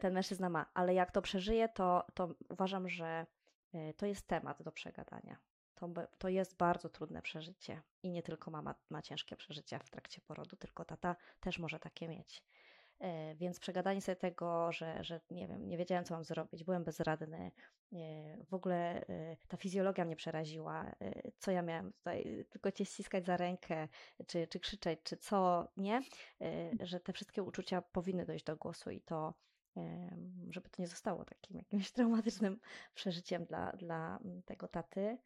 Ten 0.00 0.14
mężczyzna 0.14 0.48
ma, 0.48 0.66
ale 0.74 0.94
jak 0.94 1.10
to 1.10 1.22
przeżyje, 1.22 1.68
to, 1.68 2.06
to 2.14 2.34
uważam, 2.50 2.88
że 2.88 3.26
yy, 3.72 3.94
to 3.94 4.06
jest 4.06 4.26
temat 4.26 4.62
do 4.62 4.72
przegadania. 4.72 5.36
To, 5.74 5.88
to 6.18 6.28
jest 6.28 6.56
bardzo 6.56 6.88
trudne 6.88 7.22
przeżycie 7.22 7.82
i 8.02 8.10
nie 8.10 8.22
tylko 8.22 8.50
mama 8.50 8.74
ma 8.90 9.02
ciężkie 9.02 9.36
przeżycia 9.36 9.78
w 9.78 9.90
trakcie 9.90 10.20
porodu, 10.20 10.56
tylko 10.56 10.84
tata 10.84 11.16
też 11.40 11.58
może 11.58 11.78
takie 11.78 12.08
mieć. 12.08 12.42
E, 12.98 13.34
Więc 13.34 13.60
przegadanie 13.60 14.00
sobie 14.02 14.16
tego, 14.16 14.72
że, 14.72 15.04
że 15.04 15.20
nie 15.30 15.48
wiem, 15.48 15.68
nie 15.68 15.78
wiedziałem, 15.78 16.04
co 16.04 16.14
mam 16.14 16.24
zrobić, 16.24 16.64
byłem 16.64 16.84
bezradny, 16.84 17.50
w 18.48 18.54
ogóle 18.54 19.06
e, 19.08 19.36
ta 19.48 19.56
fizjologia 19.56 20.04
mnie 20.04 20.16
przeraziła, 20.16 20.84
e, 20.84 21.30
co 21.38 21.50
ja 21.50 21.62
miałem 21.62 21.92
tutaj, 21.92 22.46
tylko 22.50 22.72
cię 22.72 22.84
ściskać 22.84 23.26
za 23.26 23.36
rękę, 23.36 23.88
czy, 24.26 24.46
czy 24.46 24.60
krzyczeć, 24.60 25.00
czy 25.02 25.16
co, 25.16 25.68
nie? 25.76 26.00
E, 26.40 26.70
Że 26.86 27.00
te 27.00 27.12
wszystkie 27.12 27.42
uczucia 27.42 27.82
powinny 27.82 28.26
dojść 28.26 28.44
do 28.44 28.56
głosu 28.56 28.90
i 28.90 29.00
to, 29.00 29.34
żeby 30.50 30.68
to 30.68 30.82
nie 30.82 30.88
zostało 30.88 31.24
takim 31.24 31.56
jakimś 31.56 31.90
traumatycznym 31.92 32.60
przeżyciem 32.94 33.44
dla, 33.44 33.72
dla 33.72 34.18
tego 34.44 34.68
taty. 34.68 35.18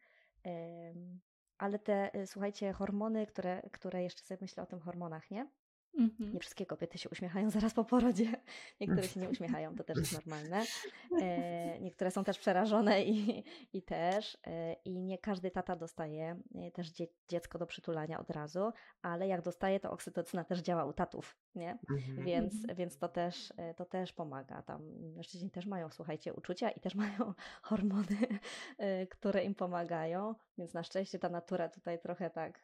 Ale 1.57 1.79
te, 1.79 2.13
e, 2.13 2.27
słuchajcie, 2.27 2.73
hormony, 2.73 3.27
które, 3.27 3.61
które 3.71 4.03
jeszcze 4.03 4.23
sobie 4.23 4.37
myślę 4.41 4.63
o 4.63 4.65
tym 4.65 4.79
hormonach, 4.79 5.31
nie? 5.31 5.47
Mhm. 5.97 6.33
Nie 6.33 6.39
wszystkie 6.39 6.65
kobiety 6.65 6.97
się 6.97 7.09
uśmiechają 7.09 7.49
zaraz 7.49 7.73
po 7.73 7.85
porodzie. 7.85 8.25
Niektóre 8.81 9.03
się 9.03 9.19
nie 9.19 9.29
uśmiechają, 9.29 9.75
to 9.75 9.83
też 9.83 9.97
jest 9.97 10.13
normalne. 10.13 10.63
E, 11.21 11.79
niektóre 11.79 12.11
są 12.11 12.23
też 12.23 12.39
przerażone 12.39 13.03
i, 13.03 13.43
i 13.73 13.81
też. 13.81 14.37
E, 14.47 14.73
I 14.73 15.01
nie 15.01 15.17
każdy 15.17 15.51
tata 15.51 15.75
dostaje 15.75 16.39
e, 16.55 16.71
też 16.71 16.89
dzie, 16.89 17.07
dziecko 17.29 17.59
do 17.59 17.65
przytulania 17.65 18.19
od 18.19 18.29
razu, 18.29 18.71
ale 19.01 19.27
jak 19.27 19.41
dostaje, 19.41 19.79
to 19.79 19.91
oksytocyna 19.91 20.43
też 20.43 20.59
działa 20.59 20.85
u 20.85 20.93
tatów, 20.93 21.37
nie? 21.55 21.71
Mhm. 21.89 22.25
Więc, 22.25 22.53
Mhm. 22.53 22.75
więc 22.75 22.97
to, 22.97 23.07
też, 23.07 23.53
to 23.75 23.85
też 23.85 24.13
pomaga. 24.13 24.61
Tam 24.61 24.83
mężczyźni 25.15 25.51
też 25.51 25.65
mają, 25.65 25.89
słuchajcie, 25.91 26.33
uczucia 26.33 26.69
i 26.69 26.79
też 26.79 26.95
mają 27.03 27.33
hormony, 27.61 28.17
które 29.09 29.43
im 29.43 29.55
pomagają. 29.55 30.35
Więc 30.57 30.73
na 30.73 30.83
szczęście 30.83 31.19
ta 31.19 31.29
natura 31.29 31.69
tutaj 31.69 31.99
trochę 31.99 32.29
tak, 32.29 32.63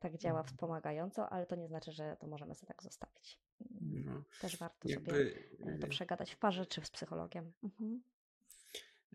tak 0.00 0.18
działa 0.18 0.40
Mhm. 0.40 0.46
wspomagająco, 0.54 1.30
ale 1.30 1.46
to 1.46 1.56
nie 1.56 1.68
znaczy, 1.68 1.92
że 1.92 2.16
to 2.20 2.26
możemy 2.26 2.54
sobie 2.54 2.68
tak 2.68 2.82
zostawić. 2.82 3.38
No, 3.80 4.24
Też 4.40 4.56
warto 4.56 4.88
sobie 4.88 4.94
jakby, 4.94 5.48
e, 5.66 5.78
to 5.78 5.86
y, 5.86 5.90
przegadać 5.90 6.34
w 6.34 6.38
parze 6.38 6.66
czy 6.66 6.80
z 6.84 6.90
psychologiem. 6.90 7.52
Mhm. 7.62 8.02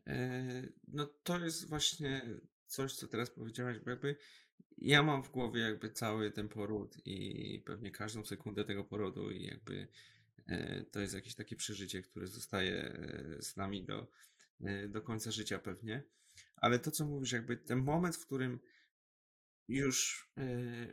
e, 0.08 0.64
no 0.88 1.06
to 1.24 1.40
jest 1.40 1.70
właśnie 1.70 2.22
coś, 2.66 2.96
co 2.96 3.08
teraz 3.08 3.30
powiedziałaś, 3.30 3.80
bo 3.80 3.90
jakby 3.90 4.16
ja 4.78 5.04
mam 5.04 5.24
w 5.24 5.32
głowie 5.32 5.62
jakby 5.62 5.90
cały 5.92 6.32
ten 6.32 6.50
poród 6.50 6.98
i 7.06 7.64
pewnie 7.66 7.92
każdą 7.92 8.26
sekundę 8.26 8.66
tego 8.66 8.84
porodu 8.84 9.32
i 9.32 9.46
jakby 9.46 9.88
e, 10.48 10.84
to 10.84 11.00
jest 11.00 11.14
jakieś 11.14 11.36
takie 11.36 11.56
przeżycie, 11.56 12.02
które 12.02 12.28
zostaje 12.28 12.76
e, 12.76 13.42
z 13.42 13.58
nami 13.58 13.84
do, 13.86 14.08
e, 14.62 14.88
do 14.88 15.02
końca 15.02 15.32
życia 15.32 15.60
pewnie. 15.60 16.04
Ale 16.56 16.80
to, 16.80 16.92
co 16.92 17.06
mówisz, 17.06 17.32
jakby 17.32 17.58
ten 17.58 17.80
moment, 17.80 18.16
w 18.16 18.26
którym 18.26 18.60
już 19.68 20.28
e, 20.38 20.44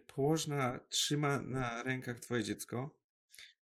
położna 0.07 0.81
trzyma 0.89 1.43
na 1.43 1.83
rękach 1.83 2.21
twoje 2.21 2.45
dziecko, 2.45 2.99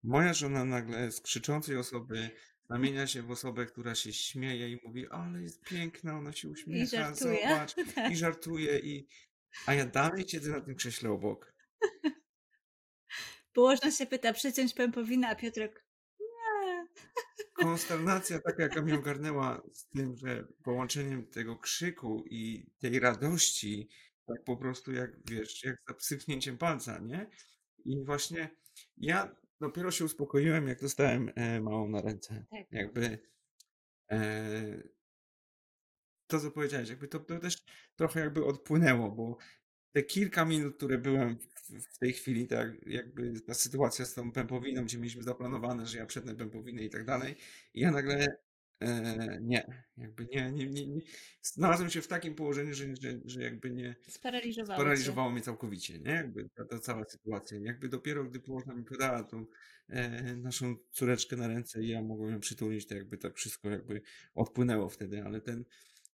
moja 0.04 0.34
żona 0.34 0.66
nagle 0.66 1.12
z 1.12 1.22
krzyczącej 1.22 1.78
osoby 1.78 2.30
zamienia 2.70 3.08
się 3.08 3.22
w 3.22 3.32
osobę, 3.32 3.66
która 3.66 3.96
się 3.96 4.14
śmieje 4.14 4.72
i 4.72 4.80
mówi, 4.84 5.08
ale 5.10 5.42
jest 5.42 5.62
piękna, 5.62 6.18
ona 6.18 6.32
się 6.32 6.48
I 6.48 6.52
uśmiecha, 6.52 6.86
żartuje. 6.86 7.40
zobacz, 7.50 7.76
Tak. 7.96 8.12
i 8.12 8.16
żartuje, 8.16 8.80
i... 8.80 9.08
a 9.66 9.74
ja 9.74 9.86
dalej 9.86 10.30
siedzę 10.30 10.52
na 10.52 10.62
tym 10.62 10.76
krześle 10.76 11.12
obok. 11.12 11.54
Położna 13.54 13.92
się 13.92 14.06
pyta, 14.06 14.34
przeciąć 14.34 14.74
pępowinę, 14.74 15.28
a 15.28 15.36
Piotrek, 15.36 15.86
nie. 16.20 16.88
Konsternacja 17.66 18.40
taka, 18.40 18.64
jaka 18.64 18.82
mnie 18.82 18.96
ogarnęła 18.96 19.62
z 19.74 19.88
tym, 19.88 20.18
że 20.18 20.48
połączeniem 20.64 21.28
tego 21.28 21.56
krzyku 21.58 22.24
i 22.30 22.72
tej 22.80 23.00
radości, 23.00 23.90
tak 24.28 24.44
po 24.44 24.58
prostu 24.58 24.94
jak, 24.94 25.12
wiesz, 25.30 25.64
jak 25.64 25.76
za 25.88 25.94
psypnięciem 25.94 26.58
palca, 26.58 27.00
nie? 27.00 27.30
I 27.86 28.04
właśnie 28.06 28.50
ja 28.98 29.36
dopiero 29.60 29.92
się 29.92 30.06
uspokoiłem, 30.06 30.68
jak 30.68 30.82
dostałem 30.82 31.32
e, 31.36 31.62
małą 31.62 31.90
na 31.90 32.02
ręce. 32.02 32.46
Tak. 32.52 32.72
Jakby 32.72 33.20
e, 34.12 34.84
to, 36.28 36.40
co 36.40 36.52
powiedziałeś, 36.52 36.90
jakby 36.90 37.08
to, 37.08 37.20
to 37.20 37.40
też 37.40 37.64
trochę 37.96 38.20
jakby 38.20 38.46
odpłynęło, 38.46 39.12
bo 39.12 39.38
te 39.92 40.04
kilka 40.04 40.46
minut, 40.46 40.78
które 40.78 40.98
byłem 40.98 41.38
w, 41.94 41.98
tej 41.98 42.14
chwili, 42.14 42.48
tak 42.48 42.68
jakby 42.86 43.42
ta 43.42 43.54
sytuacja 43.54 44.06
z 44.06 44.14
tą 44.14 44.32
pępowiną, 44.32 44.86
gdzie 44.86 44.98
mieliśmy 44.98 45.24
zaplanowane, 45.24 45.88
że 45.88 45.98
ja 45.98 46.06
przetnę 46.06 46.36
pępowinę 46.36 46.84
i 46.84 46.90
tak 46.90 47.06
dalej, 47.06 47.36
i 47.74 47.80
ja 47.80 47.92
nagle 47.92 48.38
e, 48.80 49.40
nie, 49.42 49.84
jakby 49.98 50.26
nie, 50.26 50.52
nie, 50.52 50.68
nie, 50.68 50.88
nie, 50.88 51.02
znalazłem 51.42 51.90
się 51.90 52.02
w 52.02 52.08
takim 52.08 52.36
położeniu, 52.36 52.74
że, 52.74 52.96
że, 53.02 53.20
że 53.26 53.44
jakby 53.44 53.72
nie, 53.72 53.96
Sparaliżowało 54.08 54.80
sparaliżowało 54.80 55.30
mnie 55.32 55.42
całkowicie, 55.42 56.00
nie? 56.00 56.12
Jakby 56.12 56.50
ta, 56.56 56.66
ta 56.66 56.80
cała 56.80 57.04
sytuacja. 57.06 57.58
Jakby 57.62 57.90
dopiero 57.90 58.24
gdy 58.24 58.40
położna 58.40 58.74
mi 58.74 58.84
podała 58.84 59.24
tą 59.24 59.46
e, 59.88 60.36
naszą 60.36 60.76
córeczkę 60.92 61.36
na 61.36 61.48
ręce 61.48 61.84
i 61.84 61.88
ja 61.88 62.02
mogłem 62.02 62.32
ją 62.32 62.40
przytulić, 62.40 62.88
to 62.88 62.96
jakby 62.96 63.18
tak 63.18 63.36
wszystko 63.36 63.70
jakby 63.70 64.02
odpłynęło 64.36 64.90
wtedy, 64.90 65.24
ale 65.24 65.42
ten, 65.42 65.66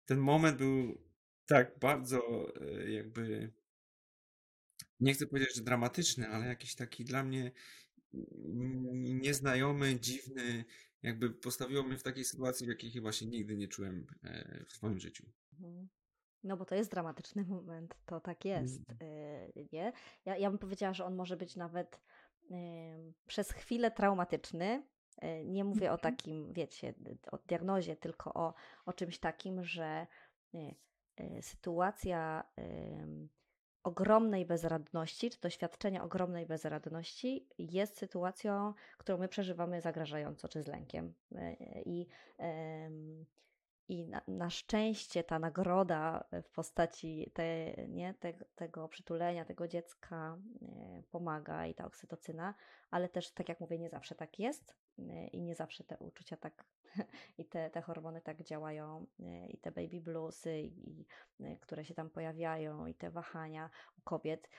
ten 0.06 0.20
moment 0.20 0.58
był 0.58 1.02
tak 1.46 1.80
bardzo 1.80 2.54
e, 2.62 2.92
jakby 2.92 3.52
nie 5.00 5.14
chcę 5.14 5.28
powiedzieć, 5.28 5.56
że 5.56 5.62
dramatyczny, 5.62 6.28
ale 6.28 6.46
jakiś 6.46 6.76
taki 6.76 7.06
dla 7.06 7.24
mnie 7.24 7.52
nieznajomy, 8.94 10.00
dziwny, 10.00 10.66
jakby 11.04 11.30
postawiło 11.30 11.84
mnie 11.84 11.98
w 11.98 12.04
takiej 12.04 12.26
sytuacji, 12.26 12.66
w 12.66 12.70
jakiej 12.70 12.92
chyba 12.92 13.12
się 13.12 13.26
nigdy 13.26 13.58
nie 13.58 13.68
czułem 13.68 14.08
e, 14.24 14.66
w 14.66 14.74
swoim 14.74 15.00
życiu. 15.00 15.26
Mhm. 15.54 15.90
No 16.44 16.58
bo 16.58 16.66
to 16.66 16.76
jest 16.76 16.92
dramatyczny 16.92 17.44
moment, 17.46 17.96
to 18.06 18.20
tak 18.20 18.46
jest, 18.46 18.90
Mm. 18.90 18.98
y, 19.58 19.68
nie? 19.72 19.94
Ja, 20.26 20.38
ja 20.38 20.50
bym 20.50 20.60
powiedziała, 20.60 20.94
że 20.94 21.06
on 21.06 21.16
może 21.16 21.38
być 21.38 21.56
nawet 21.56 22.02
ym, 22.52 23.14
przez 23.28 23.52
chwilę 23.52 23.92
traumatyczny. 23.92 24.84
Y, 25.24 25.46
Nie 25.46 25.64
mówię 25.64 25.92
o 25.92 25.94
Mhm. 25.94 26.16
takim, 26.16 26.54
wiecie, 26.54 26.94
o 27.32 27.38
diagnozie, 27.38 27.96
tylko 27.96 28.34
o, 28.34 28.54
o 28.86 28.94
czymś 28.94 29.20
takim, 29.20 29.64
że 29.64 30.08
y, 30.56 30.76
y, 31.38 31.42
sytuacja 31.42 32.44
ogromnej 33.84 34.46
bezradności, 34.46 35.30
czy 35.30 35.40
doświadczenia 35.40 36.04
ogromnej 36.04 36.46
bezradności 36.46 37.48
jest 37.58 37.98
sytuacją, 37.98 38.74
którą 38.98 39.18
my 39.18 39.28
przeżywamy 39.28 39.82
zagrażająco, 39.82 40.48
czy 40.48 40.64
z 40.64 40.68
lękiem. 40.68 41.14
Y, 41.32 41.38
I 41.86 42.08
i 43.92 44.08
na, 44.08 44.22
na 44.28 44.50
szczęście 44.50 45.24
ta 45.24 45.40
nagroda 45.40 46.24
w 46.44 46.50
postaci 46.50 47.32
te, 47.34 47.74
nie, 47.88 48.14
te, 48.14 48.34
tego 48.56 48.88
przytulenia, 48.88 49.46
tego 49.46 49.68
dziecka 49.68 50.38
e, 50.62 51.04
pomaga 51.12 51.66
i 51.66 51.74
ta 51.74 51.86
oksytocyna, 51.86 52.54
ale 52.92 53.10
też, 53.10 53.32
tak 53.32 53.50
jak 53.50 53.60
mówię, 53.60 53.80
nie 53.80 53.90
zawsze 53.90 54.16
tak 54.16 54.40
jest 54.40 54.72
e, 54.72 54.76
i 55.32 55.42
nie 55.42 55.56
zawsze 55.56 55.84
te 55.84 55.98
uczucia 55.98 56.38
tak 56.38 56.66
i 57.38 57.46
te, 57.46 57.70
te 57.70 57.82
hormony 57.82 58.22
tak 58.22 58.44
działają 58.44 59.06
e, 59.20 59.48
i 59.48 59.58
te 59.58 59.72
baby 59.72 60.02
bluesy, 60.02 60.62
i, 60.62 61.06
e, 61.40 61.58
które 61.58 61.86
się 61.86 61.94
tam 61.94 62.10
pojawiają 62.10 62.86
i 62.86 62.96
te 62.96 63.12
wahania 63.12 63.70
u 63.98 64.02
kobiet 64.02 64.50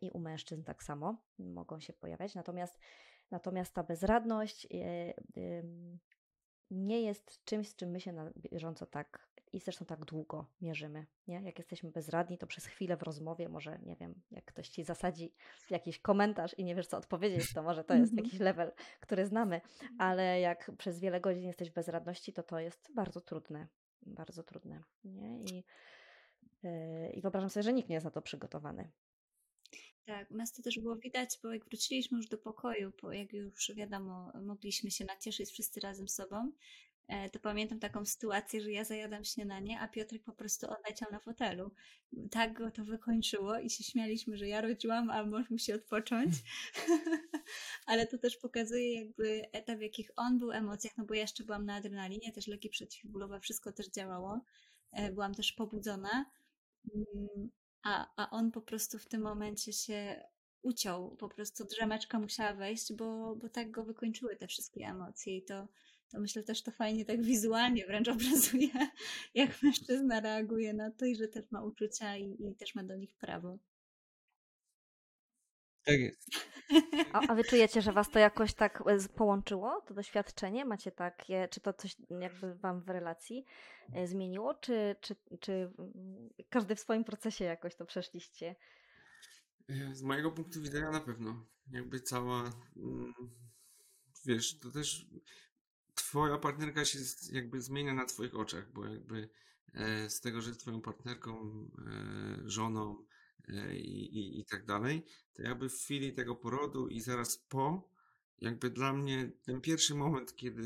i 0.00 0.10
u 0.10 0.18
mężczyzn 0.18 0.62
tak 0.62 0.82
samo 0.82 1.16
mogą 1.38 1.80
się 1.80 1.92
pojawiać. 1.92 2.34
Natomiast, 2.34 2.78
natomiast 3.30 3.74
ta 3.74 3.82
bezradność 3.82 4.68
nie 6.70 7.02
jest 7.02 7.44
czymś, 7.44 7.68
z 7.68 7.76
czym 7.76 7.90
my 7.90 8.00
się 8.00 8.12
na 8.12 8.30
bieżąco 8.36 8.86
tak 8.86 9.28
i 9.54 9.60
zresztą 9.60 9.84
tak 9.84 10.04
długo 10.04 10.46
mierzymy. 10.60 11.06
Nie? 11.28 11.42
Jak 11.42 11.58
jesteśmy 11.58 11.90
bezradni, 11.90 12.38
to 12.38 12.46
przez 12.46 12.66
chwilę 12.66 12.96
w 12.96 13.02
rozmowie, 13.02 13.48
może 13.48 13.78
nie 13.82 13.96
wiem, 13.96 14.22
jak 14.30 14.44
ktoś 14.44 14.68
ci 14.68 14.84
zasadzi 14.84 15.32
jakiś 15.70 15.98
komentarz 15.98 16.54
i 16.58 16.64
nie 16.64 16.74
wiesz, 16.74 16.86
co 16.86 16.96
odpowiedzieć, 16.98 17.52
to 17.52 17.62
może 17.62 17.84
to 17.84 17.94
jest 18.00 18.12
Mhm. 18.12 18.24
jakiś 18.24 18.40
level, 18.40 18.72
który 19.00 19.26
znamy, 19.26 19.60
ale 19.98 20.40
jak 20.40 20.70
przez 20.78 21.00
wiele 21.00 21.20
godzin 21.20 21.44
jesteś 21.44 21.70
w 21.70 21.74
bezradności, 21.74 22.32
to 22.32 22.42
to 22.42 22.58
jest 22.58 22.88
bardzo 22.94 23.20
trudne. 23.20 23.68
Bardzo 24.06 24.42
trudne. 24.42 24.82
Nie? 25.04 25.40
I, 25.40 25.64
yy, 26.62 27.10
I 27.12 27.20
wyobrażam 27.20 27.50
sobie, 27.50 27.62
że 27.64 27.72
nikt 27.72 27.88
nie 27.88 27.94
jest 27.94 28.04
na 28.04 28.10
to 28.10 28.22
przygotowany. 28.22 28.90
Tak, 30.04 30.30
u 30.30 30.34
nas 30.36 30.52
to 30.52 30.62
też 30.62 30.78
było 30.78 30.96
widać, 30.96 31.38
bo 31.42 31.52
jak 31.52 31.64
wróciliśmy 31.64 32.16
już 32.18 32.26
do 32.28 32.38
pokoju, 32.38 32.92
bo 33.02 33.12
jak 33.12 33.32
już 33.32 33.72
wiadomo, 33.74 34.32
mogliśmy 34.42 34.90
się 34.90 35.04
nacieszyć 35.04 35.50
wszyscy 35.50 35.80
razem 35.80 36.08
sobą, 36.08 36.52
to 37.32 37.38
pamiętam 37.40 37.80
taką 37.80 38.04
sytuację, 38.06 38.60
że 38.60 38.70
ja 38.72 38.84
zajadam 38.84 39.24
śniadanie, 39.24 39.80
a 39.80 39.88
Piotrek 39.88 40.22
po 40.22 40.32
prostu 40.32 40.66
odleciał 40.70 41.12
na 41.12 41.20
fotelu. 41.20 41.70
Tak 42.30 42.52
go 42.52 42.70
to 42.70 42.84
wykończyło 42.84 43.58
i 43.58 43.70
się 43.70 43.84
śmialiśmy, 43.84 44.36
że 44.36 44.48
ja 44.48 44.60
rodziłam, 44.60 45.10
a 45.10 45.26
mąż 45.26 45.50
musi 45.50 45.72
odpocząć. 45.72 46.34
Ale 47.86 48.06
to 48.06 48.18
też 48.18 48.36
pokazuje 48.36 48.94
jakby 48.94 49.42
etap, 49.52 49.78
w 49.78 49.82
jakich 49.82 50.10
on 50.16 50.38
był 50.38 50.52
emocjach, 50.52 50.96
no 50.96 51.04
bo 51.04 51.14
ja 51.14 51.20
jeszcze 51.20 51.44
byłam 51.44 51.66
na 51.66 51.74
adrenalinie, 51.74 52.32
też 52.32 52.46
leki 52.46 52.68
przeciwbólowe, 52.68 53.40
wszystko 53.40 53.72
też 53.72 53.88
działało. 53.90 54.40
E, 54.92 55.12
Byłam 55.12 55.34
też 55.34 55.52
pobudzona. 55.52 56.30
Mm, 56.94 57.50
a, 57.82 58.06
a 58.16 58.30
on 58.30 58.50
po 58.50 58.62
prostu 58.62 58.98
w 58.98 59.08
tym 59.08 59.22
momencie 59.22 59.72
się 59.72 60.24
uciął, 60.62 61.16
po 61.16 61.28
prostu 61.28 61.64
drzemeczka 61.64 62.18
musiała 62.18 62.54
wejść, 62.54 62.92
bo, 62.92 63.36
bo 63.36 63.48
tak 63.48 63.70
go 63.70 63.84
wykończyły 63.84 64.36
te 64.36 64.46
wszystkie 64.46 64.86
emocje 64.86 65.36
i 65.36 65.44
to 65.44 65.68
myślę 66.12 66.42
też 66.42 66.62
to 66.62 66.70
fajnie 66.70 67.04
tak 67.04 67.22
wizualnie 67.22 67.86
wręcz 67.86 68.08
obrazuje, 68.16 68.70
jak 69.34 69.62
mężczyzna 69.62 70.20
reaguje 70.20 70.74
na 70.74 70.90
to 70.90 71.04
i 71.04 71.16
że 71.16 71.28
też 71.28 71.50
ma 71.50 71.62
uczucia 71.62 72.16
i, 72.16 72.36
i 72.40 72.54
też 72.54 72.74
ma 72.74 72.84
do 72.84 72.96
nich 72.96 73.14
prawo. 73.14 73.58
Tak 75.84 76.00
jest. 76.00 76.30
A, 77.12 77.20
a 77.28 77.34
wy 77.34 77.44
czujecie, 77.44 77.82
że 77.82 77.92
was 77.92 78.10
to 78.10 78.18
jakoś 78.18 78.54
tak 78.54 78.82
e, 78.86 79.08
połączyło, 79.16 79.80
to 79.86 79.94
doświadczenie? 79.94 80.64
Macie 80.64 80.92
takie, 80.92 81.48
czy 81.50 81.60
to 81.60 81.72
coś 81.72 81.96
jakby 82.20 82.54
wam 82.54 82.80
w 82.80 82.88
relacji 82.88 83.44
e, 83.94 84.06
zmieniło, 84.06 84.54
czy, 84.54 84.96
czy, 85.00 85.16
czy 85.40 85.70
każdy 86.50 86.76
w 86.76 86.80
swoim 86.80 87.04
procesie 87.04 87.44
jakoś 87.44 87.76
to 87.76 87.86
przeszliście? 87.86 88.56
E, 89.68 89.94
Z 89.94 90.02
mojego 90.02 90.30
punktu 90.32 90.62
widzenia 90.62 90.90
na 90.90 91.00
pewno. 91.00 91.46
Jakby 91.70 92.00
cała, 92.00 92.52
mm, 92.76 93.14
wiesz, 94.26 94.58
to 94.58 94.70
też 94.70 95.06
twoja 95.94 96.38
partnerka 96.38 96.84
się 96.84 96.98
jakby 97.32 97.62
zmienia 97.62 97.94
na 97.94 98.04
twoich 98.04 98.34
oczach, 98.34 98.72
bo 98.72 98.86
jakby 98.86 99.28
e, 99.74 100.10
z 100.10 100.20
tego, 100.20 100.40
że 100.40 100.48
jest 100.48 100.60
twoją 100.60 100.80
partnerką, 100.80 101.50
e, 101.86 102.50
żoną 102.50 103.04
e, 103.48 103.76
i, 103.76 104.18
i, 104.18 104.40
i 104.40 104.44
tak 104.44 104.64
dalej, 104.66 105.04
to 105.32 105.42
jakby 105.42 105.68
w 105.68 105.74
chwili 105.74 106.12
tego 106.12 106.36
porodu 106.36 106.88
i 106.88 107.00
zaraz 107.00 107.38
po, 107.38 107.90
jakby 108.38 108.70
dla 108.70 108.92
mnie 108.92 109.32
ten 109.42 109.60
pierwszy 109.60 109.94
moment, 109.94 110.36
kiedy 110.36 110.62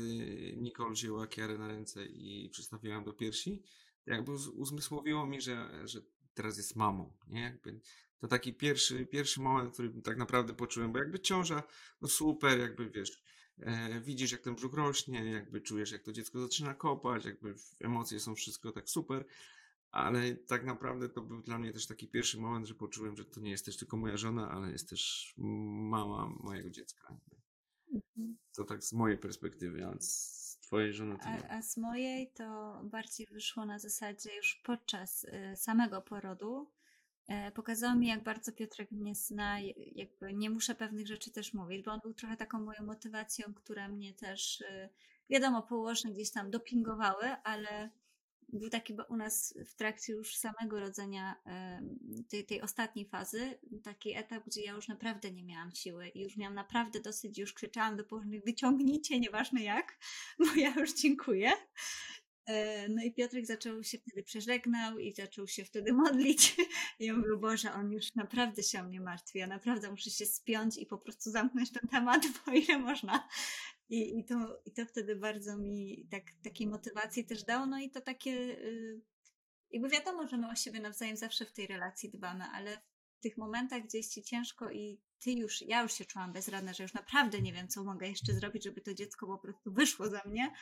Nicole 0.57 0.91
wzięła 0.91 1.27
Kiarę 1.27 1.57
na 1.57 1.67
ręce 1.67 2.05
i 2.05 2.49
przystawiła 2.49 2.95
ją 2.95 3.03
do 3.03 3.13
piersi, 3.13 3.63
to 4.05 4.11
jakby 4.11 4.31
uz- 4.31 4.47
uzmysłowiło 4.47 5.25
mi, 5.25 5.41
że, 5.41 5.87
że 5.87 6.01
teraz 6.33 6.57
jest 6.57 6.75
mamą, 6.75 7.17
nie? 7.27 7.41
Jakby 7.41 7.79
to 8.19 8.27
taki 8.27 8.53
pierwszy, 8.53 9.05
pierwszy 9.05 9.41
moment, 9.41 9.73
który 9.73 10.01
tak 10.01 10.17
naprawdę 10.17 10.53
poczułem, 10.53 10.91
bo 10.91 10.99
jakby 10.99 11.19
ciąża, 11.19 11.63
no 12.01 12.07
super, 12.07 12.59
jakby 12.59 12.89
wiesz, 12.89 13.23
e, 13.59 14.01
widzisz 14.01 14.31
jak 14.31 14.41
ten 14.41 14.55
brzuch 14.55 14.73
rośnie, 14.73 15.25
jakby 15.25 15.61
czujesz 15.61 15.91
jak 15.91 16.03
to 16.03 16.11
dziecko 16.11 16.39
zaczyna 16.39 16.73
kopać, 16.73 17.25
jakby 17.25 17.55
emocje 17.79 18.19
są 18.19 18.35
wszystko 18.35 18.71
tak 18.71 18.89
super, 18.89 19.25
ale 19.91 20.35
tak 20.35 20.65
naprawdę 20.65 21.09
to 21.09 21.21
był 21.21 21.41
dla 21.41 21.59
mnie 21.59 21.73
też 21.73 21.87
taki 21.87 22.07
pierwszy 22.07 22.39
moment, 22.39 22.67
że 22.67 22.75
poczułem, 22.75 23.17
że 23.17 23.25
to 23.25 23.39
nie 23.39 23.51
jest 23.51 23.65
też 23.65 23.77
tylko 23.77 23.97
moja 23.97 24.17
żona, 24.17 24.51
ale 24.51 24.71
jest 24.71 24.89
też 24.89 25.33
mama 25.37 26.29
mojego 26.39 26.69
dziecka. 26.69 27.17
To 28.55 28.63
tak 28.63 28.83
z 28.83 28.93
mojej 28.93 29.17
perspektywy, 29.17 29.85
a 29.85 29.99
z 29.99 30.57
twojej 30.61 30.93
żony? 30.93 31.17
A, 31.21 31.57
a 31.57 31.61
z 31.61 31.77
mojej 31.77 32.31
to 32.31 32.79
bardziej 32.83 33.27
wyszło 33.31 33.65
na 33.65 33.79
zasadzie 33.79 34.35
już 34.35 34.61
podczas 34.65 35.23
y, 35.23 35.55
samego 35.55 36.01
porodu. 36.01 36.71
E, 37.29 37.51
Pokazało 37.51 37.95
mi, 37.95 38.07
jak 38.07 38.23
bardzo 38.23 38.51
Piotrek 38.51 38.91
mnie 38.91 39.15
zna, 39.15 39.59
jakby 39.95 40.33
nie 40.33 40.49
muszę 40.49 40.75
pewnych 40.75 41.07
rzeczy 41.07 41.31
też 41.31 41.53
mówić, 41.53 41.85
bo 41.85 41.91
on 41.91 41.99
był 41.99 42.13
trochę 42.13 42.37
taką 42.37 42.59
moją 42.59 42.83
motywacją, 42.83 43.53
która 43.53 43.87
mnie 43.87 44.13
też, 44.13 44.61
y, 44.61 44.89
wiadomo, 45.29 45.61
położne 45.63 46.11
gdzieś 46.11 46.31
tam 46.31 46.51
dopingowały, 46.51 47.25
ale 47.43 47.89
był 48.53 48.69
taki 48.69 48.93
bo 48.93 49.03
u 49.03 49.15
nas 49.15 49.53
w 49.65 49.75
trakcie 49.75 50.13
już 50.13 50.35
samego 50.35 50.79
rodzenia 50.79 51.35
tej, 52.29 52.45
tej 52.45 52.61
ostatniej 52.61 53.05
fazy, 53.05 53.59
taki 53.83 54.15
etap, 54.15 54.45
gdzie 54.45 54.61
ja 54.61 54.71
już 54.71 54.87
naprawdę 54.87 55.31
nie 55.31 55.43
miałam 55.43 55.71
siły 55.71 56.07
i 56.07 56.21
już 56.21 56.37
miałam 56.37 56.55
naprawdę 56.55 56.99
dosyć, 56.99 57.37
już 57.37 57.53
krzyczałam 57.53 57.97
do 57.97 58.03
położnych, 58.03 58.43
wyciągnijcie, 58.43 59.19
nieważne 59.19 59.63
jak, 59.63 59.97
bo 60.39 60.45
ja 60.55 60.73
już 60.77 60.93
dziękuję. 60.93 61.51
E, 62.45 62.89
No 62.89 63.03
i 63.03 63.13
Piotrek 63.13 63.45
zaczął 63.45 63.83
się 63.83 63.97
wtedy 63.97 64.23
przeżegnał 64.23 64.99
i 64.99 65.13
zaczął 65.13 65.47
się 65.47 65.65
wtedy 65.65 65.93
modlić. 66.03 66.55
I 66.99 67.05
ja 67.05 67.13
mówię, 67.13 67.37
Boże, 67.37 67.73
on 67.73 67.91
już 67.91 68.15
naprawdę 68.15 68.63
się 68.63 68.81
o 68.81 68.83
mnie 68.83 69.01
martwi. 69.01 69.39
Ja 69.39 69.47
naprawdę 69.47 69.91
muszę 69.91 70.09
się 70.09 70.25
spiąć 70.25 70.77
i 70.77 70.85
po 70.85 70.97
prostu 70.97 71.31
zamknąć 71.31 71.71
ten 71.71 71.89
temat, 71.89 72.23
bo 72.45 72.51
ile 72.51 72.79
można. 72.79 73.27
I, 73.89 74.19
i, 74.19 74.25
to, 74.25 74.61
i 74.65 74.71
to 74.71 74.85
wtedy 74.85 75.15
bardzo 75.15 75.57
mi 75.57 76.07
tak, 76.11 76.23
takiej 76.43 76.67
motywacji 76.67 77.25
też 77.25 77.43
dało. 77.43 77.65
No 77.65 77.79
i 77.79 77.89
to 77.89 78.01
takie, 78.01 78.31
y, 78.31 79.01
jakby 79.71 79.89
wiadomo, 79.89 80.27
że 80.27 80.37
my 80.37 80.49
o 80.49 80.55
siebie 80.55 80.79
nawzajem 80.79 81.17
zawsze 81.17 81.45
w 81.45 81.51
tej 81.51 81.67
relacji 81.67 82.09
dbamy, 82.09 82.43
ale 82.43 82.81
w 83.19 83.21
tych 83.21 83.37
momentach, 83.37 83.83
gdzie 83.83 83.97
jest 83.97 84.13
ci 84.13 84.23
ciężko 84.23 84.71
i 84.71 85.01
ty 85.19 85.31
już, 85.31 85.61
ja 85.61 85.81
już 85.81 85.93
się 85.93 86.05
czułam 86.05 86.33
bezradna, 86.33 86.73
że 86.73 86.83
już 86.83 86.93
naprawdę 86.93 87.41
nie 87.41 87.53
wiem, 87.53 87.67
co 87.67 87.83
mogę 87.83 88.07
jeszcze 88.07 88.33
zrobić, 88.33 88.63
żeby 88.63 88.81
to 88.81 88.93
dziecko 88.93 89.27
po 89.27 89.37
prostu 89.37 89.73
wyszło 89.73 90.09
ze 90.09 90.21
mnie, 90.25 90.53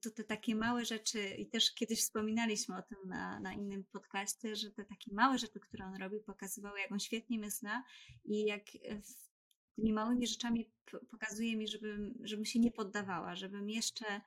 to 0.00 0.10
te 0.10 0.24
takie 0.24 0.54
małe 0.54 0.84
rzeczy, 0.84 1.28
i 1.28 1.46
też 1.46 1.74
kiedyś 1.74 2.00
wspominaliśmy 2.00 2.76
o 2.76 2.82
tym 2.82 2.98
na, 3.06 3.40
na 3.40 3.52
innym 3.52 3.84
podcaście, 3.84 4.56
że 4.56 4.70
te 4.70 4.84
takie 4.84 5.14
małe 5.14 5.38
rzeczy, 5.38 5.60
które 5.60 5.84
on 5.84 5.96
robi, 5.96 6.20
pokazywały, 6.20 6.80
jak 6.80 6.92
on 6.92 7.00
świetnie 7.00 7.38
mnie 7.38 7.50
zna 7.50 7.84
i 8.24 8.44
jak 8.44 8.62
e, 8.74 9.00
tymi 9.76 9.92
małymi 9.92 10.26
rzeczami 10.26 10.70
pokazuje 11.10 11.56
mi, 11.56 11.68
żebym, 11.68 12.14
żebym 12.24 12.44
się 12.44 12.58
nie 12.58 12.72
poddawała, 12.72 13.36
żebym 13.36 13.70
jeszcze, 13.70 14.20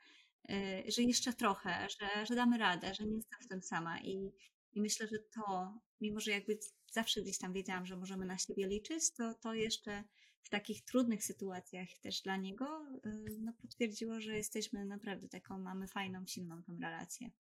e, 0.50 0.84
że 0.92 1.02
jeszcze 1.02 1.34
trochę, 1.34 1.88
że, 2.00 2.26
że 2.26 2.36
damy 2.36 2.58
radę, 2.58 2.94
że 2.94 3.06
nie 3.06 3.16
jestem 3.16 3.40
w 3.42 3.48
tym 3.48 3.62
sama. 3.62 4.00
I, 4.00 4.32
i 4.74 4.82
myślę, 4.82 5.08
że 5.08 5.20
to, 5.20 5.78
mimo 6.02 6.20
że 6.20 6.32
jakby 6.32 6.60
zawsze 6.92 7.22
gdzieś 7.22 7.38
tam 7.38 7.54
wiedziałam, 7.54 7.86
że 7.86 7.98
możemy 7.98 8.26
na 8.26 8.38
siebie 8.38 8.68
liczyć, 8.68 9.12
to, 9.12 9.34
to 9.34 9.54
jeszcze 9.54 10.04
w 10.42 10.50
takich 10.50 10.86
trudnych 10.86 11.24
sytuacjach 11.24 11.88
też 12.02 12.22
dla 12.22 12.38
niego 12.38 12.86
y, 13.06 13.40
no, 13.40 13.54
potwierdziło, 13.62 14.22
że 14.22 14.38
jesteśmy 14.38 14.86
naprawdę 14.86 15.28
taką, 15.28 15.60
mamy 15.60 15.88
fajną, 15.88 16.26
silną 16.28 16.64
tą 16.64 16.80
relację. 16.80 17.32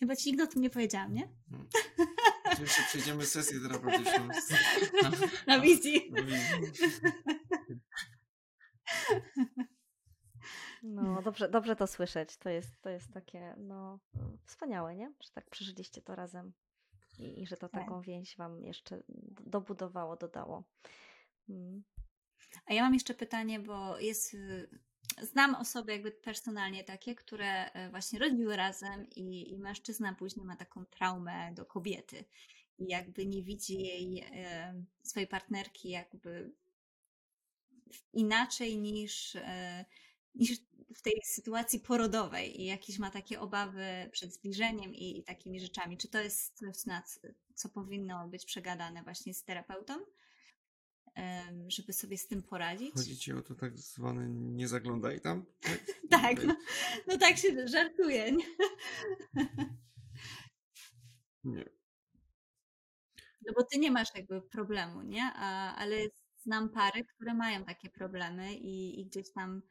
Chyba 0.00 0.16
ci 0.16 0.28
nigdy 0.28 0.42
o 0.42 0.46
tym 0.46 0.62
nie 0.62 0.70
powiedziałam, 0.70 1.14
nie? 1.14 1.28
Hmm. 1.50 1.68
Jeszcze 2.60 2.82
przejdziemy 2.82 3.26
sesję 3.26 3.60
terapeutyczną. 3.60 4.28
Na 5.46 5.60
wizji. 5.60 6.12
Na 6.12 6.22
wizji. 6.22 6.70
No, 10.82 11.22
dobrze, 11.22 11.48
dobrze 11.48 11.76
to 11.76 11.86
słyszeć. 11.86 12.36
To 12.36 12.50
jest, 12.50 12.80
to 12.80 12.90
jest 12.90 13.12
takie, 13.12 13.54
no, 13.58 13.98
wspaniałe, 14.44 14.96
nie? 14.96 15.12
Że 15.20 15.30
tak 15.30 15.50
przeżyliście 15.50 16.02
to 16.02 16.14
razem 16.14 16.52
i, 17.18 17.42
i 17.42 17.46
że 17.46 17.56
to 17.56 17.68
Tak. 17.68 17.80
taką 17.80 18.00
więź 18.00 18.36
wam 18.36 18.64
jeszcze 18.64 19.02
dobudowało, 19.44 20.16
dodało. 20.16 20.64
Mm. 21.48 21.82
A 22.66 22.74
ja 22.74 22.82
mam 22.82 22.94
jeszcze 22.94 23.14
pytanie, 23.14 23.60
bo 23.60 23.98
jest. 23.98 24.36
Znam 25.22 25.54
osoby 25.54 25.92
jakby 25.92 26.10
personalnie 26.10 26.84
takie, 26.84 27.14
które 27.14 27.72
e, 27.72 27.90
właśnie 27.90 28.18
rodziły 28.18 28.56
razem 28.56 29.10
i, 29.10 29.52
i 29.52 29.58
mężczyzna 29.58 30.14
później 30.14 30.46
ma 30.46 30.56
taką 30.56 30.84
traumę 30.84 31.52
do 31.54 31.66
kobiety 31.66 32.24
i 32.78 32.86
jakby 32.88 33.26
nie 33.26 33.42
widzi 33.42 33.78
jej, 33.78 34.24
e, 34.32 34.84
swojej 35.02 35.26
partnerki 35.26 35.88
jakby 35.90 36.52
inaczej 38.12 38.78
niż, 38.78 39.36
e, 39.36 39.84
niż 40.34 40.58
w 40.94 41.02
tej 41.02 41.20
sytuacji 41.24 41.80
porodowej 41.80 42.60
i 42.60 42.64
jakieś 42.64 42.98
ma 42.98 43.10
takie 43.10 43.40
obawy 43.40 44.08
przed 44.12 44.34
zbliżeniem 44.34 44.94
i, 44.94 45.18
i 45.18 45.24
takimi 45.24 45.60
rzeczami. 45.60 45.98
Czy 45.98 46.08
to 46.08 46.20
jest 46.20 46.58
coś, 46.58 46.86
na 46.86 47.02
co 47.54 47.68
powinno 47.68 48.28
być 48.28 48.44
przegadane 48.44 49.02
właśnie 49.02 49.34
z 49.34 49.44
terapeutą? 49.44 49.94
Żeby 51.68 51.92
sobie 51.92 52.18
z 52.18 52.26
tym 52.26 52.42
poradzić. 52.42 52.94
Chodzi 52.94 53.16
ci 53.16 53.32
o 53.32 53.42
to 53.42 53.54
tak 53.54 53.78
zwane 53.78 54.28
nie 54.30 54.68
zaglądaj 54.68 55.20
tam? 55.20 55.44
Tak, 55.60 55.80
Tak, 56.10 56.44
no, 56.44 56.56
no 57.06 57.18
tak 57.18 57.36
się 57.36 57.68
żartuje. 57.68 58.32
Nie? 58.32 58.44
Nie. 61.44 61.64
No 63.46 63.52
bo 63.56 63.64
ty 63.64 63.78
nie 63.78 63.90
masz 63.90 64.14
jakby 64.14 64.42
problemu, 64.42 65.02
nie? 65.02 65.32
A, 65.34 65.76
ale 65.76 65.96
znam 66.36 66.68
pary, 66.68 67.04
które 67.04 67.34
mają 67.34 67.64
takie 67.64 67.90
problemy 67.90 68.54
i, 68.54 69.00
i 69.00 69.06
gdzieś 69.06 69.32
tam 69.32 69.62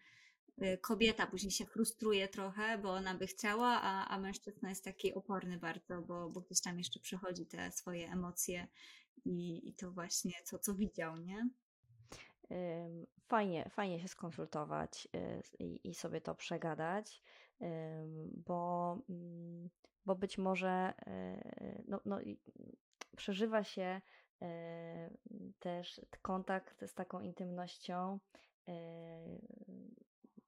y, 0.63 0.77
kobieta 0.77 1.27
później 1.27 1.51
się 1.51 1.65
frustruje 1.65 2.27
trochę, 2.27 2.77
bo 2.77 2.93
ona 2.93 3.15
by 3.15 3.27
chciała, 3.27 3.81
a, 3.81 4.07
a 4.07 4.19
mężczyzna 4.19 4.69
jest 4.69 4.83
taki 4.83 5.13
oporny 5.13 5.57
bardzo, 5.57 6.01
bo, 6.01 6.29
bo 6.29 6.41
gdzieś 6.41 6.61
tam 6.61 6.77
jeszcze 6.77 6.99
przechodzi 6.99 7.45
te 7.45 7.71
swoje 7.71 8.11
emocje 8.11 8.67
i, 9.25 9.69
i 9.69 9.73
to 9.73 9.91
właśnie 9.91 10.31
co, 10.43 10.59
co 10.59 10.73
widział, 10.75 11.17
nie? 11.17 11.49
Fajnie, 13.27 13.69
fajnie 13.69 13.99
się 13.99 14.07
skonsultować 14.07 15.07
y, 15.15 15.41
i, 15.59 15.89
i 15.89 15.93
sobie 15.93 16.21
to 16.21 16.35
przegadać, 16.35 17.23
bo, 18.45 18.97
mm, 19.09 19.69
bo 20.05 20.15
być 20.15 20.37
może 20.37 20.93
y, 21.07 21.83
no, 21.87 21.99
no, 22.05 22.19
przeżywa 23.17 23.63
się 23.63 24.01
y, 24.41 24.45
też 25.59 26.01
kontakt 26.21 26.85
z 26.89 26.93
taką 26.93 27.21
intymnością, 27.21 28.19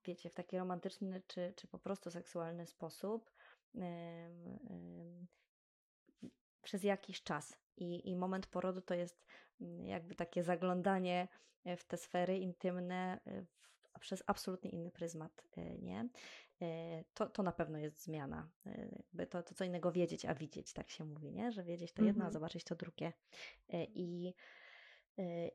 wiecie, 0.06 0.30
w 0.30 0.36
taki 0.36 0.58
romantyczny 0.58 1.22
czy, 1.28 1.54
czy 1.56 1.68
po 1.68 1.80
prostu 1.80 2.12
seksualny 2.12 2.68
sposób 2.68 3.32
przez 6.62 6.84
jakiś 6.84 7.24
czas. 7.24 7.58
I, 7.78 8.10
I 8.10 8.16
moment 8.16 8.48
porodu 8.48 8.82
to 8.82 8.94
jest 8.94 9.26
mm, 9.62 9.88
jakby 9.88 10.16
takie 10.16 10.44
zaglądanie 10.44 11.28
e, 11.66 11.78
w 11.78 11.84
te 11.84 11.98
sfery 11.98 12.38
intymne 12.38 13.20
e, 13.26 13.42
w, 13.42 13.72
przez 14.00 14.24
absolutnie 14.28 14.70
inny 14.70 14.92
pryzmat, 14.92 15.44
e, 15.58 15.78
nie? 15.78 16.10
To, 17.14 17.30
to 17.30 17.44
na 17.44 17.52
pewno 17.52 17.78
jest 17.78 18.04
zmiana. 18.04 18.50
To, 19.30 19.44
to 19.44 19.56
co 19.56 19.64
innego 19.64 19.92
wiedzieć, 19.92 20.26
a 20.26 20.36
widzieć, 20.36 20.74
tak 20.74 20.90
się 20.90 21.04
mówi, 21.06 21.32
nie? 21.32 21.52
Że 21.52 21.64
wiedzieć 21.64 21.94
to 21.94 22.04
jedno, 22.04 22.24
a 22.24 22.28
Mhm. 22.28 22.34
zobaczyć 22.34 22.64
to 22.64 22.76
drugie. 22.76 23.14
I, 23.94 24.34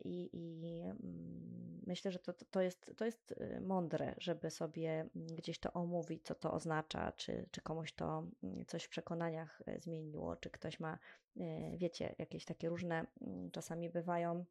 i, 0.04 0.30
i 0.32 0.80
mm, 0.82 1.82
myślę, 1.86 2.10
że 2.10 2.18
to, 2.18 2.32
to- 2.32 2.60
jest, 2.60 2.92
to 2.96 3.04
jest 3.04 3.34
e, 3.40 3.60
mądre, 3.60 4.14
żeby 4.18 4.50
sobie 4.50 4.90
mm, 4.90 5.26
gdzieś 5.36 5.58
to 5.58 5.72
omówić, 5.72 6.24
co 6.24 6.34
to 6.34 6.52
oznacza, 6.52 7.12
czy, 7.12 7.48
czy 7.50 7.60
komuś 7.60 7.92
to 7.92 8.26
mm, 8.42 8.66
coś 8.66 8.84
w 8.84 8.88
przekonaniach 8.88 9.62
e, 9.66 9.80
zmieniło, 9.80 10.36
czy 10.36 10.50
ktoś 10.50 10.80
ma, 10.80 10.98
e, 11.36 11.76
wiecie, 11.78 12.14
jakieś 12.18 12.44
takie 12.44 12.68
różne 12.68 13.06
czasami 13.52 13.90
bywają 13.90 14.44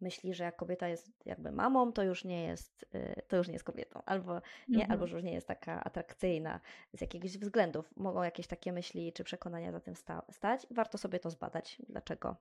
myśli, 0.00 0.34
że 0.34 0.44
jak 0.44 0.56
kobieta 0.56 0.88
jest 0.88 1.12
jakby 1.26 1.52
mamą, 1.52 1.92
to 1.92 2.02
już 2.02 2.24
nie 2.24 2.44
jest, 2.46 2.86
y, 2.94 3.22
to 3.28 3.36
już 3.36 3.46
nie 3.48 3.52
jest 3.52 3.64
kobietą, 3.64 4.02
albo 4.06 4.34
nie, 4.68 4.74
Mhm. 4.82 4.90
albo 4.92 5.06
że 5.06 5.16
już 5.16 5.24
nie 5.24 5.32
jest 5.32 5.46
taka 5.48 5.84
atrakcyjna 5.84 6.60
z 6.96 7.00
jakiegoś 7.00 7.38
względów. 7.38 7.90
Mogą 7.96 8.22
jakieś 8.22 8.46
takie 8.46 8.72
myśli 8.72 9.12
czy 9.12 9.24
przekonania 9.24 9.72
za 9.72 9.80
tym 9.80 9.96
sta- 9.96 10.22
stać. 10.30 10.66
Warto 10.70 10.98
sobie 10.98 11.20
to 11.20 11.30
zbadać, 11.30 11.82
dlaczego, 11.88 12.36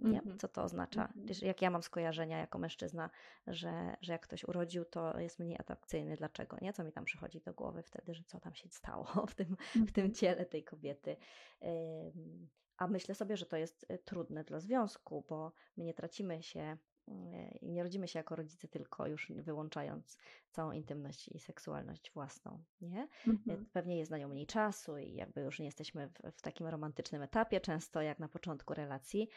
nie, 0.00 0.18
Mhm. 0.18 0.38
co 0.38 0.48
to 0.48 0.62
oznacza. 0.62 1.04
Mhm. 1.16 1.26
Jak 1.42 1.62
ja 1.62 1.70
mam 1.70 1.82
skojarzenia 1.82 2.38
jako 2.38 2.58
mężczyzna, 2.58 3.10
że, 3.46 3.96
że 4.00 4.12
jak 4.12 4.22
ktoś 4.22 4.44
urodził, 4.44 4.84
to 4.84 5.20
jest 5.20 5.38
mniej 5.38 5.56
atrakcyjny. 5.58 6.16
Dlaczego? 6.16 6.56
Nie? 6.62 6.72
Co 6.72 6.84
mi 6.84 6.92
tam 6.92 7.04
przychodzi 7.04 7.40
do 7.40 7.54
głowy 7.54 7.82
wtedy, 7.82 8.14
że 8.14 8.24
co 8.24 8.40
tam 8.40 8.54
się 8.54 8.68
stało 8.68 9.04
w 9.30 9.34
tym, 9.34 9.56
w 9.74 9.92
tym 9.92 10.04
Mhm. 10.04 10.14
ciele 10.14 10.46
tej 10.46 10.64
kobiety. 10.64 11.16
A 12.76 12.86
myślę 12.86 13.14
sobie, 13.14 13.36
że 13.36 13.46
to 13.46 13.56
jest 13.56 13.86
y, 13.90 13.98
trudne 13.98 14.44
dla 14.44 14.60
związku, 14.60 15.24
bo 15.28 15.52
my 15.76 15.84
nie 15.84 15.94
tracimy 15.94 16.42
się 16.42 16.76
nie 17.62 17.82
rodzimy 17.82 18.08
się 18.08 18.18
jako 18.18 18.36
rodzice, 18.36 18.68
tylko 18.68 19.06
już 19.06 19.32
wyłączając 19.32 20.18
całą 20.50 20.72
intymność 20.72 21.28
i 21.28 21.38
seksualność 21.38 22.10
własną, 22.12 22.62
nie? 22.80 23.02
Y, 23.04 23.30
Mhm. 23.30 23.66
Pewnie 23.72 23.98
jest 23.98 24.10
na 24.10 24.18
nią 24.18 24.28
mniej 24.28 24.46
czasu 24.46 24.98
i 24.98 25.14
jakby 25.14 25.40
już 25.40 25.58
nie 25.58 25.64
jesteśmy 25.66 26.08
w, 26.08 26.32
w 26.36 26.42
takim 26.42 26.66
romantycznym 26.66 27.22
etapie, 27.22 27.60
często 27.60 28.02
jak 28.02 28.18
na 28.18 28.28
początku 28.28 28.74
relacji, 28.74 29.28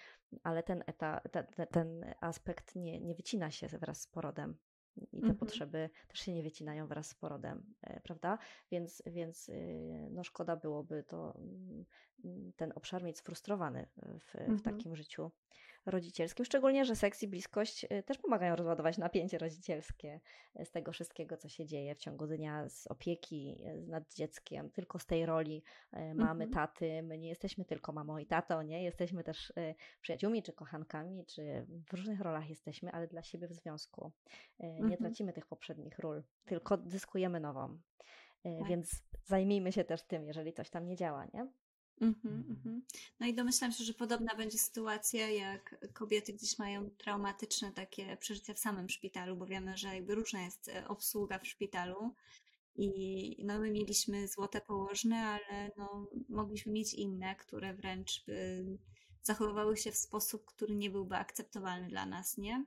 ale 0.43 0.63
ten, 0.63 0.83
eta, 0.87 1.19
te, 1.31 1.43
te, 1.43 1.67
ten 1.67 2.05
aspekt 2.21 2.75
nie, 2.75 2.99
nie 2.99 3.15
wycina 3.15 3.51
się 3.51 3.67
wraz 3.67 4.01
z 4.01 4.07
porodem. 4.07 4.57
I 5.11 5.21
te 5.21 5.27
Mhm. 5.27 5.37
potrzeby 5.37 5.89
też 6.07 6.19
się 6.19 6.33
nie 6.33 6.43
wycinają 6.43 6.87
wraz 6.87 7.07
z 7.07 7.15
porodem, 7.15 7.73
e, 7.81 7.99
prawda? 8.01 8.37
Więc, 8.71 9.03
więc 9.05 9.49
y, 9.49 10.07
no 10.11 10.23
szkoda 10.23 10.55
byłoby 10.55 11.03
to 11.03 11.37
ten 12.55 12.71
obszar 12.75 13.03
mieć 13.03 13.17
sfrustrowany 13.17 13.87
w, 13.97 14.31
w 14.31 14.35
Mhm. 14.35 14.59
takim 14.59 14.95
życiu 14.95 15.31
rodzicielskim. 15.85 16.45
Szczególnie, 16.45 16.85
że 16.85 16.95
seks 16.95 17.23
i 17.23 17.27
bliskość 17.27 17.85
y, 17.91 18.03
też 18.03 18.17
pomagają 18.17 18.55
rozładować 18.55 18.97
napięcie 18.97 19.37
rodzicielskie 19.37 20.19
y, 20.59 20.65
z 20.65 20.71
tego 20.71 20.91
wszystkiego, 20.91 21.37
co 21.37 21.49
się 21.49 21.65
dzieje 21.65 21.95
w 21.95 21.99
ciągu 21.99 22.27
dnia, 22.27 22.69
z 22.69 22.87
opieki 22.87 23.57
nad 23.87 24.13
dzieckiem, 24.13 24.69
tylko 24.69 24.99
z 24.99 25.05
tej 25.05 25.25
roli 25.25 25.63
mamy, 26.15 26.43
Mhm. 26.43 26.49
taty. 26.51 27.03
My 27.03 27.17
nie 27.17 27.29
jesteśmy 27.29 27.65
tylko 27.65 27.91
mamą 27.91 28.17
i 28.17 28.25
tatą, 28.25 28.61
nie? 28.61 28.83
Jesteśmy 28.83 29.23
też 29.23 29.53
przyjaciółmi, 30.01 30.43
czy 30.43 30.53
kochankami, 30.53 31.25
czy 31.25 31.65
w 31.87 31.93
różnych 31.93 32.21
rolach 32.21 32.49
jesteśmy, 32.49 32.91
ale 32.91 33.07
dla 33.07 33.23
siebie 33.23 33.47
w 33.47 33.53
związku. 33.53 34.11
Nie 34.59 34.69
Mhm. 34.79 34.97
tracimy 34.97 35.33
tych 35.33 35.45
poprzednich 35.45 35.99
ról, 35.99 36.23
tylko 36.45 36.77
zyskujemy 36.85 37.39
nową. 37.39 37.79
Tak. 38.43 38.67
Więc 38.67 39.03
zajmijmy 39.23 39.71
się 39.71 39.83
też 39.83 40.03
tym, 40.03 40.25
jeżeli 40.27 40.53
coś 40.53 40.69
tam 40.69 40.85
nie 40.85 40.95
działa, 40.95 41.25
nie? 41.33 41.47
Mhm, 42.03 42.45
mhm. 42.49 42.81
No 43.19 43.27
i 43.27 43.33
domyślam 43.33 43.71
się, 43.71 43.83
że 43.83 43.93
podobna 43.93 44.35
będzie 44.35 44.57
sytuacja, 44.57 45.29
jak 45.29 45.75
kobiety 45.93 46.33
gdzieś 46.33 46.59
mają 46.59 46.89
traumatyczne 46.89 47.71
takie 47.71 48.17
przeżycia 48.17 48.53
w 48.53 48.59
samym 48.59 48.89
szpitalu, 48.89 49.35
bo 49.35 49.45
wiemy, 49.45 49.77
że 49.77 49.95
jakby 49.95 50.15
różna 50.15 50.41
jest 50.41 50.67
e, 50.69 50.87
obsługa 50.87 51.39
w 51.39 51.47
szpitalu 51.47 52.13
i 52.75 53.45
no 53.45 53.59
my 53.59 53.71
mieliśmy 53.71 54.27
złote 54.27 54.61
położne, 54.61 55.17
ale 55.17 55.71
no 55.77 56.07
mogliśmy 56.29 56.71
mieć 56.71 56.93
inne, 56.93 57.35
które 57.35 57.73
wręcz 57.73 58.23
by 58.25 58.65
zachowywały 59.21 59.77
się 59.77 59.91
w 59.91 59.97
sposób, 59.97 60.45
który 60.45 60.75
nie 60.75 60.89
byłby 60.89 61.15
akceptowalny 61.15 61.87
dla 61.87 62.05
nas, 62.05 62.37
nie? 62.37 62.65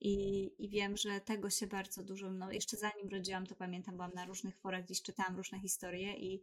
I, 0.00 0.50
I 0.64 0.68
wiem, 0.68 0.96
że 0.96 1.20
tego 1.20 1.50
się 1.50 1.66
bardzo 1.66 2.02
dużo, 2.02 2.30
no 2.30 2.52
jeszcze 2.52 2.76
zanim 2.76 3.08
rodziłam, 3.08 3.46
to 3.46 3.54
pamiętam, 3.54 3.94
byłam 3.94 4.12
na 4.14 4.24
różnych 4.24 4.56
forach, 4.56 4.84
gdzieś 4.84 5.02
czytałam 5.02 5.36
różne 5.36 5.60
historie 5.60 6.16
i 6.16 6.42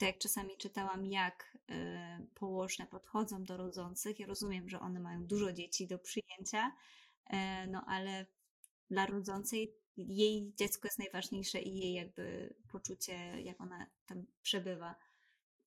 tak 0.00 0.06
jak 0.08 0.18
czasami 0.18 0.56
czytałam, 0.56 1.06
jak 1.06 1.58
y, 1.70 2.26
położne 2.34 2.86
podchodzą 2.86 3.44
do 3.44 3.56
rodzących, 3.56 4.20
ja 4.20 4.26
rozumiem, 4.26 4.68
że 4.68 4.80
one 4.80 5.00
mają 5.00 5.26
dużo 5.26 5.52
dzieci 5.52 5.86
do 5.86 5.98
przyjęcia, 5.98 6.72
e, 7.26 7.66
no 7.66 7.84
ale 7.86 8.26
dla 8.90 9.06
rodzącej 9.06 9.74
jej 9.96 10.52
dziecko 10.56 10.88
jest 10.88 10.98
najważniejsze 10.98 11.60
i 11.62 11.78
jej 11.78 11.92
jakby 11.94 12.54
poczucie, 12.72 13.42
jak 13.42 13.60
ona 13.60 13.86
tam 14.06 14.26
przebywa. 14.42 14.94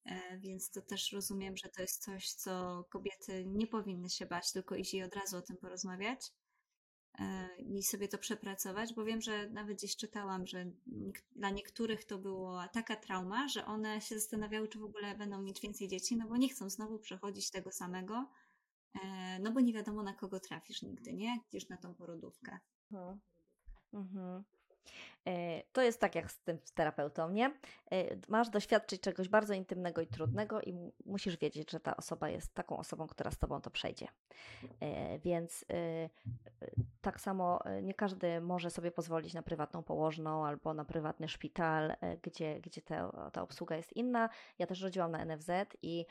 E, 0.06 0.38
Więc 0.40 0.72
to 0.72 0.82
też 0.82 1.12
rozumiem, 1.12 1.58
że 1.58 1.70
to 1.70 1.82
jest 1.82 2.04
coś, 2.04 2.34
co 2.34 2.84
kobiety 2.90 3.46
nie 3.46 3.68
powinny 3.68 4.10
się 4.10 4.26
bać, 4.26 4.52
tylko 4.52 4.76
iść 4.76 4.94
i 4.94 5.04
od 5.04 5.16
razu 5.16 5.38
o 5.38 5.42
tym 5.42 5.58
porozmawiać 5.58 6.32
i 7.58 7.84
sobie 7.84 8.08
to 8.08 8.18
przepracować, 8.18 8.94
bo 8.94 9.06
wiem, 9.06 9.22
że 9.22 9.50
nawet 9.50 9.78
gdzieś 9.78 9.96
czytałam, 9.96 10.48
że 10.48 10.66
dla 11.36 11.50
niektórych 11.50 12.06
to 12.06 12.18
była 12.18 12.68
taka 12.68 12.96
trauma, 12.96 13.48
że 13.48 13.66
one 13.66 14.02
się 14.02 14.16
zastanawiały, 14.16 14.68
czy 14.68 14.80
w 14.80 14.84
ogóle 14.84 15.16
będą 15.16 15.42
mieć 15.42 15.62
więcej 15.62 15.88
dzieci, 15.88 16.18
no 16.18 16.28
bo 16.28 16.38
nie 16.38 16.50
chcą 16.50 16.70
znowu 16.70 17.00
przechodzić 17.00 17.52
tego 17.52 17.72
samego, 17.72 18.30
e, 19.04 19.40
no 19.40 19.52
bo 19.52 19.60
nie 19.60 19.74
wiadomo 19.74 20.04
na 20.04 20.14
kogo 20.14 20.40
trafisz 20.40 20.82
nigdy, 20.82 21.14
nie? 21.14 21.40
Gdzieś 21.50 21.70
na 21.70 21.78
tą 21.78 21.96
porodówkę. 21.96 22.60
Mhm. 22.92 23.20
Mhm. 23.94 24.44
E, 25.28 25.64
To 25.74 25.82
jest 25.82 26.00
tak 26.00 26.16
jak 26.16 26.32
z 26.32 26.40
tym 26.40 26.58
z 26.64 26.74
terapeutą, 26.74 27.30
nie? 27.30 27.46
E, 27.92 28.04
Masz 28.28 28.50
doświadczyć 28.50 29.02
czegoś 29.02 29.30
bardzo 29.30 29.54
intymnego 29.54 30.02
i 30.02 30.08
trudnego 30.08 30.62
i 30.62 30.74
mu- 30.74 30.94
musisz 31.06 31.38
wiedzieć, 31.38 31.72
że 31.72 31.80
ta 31.80 31.98
osoba 31.98 32.30
jest 32.30 32.54
taką 32.54 32.78
osobą, 32.78 33.08
która 33.08 33.32
z 33.32 33.38
tobą 33.38 33.62
to 33.62 33.70
przejdzie. 33.70 34.08
E, 34.80 35.20
Więc 35.20 35.66
tak 37.02 37.22
samo 37.22 37.60
nie 37.82 37.94
każdy 37.94 38.42
może 38.42 38.70
sobie 38.72 38.92
pozwolić 38.92 39.34
na 39.34 39.42
prywatną 39.44 39.84
położną 39.84 40.46
albo 40.46 40.74
na 40.74 40.86
prywatny 40.86 41.28
szpital, 41.28 41.94
gdzie, 42.22 42.62
gdzie 42.62 42.82
ta, 42.82 43.30
ta 43.34 43.42
obsługa 43.42 43.76
jest 43.76 43.94
inna. 43.94 44.30
Ja 44.60 44.68
też 44.68 44.82
rodziłam 44.82 45.12
na 45.12 45.26
NFZ 45.26 45.50
i 45.82 46.06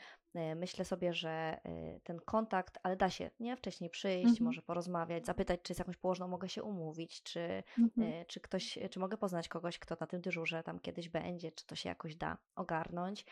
myślę 0.55 0.85
sobie, 0.85 1.13
że 1.13 1.29
e, 1.29 1.99
ten 2.03 2.19
kontakt, 2.19 2.79
ale 2.83 2.95
da 2.95 3.09
się, 3.09 3.31
nie? 3.39 3.57
Wcześniej 3.57 3.89
przyjść, 3.89 4.25
Mhm. 4.29 4.45
może 4.45 4.61
porozmawiać, 4.61 5.25
zapytać, 5.25 5.59
czy 5.63 5.73
z 5.73 5.79
jakąś 5.79 5.97
położną 5.97 6.27
mogę 6.27 6.49
się 6.49 6.63
umówić, 6.63 7.23
czy, 7.23 7.63
Mhm. 7.79 8.13
E, 8.13 8.25
Czy 8.25 8.39
ktoś, 8.39 8.79
czy 8.91 8.99
mogę 8.99 9.17
poznać 9.17 9.47
kogoś, 9.47 9.79
kto 9.79 9.95
na 9.99 10.07
tym 10.07 10.21
dyżurze 10.21 10.63
tam 10.63 10.79
kiedyś 10.79 11.09
będzie, 11.09 11.51
czy 11.51 11.65
to 11.65 11.75
się 11.75 11.89
jakoś 11.89 12.15
da 12.15 12.37
ogarnąć 12.55 13.25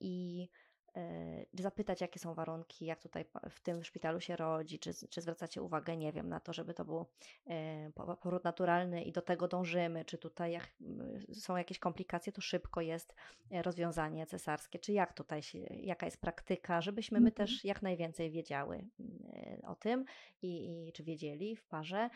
i 0.00 0.48
zapytać, 1.54 2.00
jakie 2.00 2.18
są 2.18 2.34
warunki, 2.34 2.86
jak 2.86 3.02
tutaj 3.02 3.24
w 3.50 3.60
tym 3.60 3.84
szpitalu 3.84 4.20
się 4.20 4.36
rodzi, 4.36 4.78
czy, 4.78 4.90
czy 5.10 5.20
zwracacie 5.20 5.62
uwagę, 5.62 5.96
nie 5.96 6.12
wiem, 6.12 6.28
na 6.28 6.40
to, 6.40 6.52
żeby 6.52 6.74
to 6.74 6.84
był 6.84 7.06
po- 7.94 8.16
poród 8.16 8.44
naturalny 8.44 9.02
i 9.02 9.12
do 9.12 9.22
tego 9.22 9.48
dążymy, 9.48 10.04
czy 10.04 10.18
tutaj 10.18 10.52
jak, 10.52 10.68
m, 10.80 11.18
są 11.34 11.56
jakieś 11.56 11.78
komplikacje, 11.78 12.32
to 12.32 12.40
szybko 12.40 12.80
jest 12.80 13.14
rozwiązanie 13.50 14.26
cesarskie, 14.26 14.78
czy 14.78 14.92
jak 14.92 15.12
tutaj 15.12 15.42
się, 15.42 15.58
jaka 15.58 16.06
jest 16.06 16.20
praktyka, 16.20 16.80
żebyśmy 16.80 17.20
my 17.20 17.28
Mhm. 17.28 17.46
też 17.46 17.64
jak 17.64 17.82
najwięcej 17.82 18.30
wiedziały 18.30 18.84
o 19.66 19.74
tym 19.74 20.04
i, 20.42 20.86
i 20.88 20.92
czy 20.92 21.02
wiedzieli 21.04 21.56
w 21.56 21.64
parze, 21.64 22.10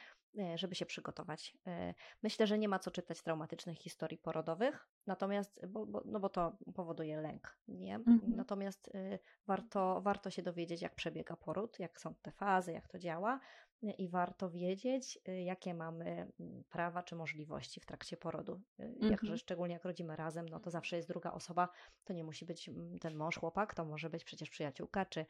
żeby 0.55 0.75
się 0.75 0.87
przygotować. 0.87 1.57
E, 1.67 1.95
Myślę, 2.23 2.47
że 2.47 2.59
nie 2.59 2.69
ma 2.69 2.79
co 2.79 2.91
czytać 2.91 3.23
traumatycznych 3.23 3.79
historii 3.79 4.19
porodowych, 4.19 4.89
natomiast, 5.07 5.67
bo, 5.67 5.87
bo, 5.87 6.03
no 6.05 6.21
bo 6.21 6.29
to 6.29 6.59
powoduje 6.75 7.21
lęk, 7.21 7.59
nie? 7.69 7.95
Mhm. 7.95 8.37
Natomiast 8.37 8.89
y, 8.89 9.19
warto, 9.47 10.01
warto 10.03 10.31
się 10.31 10.43
dowiedzieć, 10.43 10.83
jak 10.83 10.95
przebiega 10.95 11.37
poród, 11.37 11.79
jak 11.79 12.01
są 12.01 12.15
te 12.15 12.33
fazy, 12.33 12.73
jak 12.73 12.89
to 12.89 12.99
działa 12.99 13.41
i 13.83 14.09
warto 14.09 14.51
wiedzieć, 14.51 15.19
y, 15.29 15.43
jakie 15.43 15.75
mamy 15.75 16.33
mm, 16.41 16.65
prawa 16.69 17.03
czy 17.03 17.17
możliwości 17.17 17.81
w 17.81 17.87
trakcie 17.87 18.17
porodu. 18.17 18.61
Y, 18.81 18.85
Mhm. 19.01 19.19
że 19.23 19.39
szczególnie 19.39 19.75
jak 19.75 19.85
rodzimy 19.85 20.17
razem, 20.17 20.49
no 20.49 20.61
to 20.61 20.71
zawsze 20.71 20.97
jest 20.97 21.09
druga 21.09 21.33
osoba, 21.33 21.69
to 22.05 22.13
nie 22.13 22.25
musi 22.25 22.45
być 22.45 22.69
mm, 22.69 22.99
ten 22.99 23.15
mąż, 23.15 23.37
chłopak, 23.39 23.75
to 23.75 23.85
może 23.85 24.11
być 24.11 24.25
przecież 24.25 24.51
przyjaciółka, 24.51 25.07
czy 25.07 25.27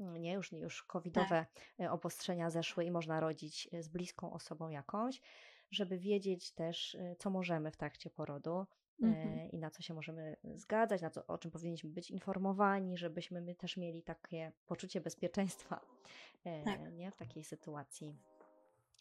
mm, 0.00 0.16
nie, 0.16 0.32
już, 0.32 0.52
już 0.52 0.82
covidowe 0.82 1.46
y, 1.80 1.90
obostrzenia 1.90 2.50
zeszły 2.50 2.84
i 2.84 2.90
można 2.90 3.20
rodzić 3.20 3.68
z 3.80 3.88
bliską 3.88 4.32
osobą 4.32 4.68
jakąś, 4.68 5.20
żeby 5.70 5.98
wiedzieć 5.98 6.52
też, 6.52 6.96
co 7.18 7.30
możemy 7.30 7.70
w 7.70 7.76
trakcie 7.76 8.10
porodu, 8.10 8.66
Mhm. 9.02 9.38
e, 9.38 9.48
i 9.48 9.58
na 9.58 9.70
co 9.70 9.82
się 9.82 9.94
możemy 9.94 10.36
zgadzać, 10.54 11.02
na 11.02 11.10
co, 11.10 11.26
o 11.26 11.38
czym 11.38 11.50
powinniśmy 11.50 11.90
być 11.90 12.10
informowani, 12.10 12.98
żebyśmy 12.98 13.40
my 13.40 13.54
też 13.54 13.76
mieli 13.76 14.02
takie 14.02 14.52
poczucie 14.66 15.00
bezpieczeństwa 15.00 15.80
e, 16.44 16.64
Tak. 16.64 16.92
nie, 16.92 17.10
w 17.10 17.16
takiej 17.16 17.44
sytuacji 17.44 18.16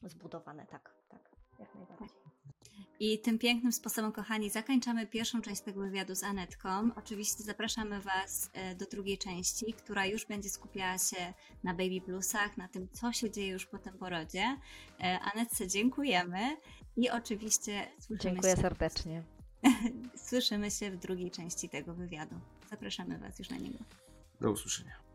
zbudowane. 0.04 0.66
Tak, 0.66 0.96
tak, 1.10 1.32
jak 1.60 1.76
najbardziej. 1.76 2.28
I 3.00 3.20
tym 3.20 3.40
pięknym 3.40 3.72
sposobem, 3.72 4.12
kochani, 4.12 4.50
zakończamy 4.50 5.08
pierwszą 5.08 5.42
część 5.42 5.62
tego 5.62 5.82
wywiadu 5.82 6.16
z 6.16 6.24
Anetką. 6.24 6.90
Oczywiście 6.96 7.44
zapraszamy 7.44 8.02
Was 8.02 8.50
e, 8.54 8.76
do 8.76 8.86
drugiej 8.86 9.18
części, 9.18 9.74
która 9.74 10.06
już 10.06 10.26
będzie 10.26 10.50
skupiała 10.50 10.98
się 10.98 11.34
na 11.64 11.74
baby 11.74 12.02
bluesach, 12.06 12.58
na 12.58 12.68
tym, 12.68 12.88
co 12.92 13.12
się 13.14 13.32
dzieje 13.32 13.48
już 13.48 13.66
po 13.66 13.78
tym 13.78 13.98
porodzie. 13.98 14.58
E, 15.00 15.20
Anetce 15.20 15.68
dziękujemy 15.68 16.58
i 16.98 17.10
oczywiście 17.10 17.88
słyszymy 18.00 18.20
Dziękuję 18.20 18.56
się, 18.56 18.62
serdecznie. 18.62 19.24
słyszymy 20.28 20.72
się 20.72 20.92
w 20.92 20.98
drugiej 20.98 21.32
części 21.32 21.70
tego 21.70 21.94
wywiadu. 21.94 22.36
Zapraszamy 22.70 23.20
Was 23.20 23.40
już 23.40 23.50
na 23.50 23.58
niego. 23.58 23.80
Do 24.42 24.52
usłyszenia. 24.52 25.07